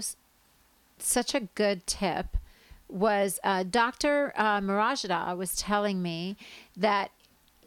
[0.97, 2.37] such a good tip,
[2.89, 4.33] was uh, Dr.
[4.35, 6.37] Uh, Marajada was telling me
[6.77, 7.11] that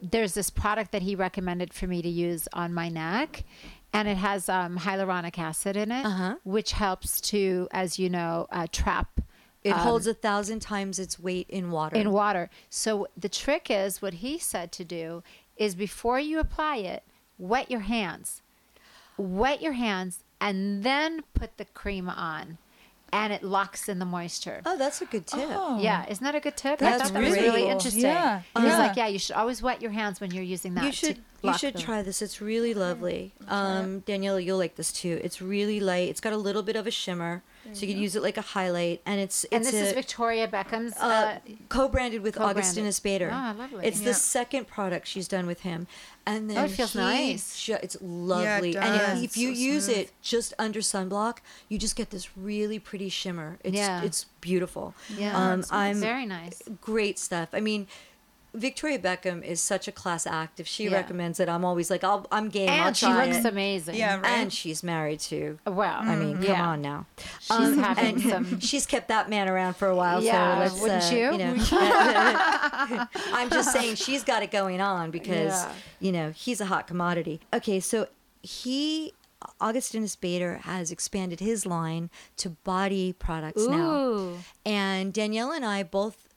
[0.00, 3.44] there's this product that he recommended for me to use on my neck.
[3.92, 6.36] And it has um, hyaluronic acid in it, Uh-huh.
[6.44, 9.20] which helps to, as you know, uh, trap
[9.64, 11.96] It holds a thousand times its weight in water.
[11.96, 12.48] in water.
[12.70, 15.22] So the trick is what he said to do
[15.56, 17.02] is before you apply it,
[17.38, 18.42] wet your hands.
[19.16, 22.58] Wet your hands and then put the cream on.
[23.12, 24.60] And it locks in the moisture.
[24.66, 25.48] oh, that's a good tip.
[25.78, 26.78] Yeah, isn't that a good tip?
[26.78, 27.70] That's I thought that was really really cool.
[27.70, 28.02] interesting.
[28.02, 28.78] Yeah, He's yeah.
[28.78, 30.84] like, yeah, you should always wet your hands when you're using that.
[30.84, 32.20] you to should you should the- try this.
[32.20, 33.32] It's really lovely.
[33.46, 35.20] Um, Daniela, you'll like this too.
[35.24, 36.08] It's really light.
[36.10, 37.42] It's got a little bit of a shimmer,
[37.72, 39.00] so you could use it like a highlight.
[39.06, 40.94] And it's And it's this is Victoria Beckham's.
[40.96, 42.56] uh, Uh, co-branded with co-branded.
[42.64, 43.30] Augustinus Bader.
[43.32, 43.86] Ah, lovely.
[43.86, 44.06] It's Yeah.
[44.08, 45.86] the second product she's done with him,
[46.26, 47.60] and then Oh, it feels he nice.
[47.62, 49.18] ju- it's lovely, and does.
[49.22, 49.98] if, if you So use smooth.
[49.98, 51.38] it just under sunblock,
[51.68, 53.58] you just get this really pretty shimmer.
[53.64, 54.02] It's Yeah.
[54.02, 54.94] it's beautiful.
[55.16, 56.62] yeah, um, it's I'm very nice.
[56.80, 57.48] great stuff.
[57.52, 57.86] I mean.
[58.58, 60.60] Victoria Beckham is such a class act.
[60.60, 60.92] If she Yeah.
[60.94, 62.68] recommends it, I'm always like, I'll, I'm game.
[62.68, 63.44] I'll And she looks it.
[63.46, 63.94] amazing.
[63.94, 64.26] Yeah, right.
[64.26, 65.58] And she's married to.
[65.66, 66.66] Well, I mean, come yeah.
[66.68, 67.06] on now.
[67.40, 68.60] She's Um, having some.
[68.68, 70.22] She's kept that man around for a while.
[70.22, 71.38] Yeah, so let's, wouldn't uh, you?
[71.38, 71.54] know,
[73.32, 75.72] I'm just saying she's got it going on because Yeah.
[76.00, 77.40] you know he's a hot commodity.
[77.52, 78.08] Okay, so
[78.42, 79.12] he
[79.60, 84.32] Augustinus Bader has expanded his line to body products now,
[84.66, 86.27] and Danielle and I both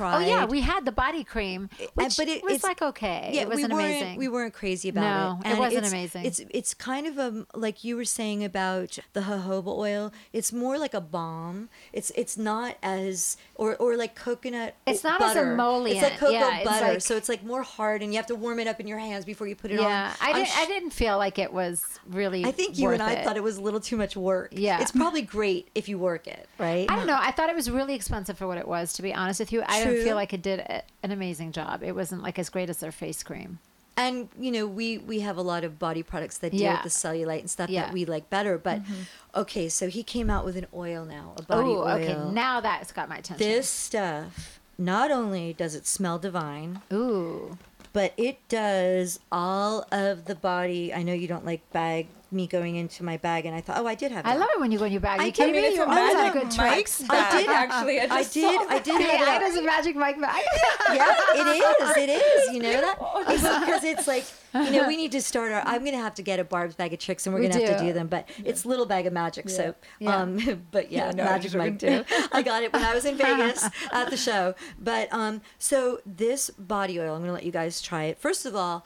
[0.00, 3.30] Oh yeah, we had the body cream, uh, which but it- was it's- like okay.
[3.34, 4.16] yeah, it wasn't we amazing.
[4.18, 5.02] We weren't crazy about
[5.44, 5.54] No, it.
[5.54, 6.24] it wasn't it's, amazing.
[6.24, 10.12] It's it's kind of a like you were saying about the jojoba oil.
[10.32, 11.68] It's more like a balm.
[11.92, 14.74] It's it's not as or or like coconut.
[14.86, 15.86] It's not as butter.
[15.86, 18.26] It's like cocoa Yeah, it's butter, like- so it's like more hard, and you have
[18.26, 19.86] to warm it up in your hands before you put it on.
[19.86, 20.56] yeah, I didn't.
[20.58, 22.44] I didn't feel like it was really.
[22.44, 23.24] I think you and I it.
[23.24, 24.50] thought it was a little too much work.
[24.52, 24.80] Yeah.
[24.80, 26.88] it's probably great if you work it, right?
[26.90, 27.18] I don't know.
[27.18, 28.92] I thought it was really expensive for what it was.
[28.94, 31.82] To be honest with you, I don't feel like it did a, an amazing job.
[31.82, 33.58] It wasn't like as great as their face cream.
[33.96, 36.72] and you know we we have a lot of body products that deal Yeah.
[36.82, 37.82] with the cellulite and stuff Yeah.
[37.84, 39.02] that we like better but mm-hmm.
[39.42, 42.16] okay so he came out with an oil now a body Oh, oil okay.
[42.32, 43.46] Now that's got my attention.
[43.46, 47.58] this stuff not only does it smell divine Ooh.
[47.92, 52.76] but it does all of the body i know you don't like bag me going
[52.76, 54.28] into my bag and i thought oh i did have it.
[54.28, 55.20] I love it when you go in your bag.
[55.20, 55.76] I you I me?
[55.76, 57.04] a Magic good tricks.
[57.08, 58.00] I did actually.
[58.00, 58.60] I, I did.
[58.70, 59.40] I did Hey, have I that.
[59.40, 60.42] does a magic Mike bag.
[60.92, 61.96] yeah, it is.
[61.96, 62.54] It is.
[62.54, 65.62] You know that because it's like you know we need to start our.
[65.66, 67.84] I'm gonna have to get a Barb's bag of tricks, and we're gonna have to
[67.84, 67.92] do.
[67.92, 68.06] them.
[68.08, 69.48] But it's little bag of magic.
[69.50, 70.16] So, Yeah.
[70.16, 70.38] um,
[70.70, 72.04] but yeah, Yeah, no, Magic Mike too.
[72.32, 74.54] I got it when I was in Vegas at the show.
[74.78, 78.18] But um, so this body oil, I'm gonna let you guys try it.
[78.18, 78.84] First of all,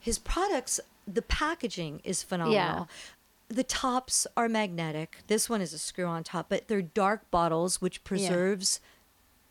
[0.00, 0.80] his products,
[1.12, 2.54] the packaging is phenomenal.
[2.54, 2.84] Yeah.
[3.48, 5.18] The tops are magnetic.
[5.26, 8.80] This one is a screw on top, but they're dark bottles, which preserves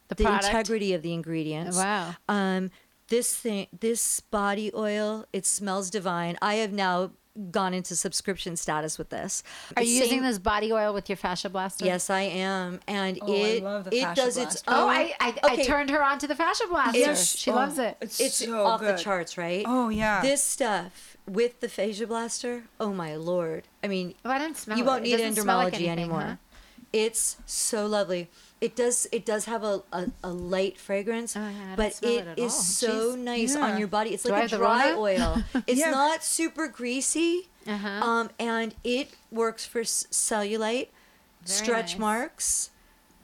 [0.07, 1.77] The, the integrity of the ingredients.
[1.77, 2.15] Wow.
[2.29, 2.71] Um,
[3.09, 6.37] this thing, this body oil, it smells divine.
[6.41, 7.11] I have now
[7.51, 9.43] gone into subscription status with this.
[9.75, 11.85] Are It's you using this body oil with your fascia blaster?
[11.85, 14.83] Yes, I am, and Oh, I it love the it Fascia does its oh, own.
[14.83, 16.97] Oh, I, I, I turned her on to the fascia blaster.
[16.99, 17.35] Yes.
[17.35, 17.97] She Oh, loves it.
[18.01, 18.97] It's, It's so off good.
[18.97, 19.63] the charts, right?
[19.67, 20.21] Oh yeah.
[20.21, 22.63] This stuff with the Fascia Blaster.
[22.79, 23.67] Oh my lord!
[23.83, 26.21] I mean, Oh, I didn't smell you won't It need doesn't like endermology anything, anymore.
[26.21, 26.35] huh?
[26.93, 28.29] It's so lovely.
[28.59, 29.07] It does.
[29.11, 32.39] It does have a, a, a light fragrance, Oh, yeah, but smell it it at
[32.39, 32.59] is all.
[32.61, 33.17] so Jeez.
[33.19, 33.61] nice Yeah.
[33.65, 34.13] on your body.
[34.15, 35.43] It's Do like a dry oil.
[35.67, 35.91] It's Yeah.
[35.91, 37.87] not super greasy, Uh-huh.
[37.87, 40.87] um, and it works for s- cellulite,
[41.45, 41.99] Very stretch nice.
[41.99, 42.69] marks,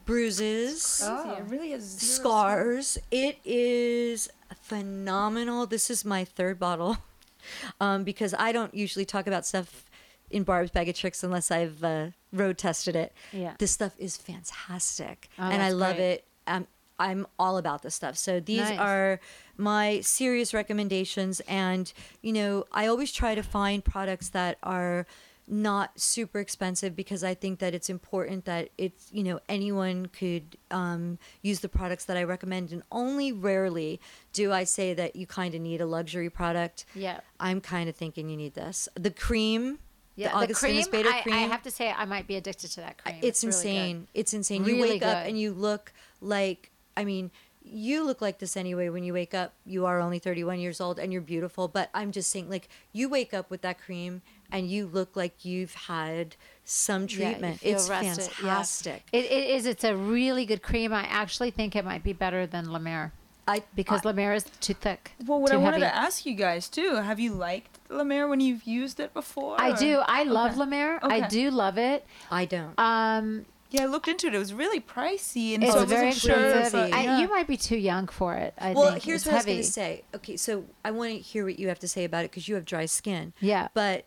[0.05, 1.31] bruises Oh.
[1.37, 2.97] It really has zero scars.
[3.09, 4.29] It is
[4.61, 5.65] phenomenal.
[5.65, 6.97] This is my third bottle
[7.81, 9.85] um, because I don't usually talk about stuff
[10.33, 13.13] in Barb's Bag of Tricks unless I've uh, road tested it.
[13.31, 13.53] Yeah.
[13.59, 16.05] This stuff is fantastic, Oh, and I love great.
[16.11, 16.25] it.
[16.47, 16.67] Um,
[16.99, 18.17] I'm all about this stuff.
[18.17, 18.79] So these Nice.
[18.79, 19.19] are
[19.57, 21.91] my serious recommendations, and
[22.21, 25.05] you know, I always try to find products that are
[25.45, 30.55] not super expensive because I think that it's important that it's you know anyone could
[30.71, 33.99] um, use the products that I recommend, and only rarely
[34.31, 36.85] do I say that you kind of need a luxury product.
[36.95, 37.19] Yeah.
[37.39, 38.87] I'm kind of thinking you need this.
[38.95, 39.79] The cream,
[40.15, 41.35] Yeah, the Augustinus Bader I, cream.
[41.35, 43.19] I have to say, I might be addicted to that cream.
[43.21, 43.57] It's, really good.
[43.57, 44.07] insane.
[44.13, 44.63] It's insane.
[44.63, 45.91] you Really wake up and you look
[46.21, 47.31] like I mean,
[47.63, 49.53] you look like this anyway when you wake up.
[49.65, 53.09] You are only 31 years old and you're beautiful, but I'm just saying like you
[53.09, 54.21] wake up with that cream
[54.51, 57.61] and you look like you've had some treatment.
[57.61, 58.35] feel it's rested, yeah.
[58.35, 59.03] fantastic.
[59.11, 59.65] It, it is.
[59.65, 60.93] It's a really good cream.
[60.93, 63.11] I actually think it might be better than La Mer
[63.47, 65.11] I because I, La Mer is too thick.
[65.25, 68.27] Well, what too I wanted to ask you guys too, have you liked La Mer
[68.27, 69.59] when you've used it before?
[69.59, 70.01] I or- do.
[70.05, 70.59] I love Okay.
[70.59, 70.99] La Mer.
[71.03, 72.05] I do love it.
[72.31, 72.77] I don't.
[72.79, 74.35] Um, Yeah, I looked into it.
[74.35, 76.35] It was really pricey, and It's so I very wasn't sure.
[76.59, 76.89] expensive.
[76.91, 76.93] Pricey.
[76.93, 78.53] I, You might be too young for it.
[78.59, 79.03] I well, think.
[79.03, 79.53] here's It's what I was heavy.
[79.55, 80.03] going to say.
[80.15, 82.53] Okay, so I want to hear what you have to say about it because you
[82.55, 83.33] have dry skin.
[83.39, 83.69] Yeah.
[83.73, 84.05] But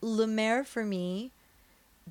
[0.00, 1.32] La Mer for me,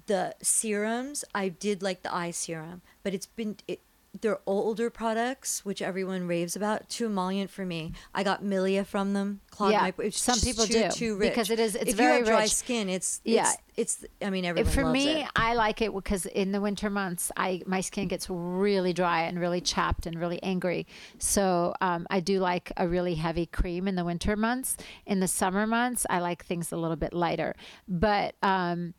[0.07, 3.79] the serums, I did like the eye serum, but it's been it,
[4.21, 6.89] they're older products which everyone raves about.
[6.89, 7.93] Too emollient for me.
[8.13, 9.41] I got Milia from them.
[9.51, 11.31] Clogged Yeah, my, it's some people too, do, too rich.
[11.31, 12.53] because it is- it's if very you have dry rich.
[12.55, 13.51] skin, it's Yeah.
[13.77, 15.27] It's, it's I mean everyone for me, it.
[15.35, 19.39] I like it because in the winter months, I my skin gets really dry and
[19.39, 20.87] really chapped and really angry.
[21.19, 24.77] So um, I do like a really heavy cream in the winter months.
[25.05, 27.55] In the summer months, I like things a little bit lighter.
[27.87, 28.93] But um,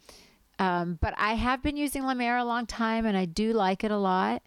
[0.59, 3.85] um, but I have been using La Mer a long time, and I do like
[3.85, 4.43] it a lot.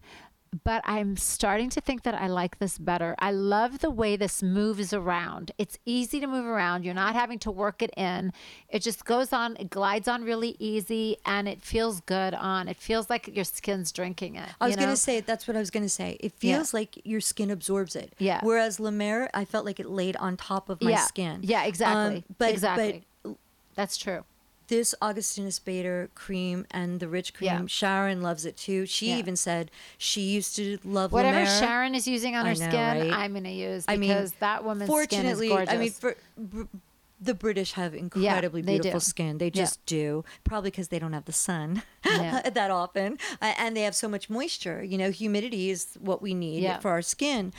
[0.64, 3.16] But I'm starting to think that I like this better.
[3.20, 5.52] I love the way this moves around.
[5.60, 6.84] It's easy to move around.
[6.86, 8.34] You're not having to work it in.
[8.68, 12.68] It just goes on, it glides on really easy, and it feels good on.
[12.68, 14.50] It feels like your skin's drinking it.
[14.60, 16.18] I was going to say that's what I was going to say.
[16.20, 16.56] It Yeah.
[16.58, 18.14] feels like your skin absorbs it.
[18.18, 18.40] Yeah.
[18.42, 21.06] Whereas La Mer, I felt like it laid on top of my Yeah.
[21.06, 21.42] skin.
[21.44, 22.18] Yeah, exactly.
[22.18, 23.04] Um, but Exactly.
[23.24, 23.36] but
[23.76, 24.24] That's true.
[24.70, 27.62] This Augustinus Bader cream and the rich cream, Yeah.
[27.68, 28.86] Sharon loves it too.
[28.86, 29.18] She Yeah.
[29.18, 31.60] even said she used to love Whatever Mer.
[31.60, 32.74] Sharon is using on her know, skin,
[33.10, 33.12] right?
[33.12, 35.74] I'm going to use I mean, because that woman's skin is Fortunately, gorgeous.
[35.74, 36.64] I mean, for, br-
[37.22, 39.04] the British have incredibly they beautiful do.
[39.06, 39.40] skin.
[39.40, 39.64] They Yeah.
[39.64, 40.24] just do.
[40.46, 42.42] Probably because they don't have the sun Yeah.
[42.50, 44.82] that often, uh, and they have so much moisture.
[44.84, 46.80] You know, humidity is what we need Yeah.
[46.80, 47.52] for our skin.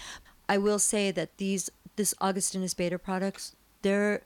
[0.49, 4.23] I will say that these this Augustinus Bader products, they're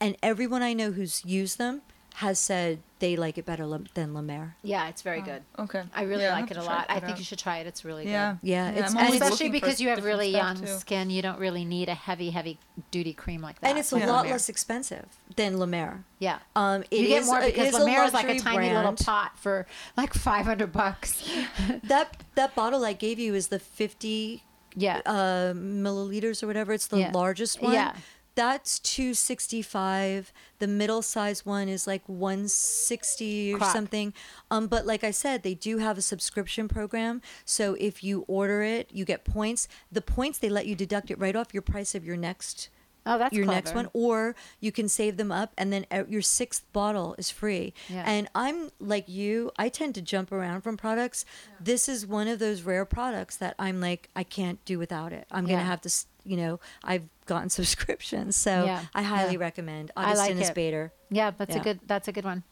[0.00, 1.82] and everyone I know who's used them
[2.16, 4.54] has said they like it better than La Mer.
[4.62, 5.42] yeah, it's very good.
[5.58, 5.82] Okay.
[5.94, 6.86] I really Yeah, like have it a to check lot.
[6.90, 7.18] I think out.
[7.18, 7.66] you should try it.
[7.66, 8.32] It's really Yeah.
[8.42, 8.48] good.
[8.50, 10.66] Yeah, it's- and Especially because you have really young too.
[10.66, 12.58] skin, you don't really need a heavy, heavy
[12.90, 13.70] duty cream like that.
[13.70, 15.06] And it's a from La lot less expensive
[15.36, 16.04] than La Mer.
[16.18, 16.40] Yeah.
[16.54, 18.92] Um, it you get more because is La Mer is like a luxury tiny little
[18.92, 21.26] pot for like 500 bucks.
[21.84, 24.44] That that bottle I gave you is the 50
[24.76, 25.00] yeah.
[25.06, 26.72] uh, milliliters or whatever.
[26.74, 27.10] It's the Yeah.
[27.12, 27.72] largest one.
[27.72, 27.94] Yeah.
[28.34, 30.32] That's 265.
[30.58, 33.72] The middle size one is like 160 or Crap.
[33.72, 34.14] something.
[34.50, 37.20] Um, but like I said, they do have a subscription program.
[37.44, 39.68] So if you order it, you get points.
[39.90, 42.70] The points they let you deduct it right off your price of your next
[43.06, 46.22] oh, that's your next one or you can save them up and then uh, your
[46.22, 48.04] sixth bottle is free Yeah.
[48.06, 51.24] and i'm like you i tend to jump around from products
[51.60, 55.26] this is one of those rare products that i'm like i can't do without it
[55.30, 55.54] i'm Yeah.
[55.56, 55.90] gonna have to
[56.24, 58.82] you know i've gotten subscriptions so Yeah.
[58.94, 59.38] i highly Yeah.
[59.40, 60.54] recommend I like augustinus it.
[60.54, 61.80] bader Yeah, that's a good.
[61.86, 62.42] That's a good one.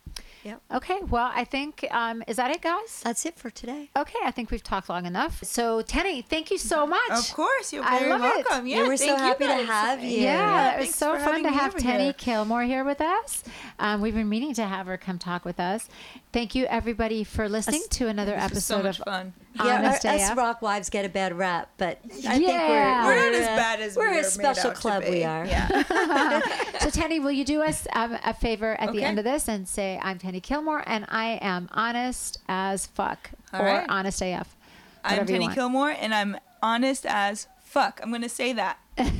[0.45, 0.61] Yep.
[0.75, 0.99] Okay.
[1.09, 3.03] Well, I think um, is that it, guys?
[3.05, 5.43] that's it for today Okay, I think we've talked long enough.
[5.45, 7.11] So, Tenny, thank you so much.
[7.11, 8.45] Of course, you're I very love it.
[8.49, 8.67] welcome.
[8.67, 10.21] Yeah, Yeah, we're so thank you happy to have you.
[10.23, 12.12] Yeah, it was so fun to have over Tenny here.
[12.15, 13.45] Kilmore here with us.
[13.79, 15.89] Um, we've been meaning to have her come talk with us.
[16.32, 19.32] Thank you, everybody, for listening to another episode so much of fun.
[19.57, 20.36] yeah, Honest our- us AF.
[20.39, 22.09] rock wives get a bad rap, but I
[22.39, 23.05] think Yeah.
[23.05, 25.05] we're, We're not as bad as we're we a special made out club.
[25.09, 25.44] We are.
[25.44, 26.40] Yeah.
[26.81, 29.69] So, Tenny, will you do us um, a favor at the end of this and
[29.69, 33.86] say, I'm Tenny Kilmore and I am honest as fuck All or right.
[33.89, 34.57] honest AF?
[35.05, 35.55] I'm whatever you Tenny want.
[35.57, 38.01] Kilmore, and I'm honest as fuck.
[38.02, 38.78] I'm gonna say that.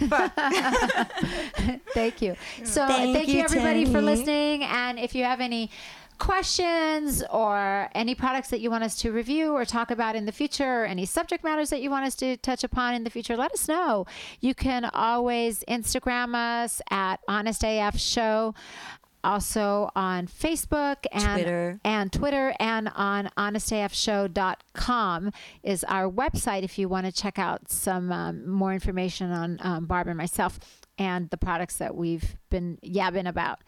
[0.09, 0.33] Fuck.
[1.95, 2.37] Thank you.
[2.65, 4.63] So Thank thank, you, you, everybody for listening.
[4.65, 5.71] And if you have any
[6.21, 10.33] questions or any products that you want us to review or talk about in the
[10.33, 13.37] future or any subject matters that you want us to touch upon in the future,
[13.37, 14.07] let us know.
[14.39, 18.55] You can always Instagram us at Honest AF Show.
[19.23, 21.79] Also on Facebook and Twitter.
[21.85, 25.31] and Twitter and on honestafshow.com
[25.63, 29.85] is our website if you want to check out some um, more information on um,
[29.85, 30.59] Barb and myself
[30.99, 33.61] and the products that we've been yabbing about.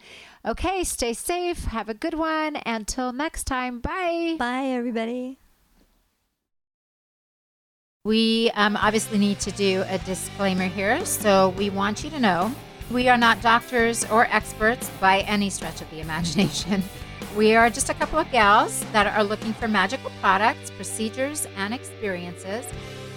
[0.45, 1.65] Okay, stay safe.
[1.65, 2.57] Have a good one.
[2.65, 4.35] Until next time, bye.
[4.37, 5.39] Bye, everybody.
[8.05, 11.05] We um, obviously need to do a disclaimer here.
[11.05, 12.51] So we want you to know
[12.91, 16.83] we are not doctors or experts by any stretch of the imagination.
[17.35, 21.73] We are just a couple of gals that are looking for magical products, procedures, and
[21.73, 22.67] experiences.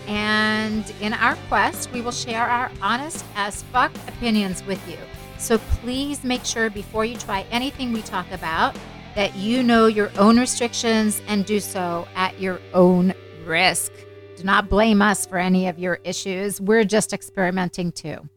[0.06, 4.98] And in our quest, we will share our honest as fuck opinions with you.
[5.38, 8.76] So please make sure before you try anything we talk about
[9.14, 13.14] that you know your own restrictions and do so at your own
[13.44, 13.92] risk.
[14.36, 16.60] Do not blame us for any of your issues.
[16.60, 18.28] We're just experimenting too.